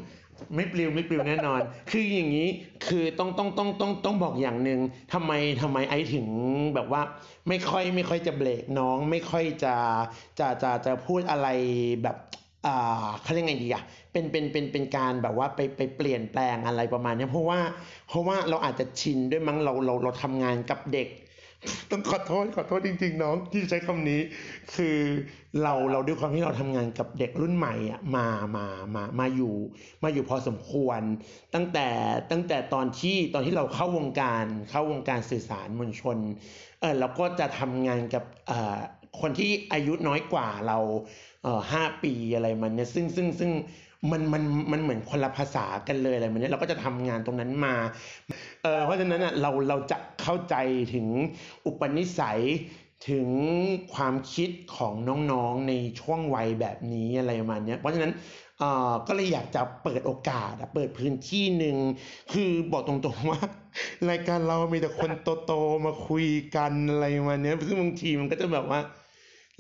[0.55, 2.49] ไม่ปลิวไม่ปลิวแน่นอน คืออย่างนี้
[2.87, 4.81] คือต้องต้องต้องต้องต้องบอกอย่างหนึ่ง
[5.13, 5.33] ทำไม
[5.63, 6.27] ทำไมไอถึง
[6.75, 7.03] แบบว่า
[7.49, 9.75] ไม่ค่อยไม่ค่อยจะเบรกน้อง ไม่ค่อยจะ
[10.39, 11.49] จะจะจะพูดอะไร
[12.03, 12.17] แบบ
[12.67, 13.83] อ่าเขาเรียกไงดีอะ
[14.13, 17.61] เป็นเป็นเป็นเป็นการแบบว่าไปไปเปลี่ยนแปลงอะไรประมาณเนี้ยเพราะว่า
[18.09, 21.09] เพราะว่าเราอาจจะชินด้วยมั้งเราเราเราทำงานกับเด็ก
[21.91, 24.21] ต้องขอโทษขอโทษจริง ๆ น้องที่ใช้คำนี้
[24.75, 24.99] คือ
[25.63, 28.27] เราเราด้วยความที่เราทำงานกับเด็กรุ่นใหม่อะมา
[28.57, 29.55] มามามาอยู่
[30.03, 31.01] มาอยู่พอสมควร
[31.55, 31.89] ตั้งแต่
[32.31, 36.19] ตั้งแต่ตอนที่ตอนที่เราเข้าวงการเข้าวงการสื่อสารมวลชน
[36.81, 38.79] เออเราก็จะทำงานกับเอ่อ
[39.21, 40.79] คนที่อายุน้อยกว่าเรา
[41.43, 43.51] เอ่อห้าปีอะไรมันเนี่ยซึ่งซึ่งซึ่ง
[44.11, 44.43] มันมัน
[44.73, 47.75] มันเหมือนคนละภาษากันเลยอะไรมันเนี่ยเราก็จะทำงานตรงนั้นมา
[48.63, 50.55] เออเพราะฉะนั้นอะเราเราจะเข้าใจ
[50.95, 51.07] ถึง
[51.67, 52.41] อุปนิสัย
[53.11, 53.29] ถึง
[53.95, 54.95] ความคิดของ
[55.33, 58.13] น้องๆในช่วงวัยแบบนี้อะไรประมาณนี้เพราะฉะนั้น
[58.59, 61.77] เอ่อก็เลยอยากจะเปิดโอกาสเปิดพื้นที่หนึ่ง
[62.33, 63.41] คือบอกตรงๆว่า
[64.11, 65.13] รายการเรามีแต่คน
[65.47, 66.27] โตๆมาคุย
[66.57, 68.81] กันอะไรประมาณเนี้ยซึ่งบางทีมันก็จะแบบว่า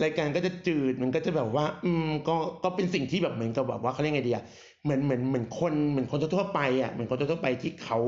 [0.03, 4.45] รายการก็จะจืดมันก็จะแบบว่า อืมก็ก็เป็นสิ่งที่แบบเหมือนกับแบบว่าเขาเรียกไงดีอะ
[4.85, 7.99] เหมือนเหมือนเหมือนคนเหมือนคนทั่วไปอะเหมือนคนทั่วไปที่เขา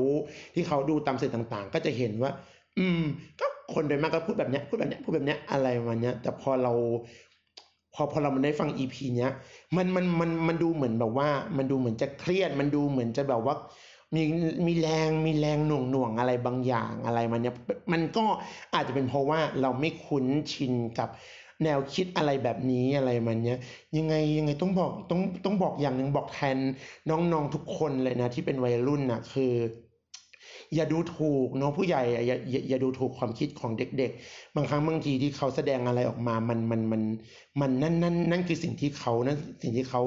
[0.55, 2.31] ที่เขาดูตามสื่อต่างๆ ก็จะเห็นว่า
[2.79, 3.01] อืม
[3.39, 6.73] ก็คนโดยมากก็พูดแบบเนี้ยพูดแบบเนี้ยพูดแบบเนี้ยอะไรประมาณเนี้ย แต่พอเรา
[7.95, 9.31] พอพอเรามันได้ฟังอีพีเนี้ย
[9.75, 13.55] มันมันมันมันดูเหมือนแบบว่า มันดูเหมือนจะเครียด มันดูเหมือนจะแบบว่า
[14.15, 14.21] มี
[14.67, 17.55] มีแรงมีแรงหน่วงหน่วงอะไรบางอย่างอะไรมันเนี้ย
[17.91, 18.25] มันก็
[18.73, 21.09] อาจจะเป็นเพราะว่าเราไม่คุ้นชินกับ
[21.63, 23.59] แนวคิดอะไรแบบนี้อะไรมันเนี้ย
[23.97, 26.57] ยังไงยังไงต้องบอกต้องต้องบอกอย่างหนึ่งบอกแทน
[27.09, 29.53] น้องๆทุกคนเลยนะ ที่เป็นวัยรุ่นน่ะ คือ
[30.75, 37.01] อย่าดูถูกเนาะผู้ใหญ่อะอย่าอย่าอย่าดูถูกความคิดของเด็ก ๆ บางครั้งบางทีที่เขาแสดงอะไรออกมา มันมันมัน
[37.61, 40.01] มันนั่นนั่นนั่นคือสิ่งที่เขานั่นสิ่งที่เขา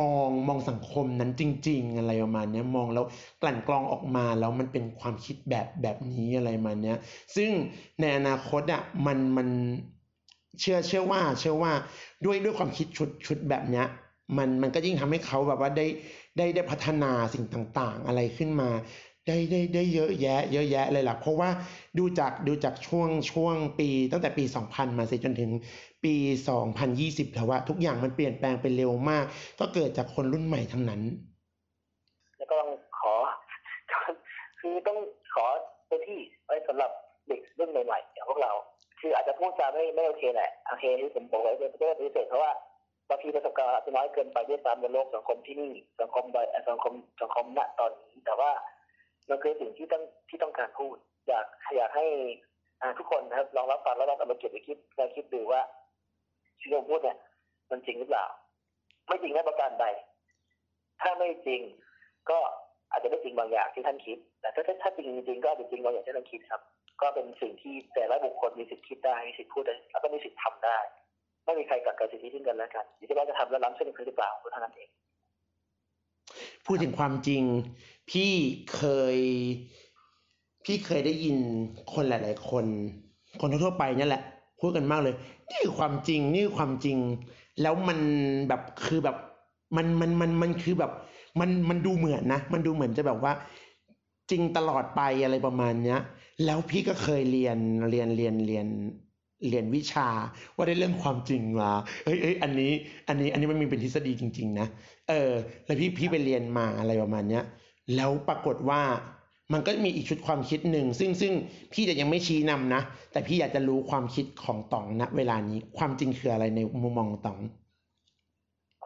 [0.00, 3.04] มองมองสังคมนั้นจริง ๆ อะไรประมาณเนี้ยมองแล้ว
[3.42, 6.96] กลั่นกรองออกมาแล้วมันเป็นความคิดแบบแบบนี้อะไรมาเนี้ย
[7.36, 7.50] ซึ่ง
[8.00, 9.48] ในอนาคตอะมันมัน
[10.60, 11.72] เชื่อเชื่อว่าเชื่อว่า
[12.24, 13.86] ด้วยด้วยความคิดชุดชุดแบบเนี้ย
[14.36, 15.86] มันมันก็ยิ่งทำให้เขาแบบว่าได้
[16.36, 17.44] ได้ได้พัฒนาสิ่ง
[17.78, 18.70] ต่างๆ อะไรขึ้นมา
[19.26, 21.50] ได้ได้ได้เยอะแยะ เยอะแยะเลยล่ะเพราะว่า
[21.98, 25.50] ดูจากดูจากช่วงช่วงปี ตั้งแต่ปี 2000 มาสิจนถึง
[26.04, 26.14] ปี
[26.74, 29.24] 2020แล้วว่าทุกอย่างมันเปลี่ยนแปลงไปเร็วมาก
[29.60, 31.00] ก็เกิดจากคนรุ่นใหม่ทั้งนั้น
[32.38, 33.14] แล้วก็ต้องขอ
[34.60, 34.98] คือต้อง
[35.34, 35.44] ขอ
[35.88, 36.90] พื้นที่ไว้สำหรับ
[37.28, 38.52] เด็กรุ่นใหม่ๆอย่างพวกเรา
[39.02, 42.52] คืออาจจะพูดจาไม่ไม่โอเคแหละโอเคที่ผมบอกไว้เป็นเรื่องพิเศษเพราะว่า
[43.08, 46.36] บางทีประสบการณ์อาจจะน้อยเกินไปด้วยซ้ำในโลกสังคมที่นี่สังคมใบ
[46.70, 48.50] สังคมสังคมณตอนนี้แต่ว่า
[49.28, 50.96] มันคือสิ่งที่ต้องที่ต้องการพูด
[51.28, 51.46] อยาก
[51.76, 52.06] อยากให้
[52.98, 55.60] ทุกคนนะครับลองรับฟังแล้วลองเอามาเก็บไปคิดแล้วคิดดูว่า
[56.60, 57.18] ที่เราพูดเนี่ย
[57.70, 58.26] มันจริงหรือเปล่า
[59.06, 59.86] ไม่จริงไม่ประการใด
[61.00, 61.60] ถ้าไม่จริง
[62.30, 62.38] ก็
[62.90, 66.60] อาจจะไม่จริงบางอย่างที่ท่านคิดแต่ถ้าถ้าถ้าจริงจริงก็อาจจะจริงบางอย่างที่ท่านคิดครับ
[67.00, 70.78] ก็เป็นสิ่งที่แต่ละบุคคลมีสิทธิ์คิดได้มีสิทธิ์พูดได้แล้วก็มีสิทธิ์ทำได้
[71.44, 74.88] ไม่มีใครกัดกันสิทธิซึ่งกันและกันอยู่ที่ว่าจะทำแล้วล้ำเส้นหรือเปล่าเท่านั้นเอง
[76.66, 77.42] พูดถึงความจริง
[78.10, 78.32] พี่
[78.74, 78.82] เค
[79.14, 79.18] ย
[80.64, 81.36] พี่เคยได้ยิน
[81.92, 82.66] คนหลาย ๆ คน
[83.40, 84.22] คนทั่วๆไปเนี่ยแหละ
[84.60, 85.14] พูดกันมากเลย
[85.48, 86.96] นี่คือความจริง นี่คือความจริง
[87.62, 87.98] แล้วมัน
[88.48, 89.16] แบบคือแบบ
[89.76, 90.92] มันมันมันมันคือแบบ
[91.40, 93.32] มันมันดูเหมือนนะ มันดูเหมือนจะแบบว่า
[94.30, 96.00] จริงตลอดไปอะไรประมาณเนี้ย
[96.44, 97.58] แล้วพี่ก็เคยเรียน
[97.90, 98.66] เรียนเรียนเรียน
[99.48, 100.08] เรียนวิชา
[100.54, 101.72] ว่าได้เรื่องความจริงมา
[102.04, 102.72] เฮ้ยเฮ้ยอันนี้
[103.08, 104.66] อันนี้ อันนี้มันมีเป็นทฤษฎีจริง ๆ นะ
[105.08, 105.32] เออ
[105.64, 107.44] แล้วพี่พี่ไปเรียนมาอะไรประมาณเนี้ย
[107.96, 108.80] แล้วปรากฏว่า
[109.52, 111.32] มันก็มีอีกชุดความคิดหนึ่งซึ่งซึ่ง
[111.72, 112.82] พี่จะยังไม่ชี้นำนะ
[113.12, 117.38] แต่พี่อยากจะรู้ความคิดของตองณเวลานี้ ความจริงคืออะไรในมุมมองตอง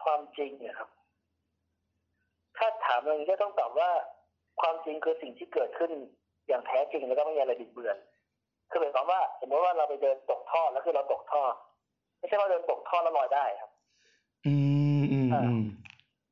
[0.03, 0.89] ความจริงเนี่ยครับ
[2.57, 3.89] ถ้าถามอย่างนี้ก็ต้องตอบว่า
[4.61, 5.91] ความจริงคือสิ่งที่เกิดขึ้น
[6.47, 7.97] อย่างแท้จริงแล้วก็ไม่มีอะไรบิดเบือน
[8.69, 11.43] คือหมายความว่า สมมติว่าเราไปเดินตกท่อแล้วคือเราตกท่อ
[12.19, 13.71] ไม่ใช่ว่าเดินตกท่อแล้วลอยได้ครับ
[14.45, 14.53] อื
[15.01, 15.63] มอืมอืม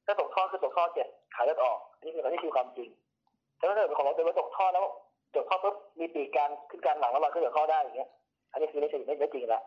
[0.06, 2.90] ถ้าตกท่อคือตกท่อเจ็บขาเลือดออกอันนี้คืออันนี้คือความจริง
[3.58, 4.86] แต่ถ้าเกิดของเราเป็นว่าตกท่อแล้ว
[5.36, 8.10] ตกท่อปุ๊บมีปีกกลารขึ้นกลารหลังแล้วลอยขึ้นจากท่อได้อย่างเงี้ย
[8.52, 9.62] อันนี้คือไม่ใช่ไม่ไม่จริงละ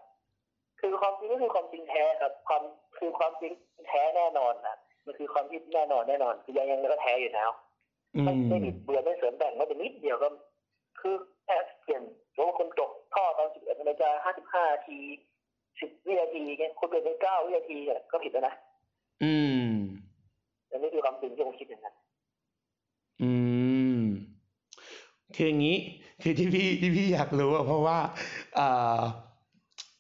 [0.81, 2.63] คือความจริงก็คือความจริงแท้ครับ ความ
[2.99, 3.53] คือความจริง
[3.89, 4.77] แท้แน่นอนนะ
[5.07, 7.68] มันคือความที่แน่นอนแน่นอนคือยังยังก็แท้อยู่แล้วอื
[8.13, 10.29] ไม่มไม่บิดเบือนไม่เสริมแต่งไม่เป็นนิดเดียวก็
[11.01, 12.03] คือแค่เปลี่ยน
[12.35, 14.11] สมมติว่าคนตกท่อตอน11นาฬิกา
[14.65, 14.99] 55นาที
[15.59, 18.55] 10วินาทีเงี้ยคนเปลี่ยนเป็น9วินาทีเนี่ยก็ผิดแล้วนะ
[19.23, 19.33] อื
[19.67, 19.71] ม
[20.71, 21.95] อันนี้คือความจริงที่ผมคิดอย่างนั้น
[23.23, 23.31] อื
[23.99, 24.03] ม
[25.35, 25.79] คืออย่างนี้
[26.23, 27.99] คือที่พี่ที่พี่อยากรู้อะเพราะว่า
[28.57, 29.01] เอ่อ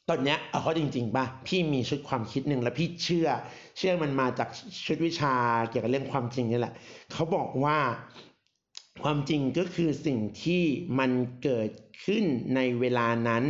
[0.08, 3.28] ตอนเนี้ยเอาเขาจริงๆป่ะพี่มีชุดความคิดหนึ่งแล้วพี่เชื่อ
[3.76, 4.48] เชื่อมันมาจาก
[4.86, 5.34] ชุดวิชา
[5.68, 6.74] เกี่ยวกับเรื่องความจริงนี่แหละ
[7.12, 7.78] เขาบอกว่า
[9.02, 10.62] ความจริงก็คือสิ่งที่
[10.98, 11.10] มัน
[11.42, 11.70] เกิด
[12.04, 13.44] ขึ้นในเวลานั้น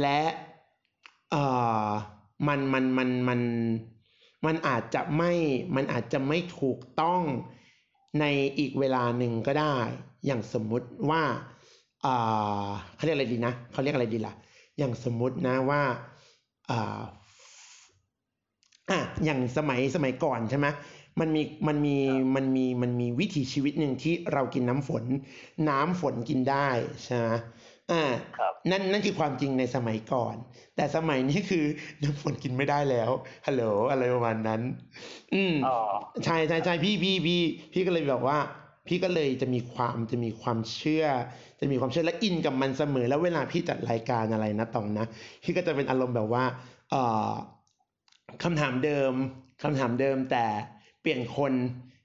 [0.00, 0.22] และ
[1.30, 1.44] เอ่
[1.86, 1.88] อ
[2.48, 3.40] มันมันมันมัน
[4.46, 5.32] มันอาจจะไม่
[5.76, 7.22] มันอาจจะไม่ถูกต้อง
[8.20, 8.24] ใน
[8.58, 9.76] อีกเวลาหนึ่งก็ได้
[10.26, 11.22] อย่างสมมุติว่า
[12.04, 14.34] อ่าเขาเรียกอะไรดีนะเขาเรียกอะไรดีล่ะ
[14.80, 15.82] อย่างสมมุตินะว่า
[16.70, 17.02] อ่า
[18.90, 20.66] อะอย่างสมัยสมัยก่อนใช่ไหม
[21.20, 21.96] มันมีมันมี
[22.36, 25.04] มันมีมันมีวิถีชีวิตหนึ่งที่เรากินน้ำฝน
[25.68, 26.68] น้ำฝนกินได้
[27.04, 27.28] ใช่ไหม
[27.90, 28.02] อ่า
[28.36, 30.36] ครับนั่นนั่นคือความจริงในสมัยก่อน
[30.76, 31.64] แต่สมัยนี้คือ
[32.02, 33.10] น้ำฝนกินไม่ได้แล้ว
[33.46, 34.60] ฮัลโหลอะไรประมาณนั้น
[35.34, 35.70] อืมอ๋อ
[36.24, 37.40] ใช่ใช่ใช่พี่พี่พี่
[37.72, 38.38] พี่ก็เลยแบบว่า
[38.90, 41.06] พี่ก็เลยจะมีความจะมีความเชื่อ
[41.60, 45.06] จะมีความเชื่อและอินกับมันเสมอ แล้วเวลาพี่จัดรายการอะไรนะตองนะ
[45.42, 46.44] พี่ก็จะเป็นอารมณ์แบบว่า
[46.90, 47.30] เอ่อ
[48.42, 49.12] คำถามเดิม
[49.62, 50.46] คำถามเดิมแต่
[51.00, 51.52] เปลี่ยนคน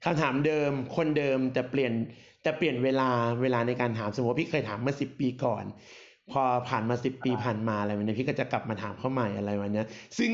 [0.04, 1.92] คำถามเดิม คนเดิมแต่เปลี่ยน
[2.42, 3.10] แต่เปลี่ยนเวลา
[3.42, 5.64] เวลาในการถามสมมติว่าพี่เคยถามเมื่อสิบปีก่อน
[6.30, 9.86] พอผ่านมาสิบปีผ่านมาอะไรวันนี้พี่ก็จะกลับมาถามเข้าใหม่อะไรวันนี้ย
[10.18, 10.30] ซึ่ง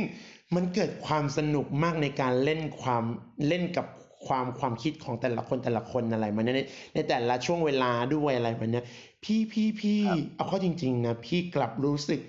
[0.54, 3.04] มันเกิดความสนุกมากในการเล่นความ
[3.48, 3.86] เล่นกับ
[4.26, 6.60] ความความคิดของแต่ละคนแต่ละคนอะไรมันยใน
[6.94, 8.84] ในแต่ละช่วงเวลาด้วยอะไรมันเนี้ย
[9.24, 10.00] พี่พี่พี่
[10.36, 12.20] เอาเข้าจริง ๆ นะ พี่กลับรู้สึก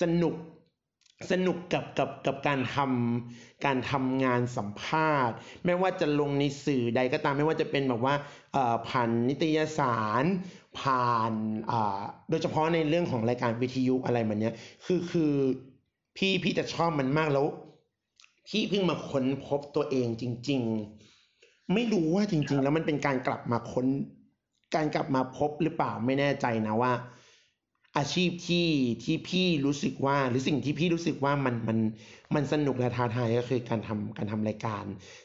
[0.00, 0.34] สนุก
[1.30, 8.14] สนุกกับกับกับการทำการทำงานสัมภาษณ์ ไม่ว่าจะลงในสื่อใดก็ตามไม่ว่าจะเป็นแบบว่า
[8.52, 10.24] เอ่อผ่านนิตยสาร
[10.80, 11.32] ผ่าน
[11.70, 15.32] อ่าโดยเฉพาะในเรื่องของรายการวิทยุอะไรแบบเนี้ยคือคือ
[16.16, 17.46] พี่พี่จะชอบมันมากแล้ว
[18.48, 20.99] พี่เพิ่งมาค้นพบตัวเองจริง ๆ
[21.74, 23.86] ไม่รู้ว่าจริง ๆ แล้วมันเป็นการกลับมาค้น
[24.74, 26.92] การกลับมาพบหรือเปล่าไม่แน่ใจนะว่า
[27.98, 28.68] อาชีพที่
[29.04, 31.78] ที่พี่รู้สึกว่า หรือสิ่งที่พี่รู้สึกว่ามันมัน
[32.34, 34.84] มันสนุกและท้าทายก็คือการทำการทำรายการ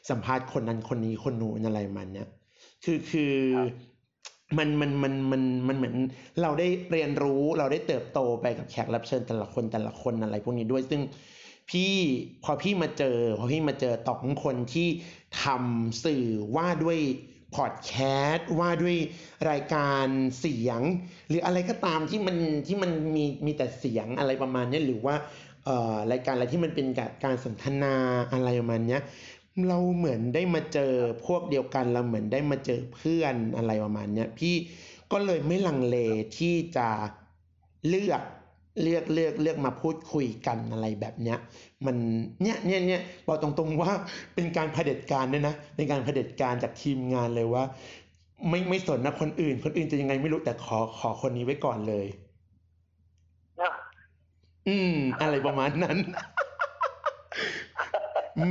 [0.10, 2.28] สัมภาษณ์คนนั้นคนนี้คนนู้นอะไรมันเนี่ย
[2.84, 3.34] คือคือ
[4.58, 5.96] มันมันมันมันมันเหมือน
[6.42, 11.02] เราได้เรียนรู้เราได้เติบโตไปกับแขกรับเชิญแต่ละคนแต่ละคนอะไรพวกนี้ด้วยซึ่ง
[11.70, 11.94] พี่
[12.44, 14.88] พอพี่มาเจอ พอพี่มาเจอตองคนที่
[15.44, 17.00] ทำสื่อว่าด้วย
[17.56, 17.94] พอดแค
[18.32, 18.98] สต์ว่าด้วย
[19.50, 20.06] รายการ
[20.40, 20.82] เสียง
[21.30, 22.38] หรืออะไรก็ตามที่มัน
[22.68, 25.16] ที่มันมีมีแต่เสียงอะไรประมาณนี้หรือว่า
[25.66, 27.96] เอ่อรายการอะไรที่มันเป็นการการสนทนา
[28.32, 29.00] อะไรประมาณนี้
[29.68, 30.94] เราเหมือนได้มาเจอ
[31.26, 34.56] พวกเดียวกันเราเหมือนได้มาเจอเพื่อนอะไรประมาณนี้พี่
[35.12, 35.98] ก็เลยไม่ลังเล
[36.38, 36.90] ที่จะ
[37.88, 38.22] เลือก
[38.82, 41.38] เลือกเลือกเลือกมาพูดคุยกันอะไรแบบเนี้ย
[41.86, 41.96] มัน
[42.42, 43.92] เนี่ยเนี่ยเนี่ยบอกตรงๆว่า
[44.36, 47.64] เป็นการเผด็จการด้วยนะเป็นการเผด็จการจากทีมงานเลยว่า
[48.50, 52.06] ไม่ไม่สนนะคนอื่น คนอื่นจะยังไงไม่รู้แต่ขอขอคนนี้ไว้ก่อนเลย
[53.60, 53.72] นะ
[54.68, 55.98] อืม อะไรประมาณนั้น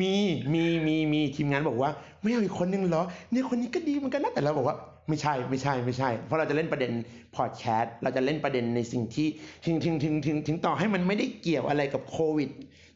[0.00, 0.16] มี
[0.52, 1.90] มีมีมีทีมงานบอกว่า
[2.22, 4.76] ไม่เอาอีกคนนึงเหรอ เนี่ยคนนี้ก็ดีเหมือนกันนะแต่เราบอกว่า
[5.08, 6.92] ไม่ใช่ไม่ใช่ไม่ใช่ เพราะเราจะเล่นประเด็น
[7.36, 9.28] พอดแคสต์เราจะเล่นประเด็นในสิ่งที่
[9.64, 12.50] ถึงถึงถึงถึงถึงต่อให้มันไม่ได้เกี่ยวอะไรกับโควิด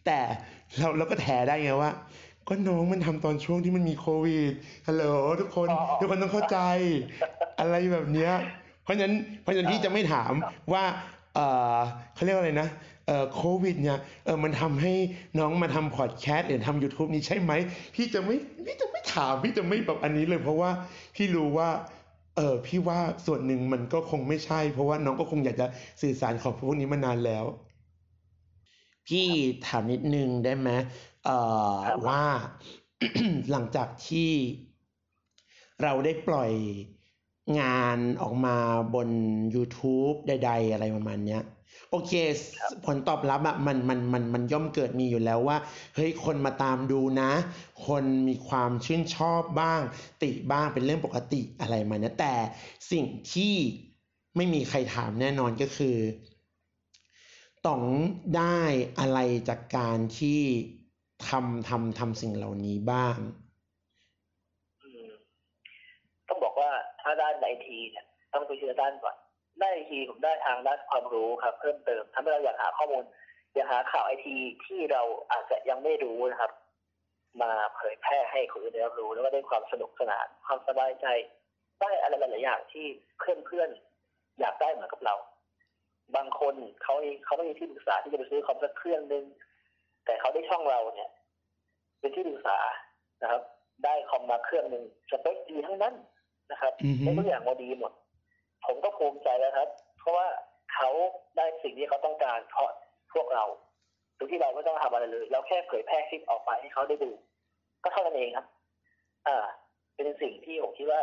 [0.07, 0.19] แต่
[0.79, 1.91] เราเราก็แถได้ไงว่า
[2.49, 4.53] ก็น้องมันทำตอนช่วงที่มันมีโควิด
[4.87, 5.05] ฮัลโหล
[5.41, 5.69] ทุกคน
[6.01, 6.59] ทุกคนต้องเข้าใจ
[7.61, 8.33] อะไรแบบเนี้ย
[8.85, 10.33] เพราะฉะนั้นเพราะฉะนั้นพี่จะไม่ถาม
[10.73, 10.85] ว่า
[11.35, 11.41] เอ
[11.75, 11.77] อ
[12.15, 12.69] เขาเรียกว่าอะไรนะ
[13.07, 14.93] เออโควิดเนี่ยเออมันทำให้
[15.39, 17.53] น้องมาทำพอดแคสต์หรือทำ YouTube นี้ใช่ไหม
[17.95, 18.37] พี่จะไม่
[18.67, 20.71] พี่จะไม่ถามพี่จะไม่แบบอันนี้เลยเพราะว่า
[21.17, 21.69] พี่รู้ว่า
[22.39, 25.67] เออพี่ว่าส่วนหนึ่งมันก็คงไม่ใช่ เพราะว่าน้องก็คงอยากจะ
[26.03, 27.45] สื่อสารของพวกนี้มานานแล้ว
[29.07, 29.19] พี่
[29.67, 30.71] ถามนิดนึงได้ไหม
[31.25, 31.33] เอ่อ
[32.09, 32.23] ว่า
[33.51, 34.31] หลังจากที่
[35.83, 36.53] เราได้ปล่อย
[37.59, 37.67] งา
[37.97, 38.57] นออกมา
[38.95, 39.09] บน
[39.55, 41.41] YouTube ใดๆอะไรประมาณเนี้ย
[41.91, 42.39] โอเคส
[42.87, 45.57] ผลตอบรับอะมันมันมันมันย่อมเกิดมีอยู่แล้วว่า
[45.95, 47.31] เฮ้ยคนมาตามดูนะ
[47.87, 49.81] คนมีความชื่นชอบบ้าง
[50.23, 52.35] ติบ้างเป็นเรื่องปกติอะไรมาเนี้ยแต่
[52.93, 53.55] สิ่งที่
[54.37, 55.97] ไม่มีใครถามแน่นอนก็คือ
[57.67, 57.83] ต้อง
[58.37, 58.61] ได้
[58.99, 60.41] อะไรจากการที่
[61.29, 63.17] ทำทำทำสิ่งเหล่านี้บ้าง
[64.83, 65.09] อืม
[66.29, 69.17] ต้องบอกว่าถ้าด้านไอทีเนี่ยต้องไปเชื่อด้านก่อน
[69.61, 73.05] ด้านไอทีผมได้ทางด้านความรู้ครับ เพิ่มเติมทำให้เราอยากหาข้อมูล
[73.55, 76.53] อยากหาข่าวไอทีที่เราอาจจะยังไม่รู้นะครับ
[77.43, 81.07] มาเผยแพร่ให้คนอื่นได้รับรู้ แล้วก็ได้ความสนุกสนาน ความสบายใจ
[81.81, 82.87] ได้อะไรหลายๆอย่างที่
[83.19, 85.15] เพื่อนๆอยากได้เหมือนกับเรา
[86.17, 86.95] บางคนเขา
[87.25, 89.25] เขาไม่มีที่ปรึกษาที่จะไปซื้อคอมสักเครื่องนึง
[90.05, 91.11] แต่เขาได้ช่องเราเนี่ย
[92.01, 92.59] เป็นที่ปรึกษา
[93.23, 93.43] นะครับ
[93.85, 95.95] ได้คอมมาเครื่องหนึ่งสเปคดีทั้งนั้น
[96.53, 97.93] นะครับอือฮึในตัวอย่างมาดีหมด
[98.67, 100.27] ผมก็ภูมิใจแล้วครับ เพราะว่า
[100.75, 100.91] เขา
[101.37, 102.71] ได้สิ่งที่เขาต้องการเพราะ
[103.13, 103.45] พวกเรา
[104.17, 107.11] โดยที่เราไม่ต้องทำอะไรเลย เราแค่เผยแพร่คลิปออกไปให้เขาได้ดู
[107.85, 108.47] ก็เท่านั้นเองครับ
[109.27, 109.37] อ่า
[109.95, 111.01] เป็นสิ่งที่ผมคิดว่า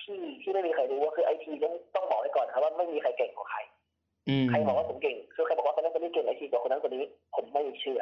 [0.00, 3.60] ที่ที่ไม่มีใครรู้ว่าคือไอทีต้องต้องบอกไว้ก่อนนะครับว่าไม่มีใครเก่งกว่าใคร
[4.28, 7.04] อืมใครบอกว่าผมเก่งคือใครบอกว่าคนนั้นคนนี้เก่งไอทีกว่าคนนั้นคนนี้
[7.34, 8.00] ผมไม่เชื่อ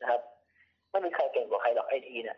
[0.00, 0.20] นะครับ
[0.90, 2.36] ไม่มีใครเก่งกว่าใครหรอกไอทีเนี่ย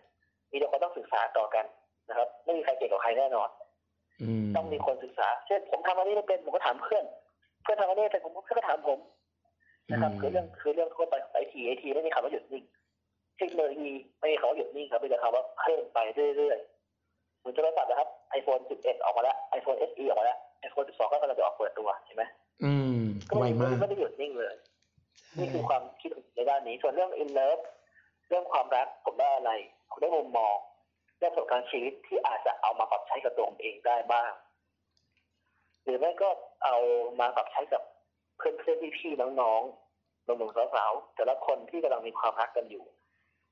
[0.51, 1.65] มีแต่คนต้องศึกษาต่อกัน
[2.09, 3.62] นะครับ ไม่มีใครเก่งกว่าใครแน่นอนอืม
[4.57, 7.05] ต้องมีคนศึกษา เช่นผมทำอันนี้ไม่เป็นผมก็ถามเพื่อน
[7.63, 8.99] เพื่อนทำอันนี้เป็นผมก็ถามผม
[9.91, 12.65] นะครับคือเรื่องคือเรื่องทั่วไปของไอทีไอทีไม่มีคำว่าหยุดนิ่ง
[13.39, 15.99] เทคโนโลยีไม่มีคำว่าหยุดนิ่งครับมีแต่คำว่าเพิ่มไป
[16.37, 18.09] เรื่อยๆเหมือนโทรศัพท์นะครับ
[18.39, 20.39] iPhone 11 ออกมาแล้ว iPhone SE ออกมาแล้ว
[20.69, 22.25] iPhone 12 ก็กำลังจะออกเปิดตัวเห็นไหม
[22.65, 24.55] อืมก็ไวไม่มากไม่ได้หยุดนิ่งเลย
[25.39, 27.63] นี่คือความคิดในด้านนี้ ส่วนเรื่อง in love
[28.29, 29.53] เรื่องความรักผมได้อะไร
[29.91, 30.57] ผมได้มุมมอง
[31.23, 34.33] ได้ประสบการณ์ชีวิตที่อาจจะเอามาปรับใช้กับตัวผมเองได้บ้าง
[35.85, 36.29] หรือไม่ก็
[36.65, 36.77] เอา
[37.21, 37.83] มาปรับใช้กับ
[38.37, 42.85] เพื่อนเพื่อนๆพี่ๆน้องๆหนุ่มๆสาวๆแต่ละคนที่กำลังมีความรักกันอยู่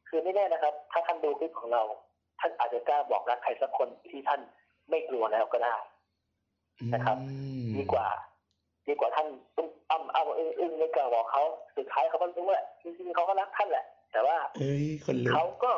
[0.09, 1.83] คือไม่แน่นะครับ ถ้าท่านดูคลิปของเรา
[2.41, 4.41] ท่านอาจจะกล้าบอกรักใครสักคนที่ท่าน
[4.91, 5.77] ไม่กลัวแล้วก็ได้
[6.95, 8.09] นะครับอืมดีกว่า
[8.89, 11.43] ดีกว่าท่านตุ้มอ้ำอ้ำอึ้งอึ้งไม่กล้าบอกเขา
[11.77, 15.73] สุดท้ายเขาก็รู้แหละจริงๆเขาก็รักท่านแหละ แต่ว่าเอ้ยคนลุกเขาก็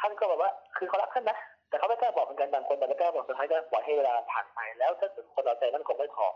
[0.00, 1.38] ท่านก็แบบว่าคือเขารักท่านนะ
[1.68, 6.26] แต่เขาไม่กล้าบอกเหมือนกันบางคนแต่ไม่กล้าบอกสุดท้ายก็ปล่อยให้เวลาผ่านไปแล้วถ้าเกิดคนเราใจมันคงไม่พอ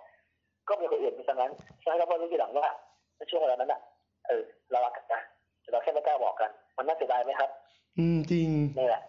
[0.68, 1.52] ก็มีคนอื่นไปซะงั้น
[1.82, 2.68] ใช่ครับเพราะรู้ทีหลังว่า
[3.16, 3.80] ในช่วงเวลานั้นอะ
[4.26, 5.20] เออเรารักกันนะ
[5.62, 7.50] แต่เราแค่ไม่กล้าบอกกัน มันน่าเสียดายไหมครับ
[7.98, 8.48] อืมจริง
[8.78, 9.02] นี่แหละ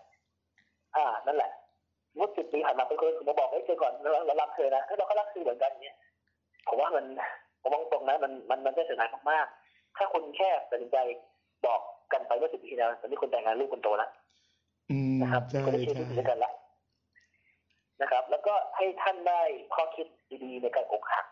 [0.95, 1.51] อ่า นั่นแหละ
[2.20, 5.97] มุดสิบปีผ่านมาเป็นคนผมมาบอกให้เธอก่อนเราเรารักเธอนะเฮ้ยเราก็รักเธอเหมือนกันอย่างเงี้ย
[6.68, 7.06] ผมว่ามัน
[7.62, 10.97] ผมมองตรงนะมันมันมันไม่เสียดายมากๆถ้าคุณแค่ตัดสินใจ
[11.66, 11.80] บอก
[12.14, 14.24] กันไปเมื่อสิบปีที่แล้วตอนนี้คุณแต่งงานลูกคุณโตแล้วอืม
[15.21, 16.53] นะครับใช่คุณได้ชีวิตใช่อยู่ด้วยกันแล้ว
[18.01, 19.41] นะครับ แล้วก็ให้ท่านได้
[19.73, 20.07] ข้อคิด
[20.43, 21.25] ดีๆในการอกหัก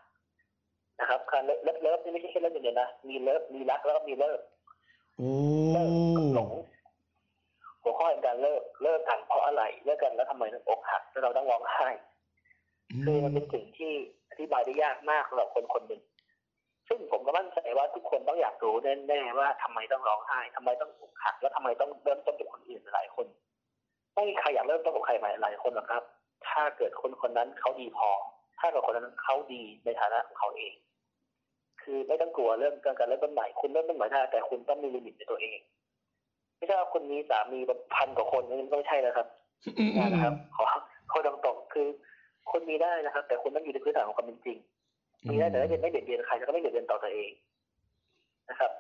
[1.00, 4.40] นะครับการ love love love นี่ไม่ใช่แค่ love อย่างเดียวนะมี love มีรักแล้วก็มี love
[5.18, 5.32] โอ้
[5.74, 5.88] เลิก
[6.18, 6.50] กับหลง
[7.84, 11.90] หัวข้อในการเลิกเลิกกันเพราะอะไรเลิกกันแล้วทำไมต้องอกหักแล้วเราต้องร้องไห้
[13.04, 13.92] คือมันเป็นสิ่งที่
[14.30, 16.02] อธิบายได้ยากมากสำหรับคนคนหนึ่ง
[16.88, 18.76] ซึ่งผมก็มั่นใจว่าทุกคนต้องอยากรู้
[19.08, 23.26] แน่ๆว่าทำไมต้องร้องไห้ทำไมต้องอกหักแล้วทำไมต้องเริ่มต้นกับคนอื่นหลายคน
[24.14, 26.04] ไม่มีใครอยากเริ่มต้นกับใครใหม่หลายคนหรอกครับ
[26.48, 28.10] ถ้าเกิดคนคนนั้นเขาดีพอ
[28.60, 30.74] ถ้าเกิดคนนั้นเขาดีในฐานะของเขาเอง
[31.82, 35.60] คือไม่ต้องกลัวเรื่องการการเริ่มต้นใหม่คุณเริ่มต้นใหม่ได้แต่คุณต้องมีลิมิตในตัวเอง
[36.58, 39.28] ไม่ใช่ว่าคุณมีสามีแบบพันกว่าคนนี่ไม่ใช่นะครับ
[39.66, 40.66] อืมอืมนะครับขอ
[41.12, 41.88] ขอตรงๆคือ
[42.52, 44.58] คุณมีได้นะครับ แต่คุณต้องอยู่ในพื้นฐานของความเป็นจริง
[45.28, 47.32] มีได้แต่ไม่ไม่เบียดเบียนใครแล้วก็ไม่เบียดเบียนต่อตัวเอง
[48.50, 48.72] นะครับ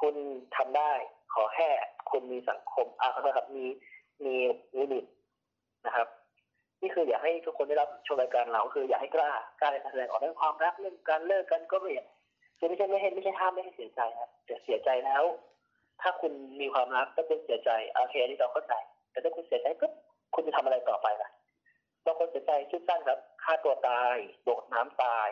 [0.00, 0.14] คุณ
[0.56, 0.92] ทำได้
[1.34, 1.68] ขอแค่
[2.10, 3.64] คุณมีสังคมอ่าขอโทษครับมี
[4.24, 4.34] มี
[4.78, 5.04] ลิมิต
[5.86, 6.08] นะครับ
[6.82, 11.92] นี่คืออยากให้ทุกคนได้รับชมรายการเราคืออยากให้กล้ากล้าในการแสดงออกเรื่องความรักเรื่องการเลิกกันก็ไม่
[12.58, 15.24] คือไม่ใช่ไม่ให้ไม่ใช่ห้ามไม่ให้เสียใจครับแต่เสียใจแล้ว
[16.02, 18.74] ถ้าคุณมีความรักก็เป็นเสียใจโอเคอันนี่เราเข้าใจ
[19.10, 19.92] แต่ถ้าคุณเสียใจปุ๊บ
[20.34, 21.30] คุณจะทำอะไรต่อไปล่ะ
[22.04, 25.28] บางคนเสียใจสั้นครับฆ่าตัวตายโดดน้ำตาย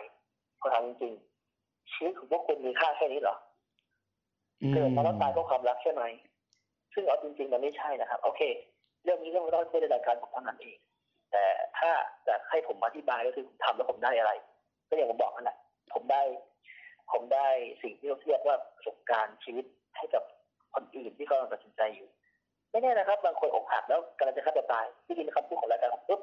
[0.61, 3.35] ก็ทำจริงๆชีวิตของพวกคุณมีค่าแค่นี้เหรอ
[4.73, 6.03] เกิดมาแล้วตายเพราะความรักใช่ไหม
[6.93, 8.41] ซึ่งเอาจริงๆมันไม่ใช่นะครับ โอเค
[9.03, 10.77] เรื่องนี้เรื่องเราพูดในรายการผมเท่านั้นเอง
[11.31, 11.43] แต่
[11.77, 11.91] ถ้า
[12.27, 14.31] จะให้ผมอธิบายก็คือผมทำแล้วผมได้อะไร
[14.89, 15.57] ก็อย่างผมบอกนั่นแหละ
[15.93, 16.21] ผมได้
[17.11, 17.47] ผมได้
[17.83, 19.65] สิ่งที่เราเรียกว่าประสบการณ์ชีวิต
[19.97, 20.23] ให้กับ
[20.73, 22.07] คนอื่นที่กำลังตัดสินใจอยู่
[22.71, 26.21] ไม่แน่นะครับ บางคนอกหักแล้วกำลังจะฆ่าตัวตายที่ยินคำพูดของรายการผมปุ๊บ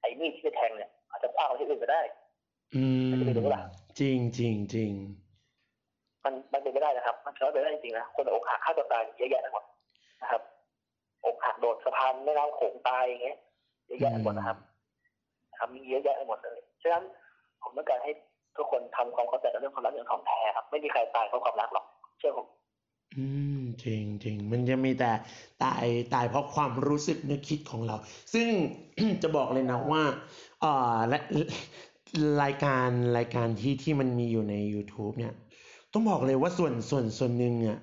[0.00, 2.02] ไอ้มีดที่จะแทงเนี่ยอาจจะคว้างไปที่อื่นก็ได้
[2.74, 3.60] อืมจะไปดูล่ะ
[4.00, 4.92] จริงจริงจริง
[6.24, 9.64] มันมันเป็นไม่ได้นะครับ มันเป็นไม่ได้จริงๆนะคนอกหักฆ่าตัวตายเยอะแยะไปหมด
[10.22, 10.42] นะครับ
[11.26, 13.36] อกหักโดดสะพานแม่น้ำโขงตายอย่างเงี้ย
[13.86, 14.56] เยอะแยะไปหมดนะครับ
[15.50, 17.02] นะครับมีเยอะแยะไปหมดเลยฉะนั้น
[17.62, 18.12] ผมต้องการให้
[18.56, 21.84] ทุกคนทำความเข้าใจกับเรื่องความรักอย่างถ่องแท้ครับ ไม่มีใครตายเพราะความรักหรอก
[22.18, 22.46] เชื่อผม
[23.16, 23.24] อื
[23.58, 25.12] มจริงจริงมันจะมีแต่
[25.64, 27.96] ตายตายเพราะความรู้สึกนึกคิดของเรา
[28.34, 28.48] ซึ่ง
[29.22, 30.02] จะบอกเลยนะว่า
[30.60, 31.18] เอ่อและ
[32.42, 32.88] รายการ
[33.18, 35.32] รายการที่ที่มันมีอยู่ใน YouTube เนี่ย
[35.92, 37.78] ต้องบอกเลยว่าส่วนส่วนส่วนหนึ่งเนี่ย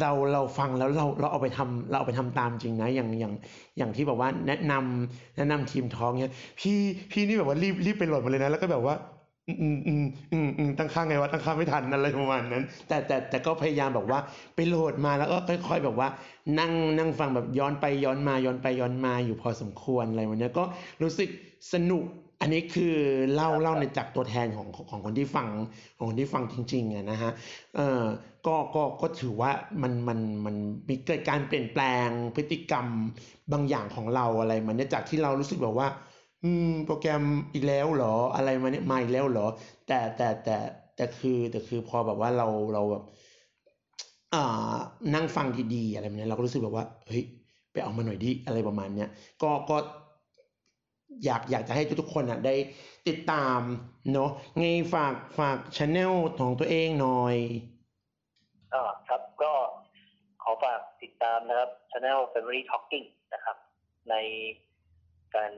[0.00, 3.32] เราเราฟังแล้วเราเราเอาไปทำเราเอาไปทำตามจริงนะอย่างอย่าง
[3.78, 6.76] อย่างที่แบบว่าแนะนำแนะนำทีมท้องเนี่ยพี่
[7.12, 8.94] พี่นี่แบบว่ารีบรีบไปโหลดมาเลยนะแล้วก็แบบว่า
[9.48, 14.20] อืมอืมอืมอืมตั้งค่าไงวะตั้งค่าไม่ทันอะไรประมาณนั้น แต่แต่แต่ก็พยายามแบบว่า
[14.54, 16.08] ไปโหลดมาแล้วก็ค่อย ๆ แบบว่า
[16.58, 20.64] นั่งนั่งฟังแบบย้อนไปย้อนมาย้อนไปย้อนมาอยู่พอสมควรอะไรวันนี้ก็
[21.02, 21.28] รู้สึก
[21.72, 22.04] สนุก
[22.40, 22.94] อันนี้คือ
[23.34, 25.48] เล่าเล่าในจากตัวแทนของของของคนที่ฟัง
[25.96, 27.32] ของคนที่ฟังจริงๆอะนะฮะ
[27.76, 28.02] เออ
[28.46, 29.50] ก็ก็ก็ถือว่า
[29.82, 30.56] มันมันมัน
[30.88, 32.86] มีเกิดการเปลี่ยนแปลงพฤติกรรม
[33.52, 35.88] บางอย่างของเราอะไรมันเนี่ยจากที่เรารู้สึกแบบว่า
[36.44, 37.22] อืมโปรแกรม
[37.52, 39.46] อีกแล้วเหรออะไรมาเนี่ยมาอีกแล้วเหรอ
[39.86, 40.56] แต่แต่แต่
[40.96, 43.02] แต่คือแต่คือพอแบบว่าเราเราแบบ
[44.34, 44.76] อ่า
[45.14, 47.22] นั่งฟังดีๆอะไรแบบเนี้ยเราก็รู้สึกแบบว่าเฮ้ย
[47.72, 49.08] ไปเอามาหน่อยดิอะไรประมาณเนี้ย
[49.42, 49.76] ก็ก็
[51.24, 52.54] อยากอยากจะให้ทุกๆคนอะได้
[53.08, 53.60] ติดตาม
[54.12, 57.36] เนาะไงฝากฝากช anel ของตัวเองหน่อย
[58.74, 59.52] อ่าครับก็
[60.42, 63.56] ขอฝากติดตามนะครับ Channel Family Talking นะครับ
[64.10, 64.14] ใน
[65.34, 65.52] การ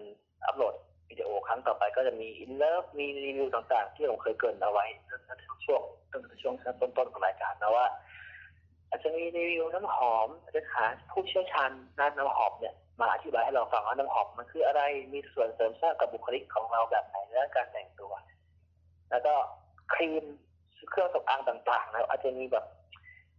[0.46, 0.74] อัปโหลด
[1.09, 5.30] วิดีโอครั้งต่อไปก็จะมีอินเลิฟมีรีวิวต่างๆ ที่ผมเคยเกินเอาไว้ใน
[5.66, 5.82] ช่วง
[6.12, 7.86] ต้นช่วงต้นๆของรายการนะว่า
[8.88, 14.82] อาจจะมีรีวิวน้ำหอมอาจจะหาผู้เชี่ยวชาญด้านน้ำหอมเนี่ย มาอธิบายให้เราฟังว่าน้ำหอมมันคืออะไร
[15.12, 18.12] มีส่วนเสริมสร้างกับบุคลิกของเราแบบไหนและการแต่งตัว
[19.11, 19.34] แล้วก็
[19.95, 20.24] ครีม
[20.90, 22.64] เครื่องสำอางต่างๆนะครับอาจจะมีแบบ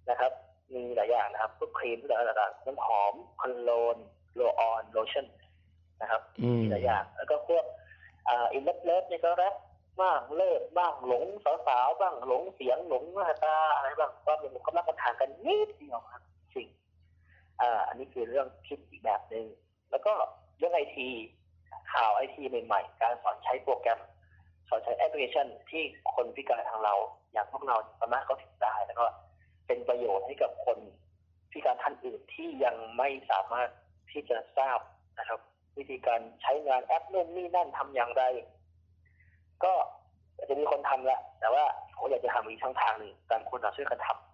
[0.09, 0.31] นะครับ
[0.73, 2.17] มีหลายอย่างนะครับพวกครีมต่า
[2.49, 3.97] งๆน้ำหอมโคโลญ
[4.35, 5.27] โลออนโลชั่น
[6.01, 7.65] นะครับอืมมีหลายอย่าง แล้วก็พวก
[8.27, 9.55] อ่า in love love นี่ก็รัก
[10.01, 11.23] บ้างเลิกบ้างหลง
[11.67, 16.32] สาวๆบ้างหลงเสียงหลงหน้าตาอะไรบ้างก็มันก็รับประทานกันนิดเดียวครับจริง
[17.61, 19.45] อ่าอันนี้คือเรื่องคิดอีกแบบหนึ่ง
[19.91, 20.13] แล้วก็
[20.57, 21.07] เรื่องไอที
[21.93, 23.99] ข่าวไอทีใหม่ๆ การสอนใช้โปรแกรม
[24.69, 25.83] สอนใช้แอปพลิเคชันที่
[26.13, 26.95] คนพิการทางเรา
[27.31, 29.05] อย่างพวกเราสามารถเข้าถึงได้แล้วก็
[29.67, 30.77] เป็นประโยชน์ให้กับคน
[31.51, 33.69] พิการท่านอื่นที่ยังไม่สามารถ
[34.11, 34.79] ที่จะทราบ
[35.19, 35.39] นะครับ
[35.77, 38.23] วิธีการใช้งานแอปนู่นนี่นั่นทำอย่างไร
[39.63, 39.73] ก็
[40.37, 41.65] อาจจะมีคนทำละแต่ว่า
[41.97, 44.32] ผมอยากจะทำอีกช่องทางหนึ่งต่างคนต่าช่วยกันทำ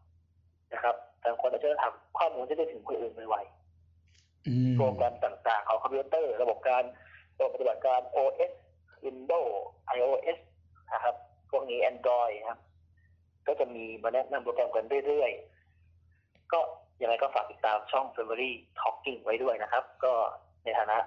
[0.74, 6.84] นะครับต่างคนต่างช่วยกันทำข้อมูลจะได้ถึงคนอื่นไวๆอืมโปรแกรมต่างๆ ของคอมพิวเตอร์ ระบบการ
[7.38, 8.52] ระบบปฏิบัติการ OS
[9.06, 9.54] Windows
[9.98, 10.38] iOS
[10.94, 11.16] นะครับ
[11.52, 12.60] พวกนี้ Android นะครับ
[13.48, 16.60] ก็จะมีมาแนะนำโปรแกรมกันเรื่อยๆ ก็
[17.02, 20.14] ยังไงก็ฝากติดตามช่อง Family Talking ไว้ด้วยนะครับ ก็
[20.64, 20.98] ในฐานะ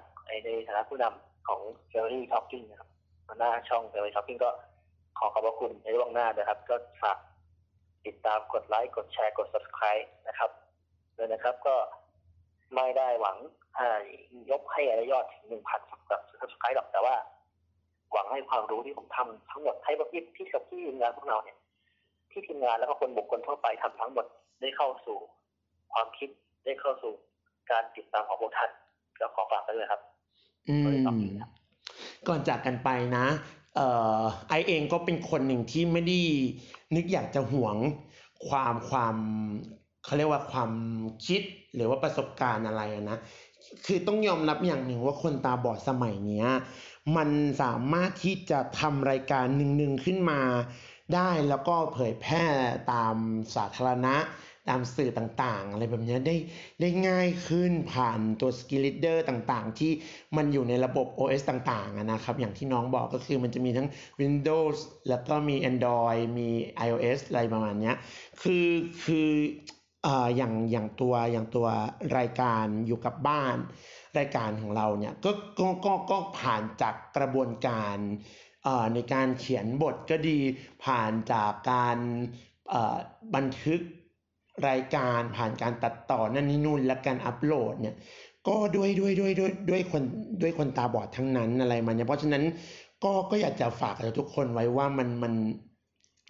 [0.45, 1.61] ในฐานะผู้นำของ
[1.93, 2.89] Family Talking นะครับ
[3.27, 4.51] หัวหน้าช่อง Family Talking ก็
[5.19, 7.19] ขอขอบพระคุณในล่วงหน้านะครับ ก็ฝาก
[8.07, 10.50] ติดตามกดไลค์กดแชร์กด subscribe นะครับ
[11.14, 11.76] เลยนะครับก็
[12.74, 13.36] ไม่ได้หวัง
[13.76, 13.90] ให้
[14.50, 17.14] ยกให้อะไรยอดถึงหนึ่งพันสับสับสไครต์หรอกแต่ว่า
[18.12, 21.59] หวังให้ความรู้ที่ผมทำทั้งหมดให้พี่ที่กับที่ทีมงานพวกเราเนี่ย
[22.30, 24.26] ที่ทีมงานแล้วก็คนบุคคลทั่วไปทำทั้งหมด
[24.61, 25.18] ได้เข้าสู่
[25.92, 26.28] ความคิด
[26.64, 27.12] ได้เข้าสู่
[27.70, 28.70] การติดตามของพวกท่าน
[29.18, 30.00] แล้วขอฝากไปเลยครับ
[30.68, 30.84] อืม
[32.28, 33.24] ก่อนจากกันไปนะ
[33.75, 33.87] เอ่
[34.20, 36.20] อไอเองก็เป็นคนหนึ่งที่ไม่ได้
[36.95, 37.77] นึกอยากจะหวง
[38.49, 39.16] ความความ
[40.05, 40.70] เขาเรียกว่าความ
[41.27, 41.43] คิด
[41.75, 43.18] หรือว่าประสบการณ์อะไรนะ
[43.87, 46.47] คือต้องยอมรับอย่างหนึ่งว่าคนตาบอดสมัยเนี้ย
[47.16, 47.29] มัน
[47.62, 50.41] สามารถที่จะทำรายการหนึ่งๆขึ้นมา
[51.14, 52.45] ได้แล้วก็เผยแพร่
[52.93, 53.14] ตาม
[53.57, 54.14] สาธารณะ
[54.69, 56.37] ตามสื่อต่างๆ อะไรแบบนี้ได้
[56.81, 59.93] ได้ง่ายขึ้นผ่านตัว Skill Leader ต่างๆ ที่
[60.37, 63.89] มันอยู่ในระบบ OS ต่างๆนะครับ อย่างที่น้องบอกก็คือมันจะมีทั้ง
[64.21, 66.49] Windows แล้วก็มี Android มี
[66.87, 67.93] iOS อะไรประมาณนี้
[68.43, 68.69] คือ
[69.05, 69.31] คือ
[70.07, 71.67] อ่ออย่างอย่างตัวอย่างตัว
[72.19, 73.57] รายการอยู่กับบ้าน
[74.19, 77.97] รายการของเราเนี่ยก็ก็ก็ก็ผ่านจากกระบวนการ
[78.67, 80.39] อ่อในการเขียนบทก็ดี
[80.85, 81.99] ผ่านจากการ
[82.73, 82.97] อ่อ
[83.35, 83.81] บันทึก
[84.68, 87.94] รายการผ่านการตัดต่อนั่นนี่นู่นและการอัปโหลดเนี่ย
[88.48, 90.03] ก็ด้วยด้วยด้วยด้วยด้วยคน
[90.42, 92.44] ด้วยคนตาบอดทั้งนั้นอะไรมันเนี่ยเพราะฉะนั้น
[93.05, 95.32] ก็ก็อยากจะฝากกับทุกคนไว้ว่ามันมัน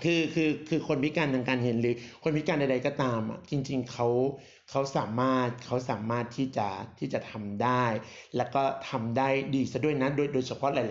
[0.02, 4.08] คือคือคือคนพิการทางการเห็นหรือคนพิการใดๆก็ตามอะจริง ๆเขา
[4.70, 7.84] เขาสามารถเขาสามารถที่จะที่จะทำได้
[8.36, 10.84] แล้วก็ทำได้ดีซะด้วยนะโดยโดยเฉพาะหลา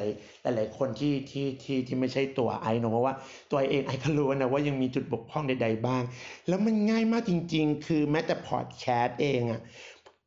[0.51, 3.13] ยๆหลาย ๆ คนที่ที่ที่ที่ไม่ใช่ตัวไอเนอะเพราะว่า
[3.51, 6.03] ตัวเองไอก็รู้นะว่ายังมีจุดบกพร่องใด ๆ บ้าง
[6.47, 9.61] แล้วมันง่ายมากจริง ๆ คือแม้แต่พอดแคสต์เองอะ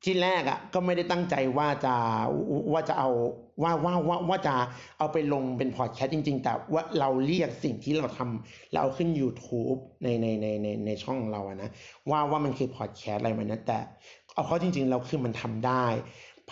[0.04, 1.94] ที่แรกอะก็ไม่ได้ตั้งใจว่าจะ
[2.72, 3.10] ว่าจะเอา
[3.62, 4.54] ว่าว่าว่าว่าจะ
[4.98, 11.70] เอาไปลงเป็นพอดแคสต์จริง ๆ แต่ว่าเราเรียกสิ่งที่เราทำเราขึ้น YouTube ในในในในในช่องเราอะนะ
[12.10, 13.78] ว่าว่ามันคือพอดแคสต์อะไรมันนะแต่
[14.34, 15.86] เอาเข้าจริง ๆ เราคือมันทำได้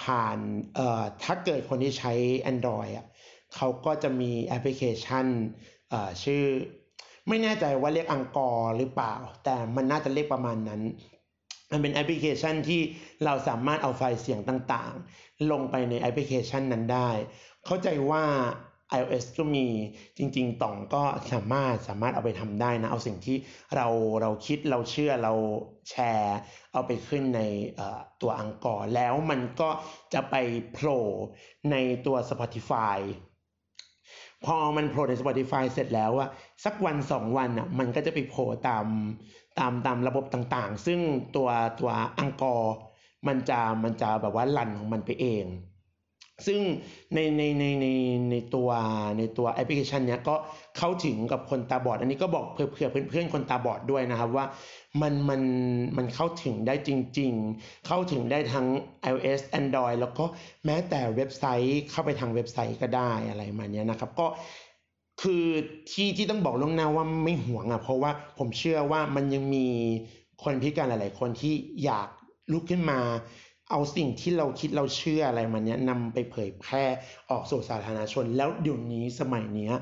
[0.01, 0.39] ผ่าน
[0.75, 2.13] เอ่อถ้าเกิดคนที่ใช้
[2.53, 3.07] Android อะ
[3.57, 5.27] เขาก็จะมีแอปพลิเคชัน
[5.91, 6.45] เอ่อชื่อ
[7.29, 10.81] ไม่แน่ใจว่าเรียก Anchor หรือเปล่า แต่มันน่าจะเรียกประมาณนั้น
[11.73, 12.81] มันเป็นแอปพลิเคชันที่
[13.25, 17.11] เราสามารถเอาไฟล์เสียงต่างๆ ลงไปในแอปพลิเคชันนั้นได้
[17.67, 18.25] เข้าใจว่า
[18.99, 19.67] iOS ก็มี
[20.17, 21.03] จริงๆต่องก็
[21.33, 23.37] สามารถสามารถเอาไปทำได้นะ เอาสิ่งที่
[23.77, 23.87] เรา
[24.21, 25.35] เราคิดเราเชื่อเรา
[25.91, 26.37] แชร์
[26.73, 27.41] เอาไปขึ้นใน
[28.21, 29.71] ตัวอังกอร์แล้วมันก็
[30.15, 30.35] จะไป
[30.73, 31.05] โผล่
[31.71, 32.99] ในตัว Spotify
[34.45, 36.29] พอมันโผล่ใน Spotify เสร็จแล้วอะ
[36.65, 38.87] สักวันสองวันอะมันก็จะไปโผล่ตาม
[39.59, 41.01] ตามตามระบบต่างๆ ซึ่ง
[41.37, 41.49] ตัว
[41.81, 42.75] ตัวอังกอร์
[43.27, 45.47] มันจะมันจะแบบว่ารันของมันไปเอง
[46.47, 46.61] ซึ่ง
[47.15, 47.87] ในในในใน
[48.31, 48.69] ในตัว
[49.19, 50.35] ในตัวแอปพลิเคชันเนี้ยก็
[50.79, 54.47] เข้าถึงกับคนตาบอด อันนี้ก็บอกเผื่อเผื่อเพื่อนๆคนตาบอดด้วยนะครับว่า
[55.01, 55.43] มันมัน
[55.97, 58.67] มันเข้าถึงได้จริง ๆ เข้าถึงได้ทั้ง
[59.11, 60.25] iOS Android แล้วก็
[60.67, 64.27] แม้แต่เว็บไซต์เข้าไปทางเว็บไซต์ก็ได้อะไรมาเนี้ยนะครับ ก็
[65.21, 65.45] คือ
[65.91, 69.67] ที่ที่ต้องบอกล่วงหน้าว่าไม่ห่วงอะเพราะว่าผมเชื่อว่ามันยังมี
[70.43, 71.55] คนพิการหลาย ๆ คนที่
[71.85, 72.09] อยาก
[72.53, 73.01] ลุกขึ้นมา
[73.71, 76.85] เอาสิ่งที่เราคิดเราเชื่ออะไรมาเนี้ยนำไปเผยแพร่
[77.31, 79.75] ออกสู่สาธารณชน แล้วเดี๋ยวนี้สมัยเนี้ย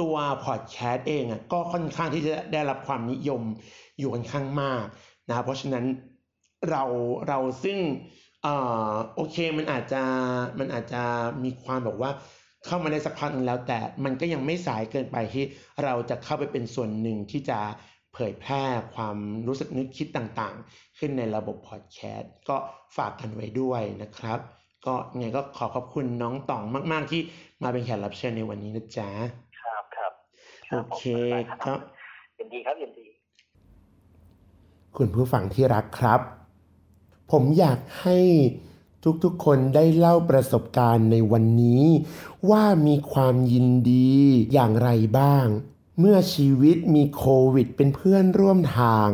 [0.00, 3.42] ตัวพอดแคสต์เองอะก็ค่อนข้างที่จะได้รับความนิยม
[3.98, 4.84] อยู่ค่อนข้างมาก
[5.28, 5.84] นะเพราะฉะนั้น
[6.70, 6.84] เรา
[7.28, 7.78] เราซึ่ง
[8.42, 8.54] เอ่
[8.90, 10.02] อโอเคมันอาจจะ
[10.58, 11.02] มันอาจจะ
[11.44, 12.10] มีความแบบว่า
[12.66, 15.44] เข้ามาได้สักพักหนึงแล้ว แต่มันก็ยังไม่สายเกินไปที่
[15.84, 17.58] เราจะเข้าไปเป็นส่วนหนึ่งที่จะ
[18.14, 18.62] เผยแพร่
[18.94, 22.56] ความรู้สึกนึกคิดต่างๆ ขึ้นในระบบพอดแคสต์ก็
[22.96, 24.38] ฝากกันไว้ด้วยนะครับ
[24.86, 26.62] ก็ยังไงก็ขอขอบคุณน้องต่อง
[26.92, 27.22] มาก ๆ ที่
[27.62, 29.10] มาเป็นแขกรับเชิญในวันนี้นะจ๊ะ
[29.60, 30.12] ครับครับ
[30.70, 31.02] โอเค
[31.32, 31.78] ได้ครับ
[32.38, 33.06] ยินดีครับยินดี
[34.96, 36.20] คุณผู้ฟังที่รักครับ
[37.32, 38.18] ผมอยากให้
[39.24, 41.84] ทุกๆ คนได้เล่าประสบการณ์ในวันนี้
[42.50, 44.12] ว่ามีความยินดี
[44.52, 45.46] อย่างไรบ้าง
[45.98, 47.24] เมื่อชีวิตมีโค
[47.54, 49.08] วิดเป็นเพื่อนร่วมทาง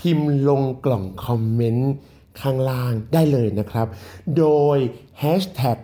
[0.00, 1.92] พิมพ์ลงกล่องคอมเมนต์
[2.40, 3.86] ข้างล่างได้เลยนะครับ
[4.36, 4.78] โดย
[5.22, 5.78] Hashtag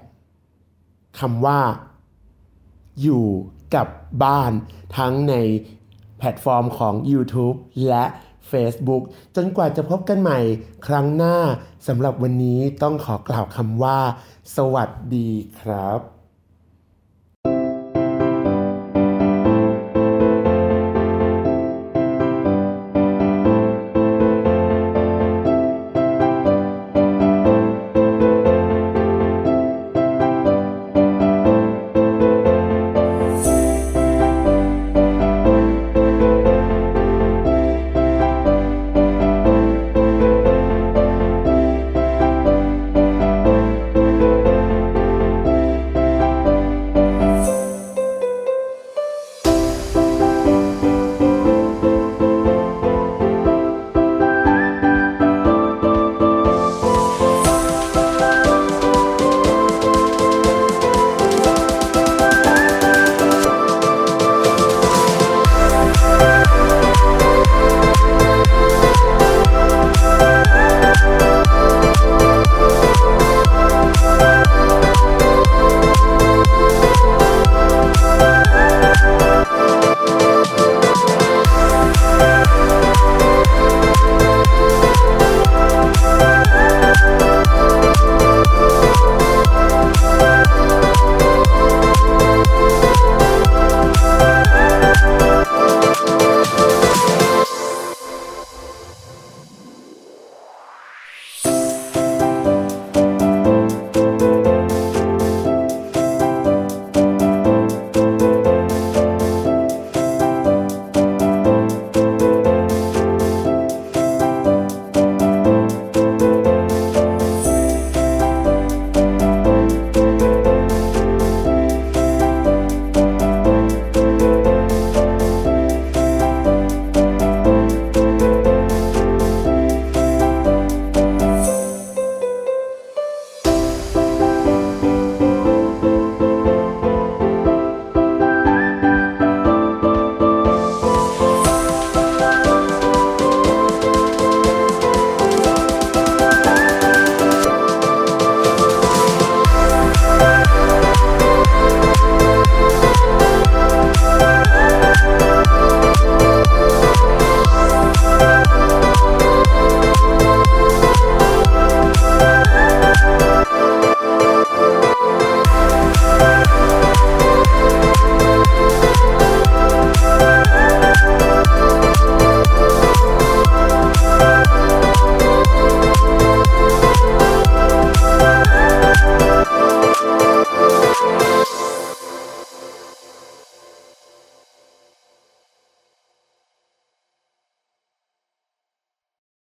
[1.19, 1.61] คำว่า
[3.03, 3.27] อยู่
[3.75, 3.89] กับ
[4.25, 4.53] บ้าน
[4.97, 5.35] ทั้งใน
[6.19, 7.57] แพลตฟอร์มของ YouTube
[7.89, 8.05] และ
[8.53, 9.03] Facebook
[9.37, 10.39] จนกว่าจะพบกันใหม่
[10.87, 11.37] ครั้งหน้า
[11.89, 13.99] สำหรับวันนี้ต้องขอกล่าวคำว่า
[14.57, 15.29] สวัสดี
[15.61, 16.20] ครับ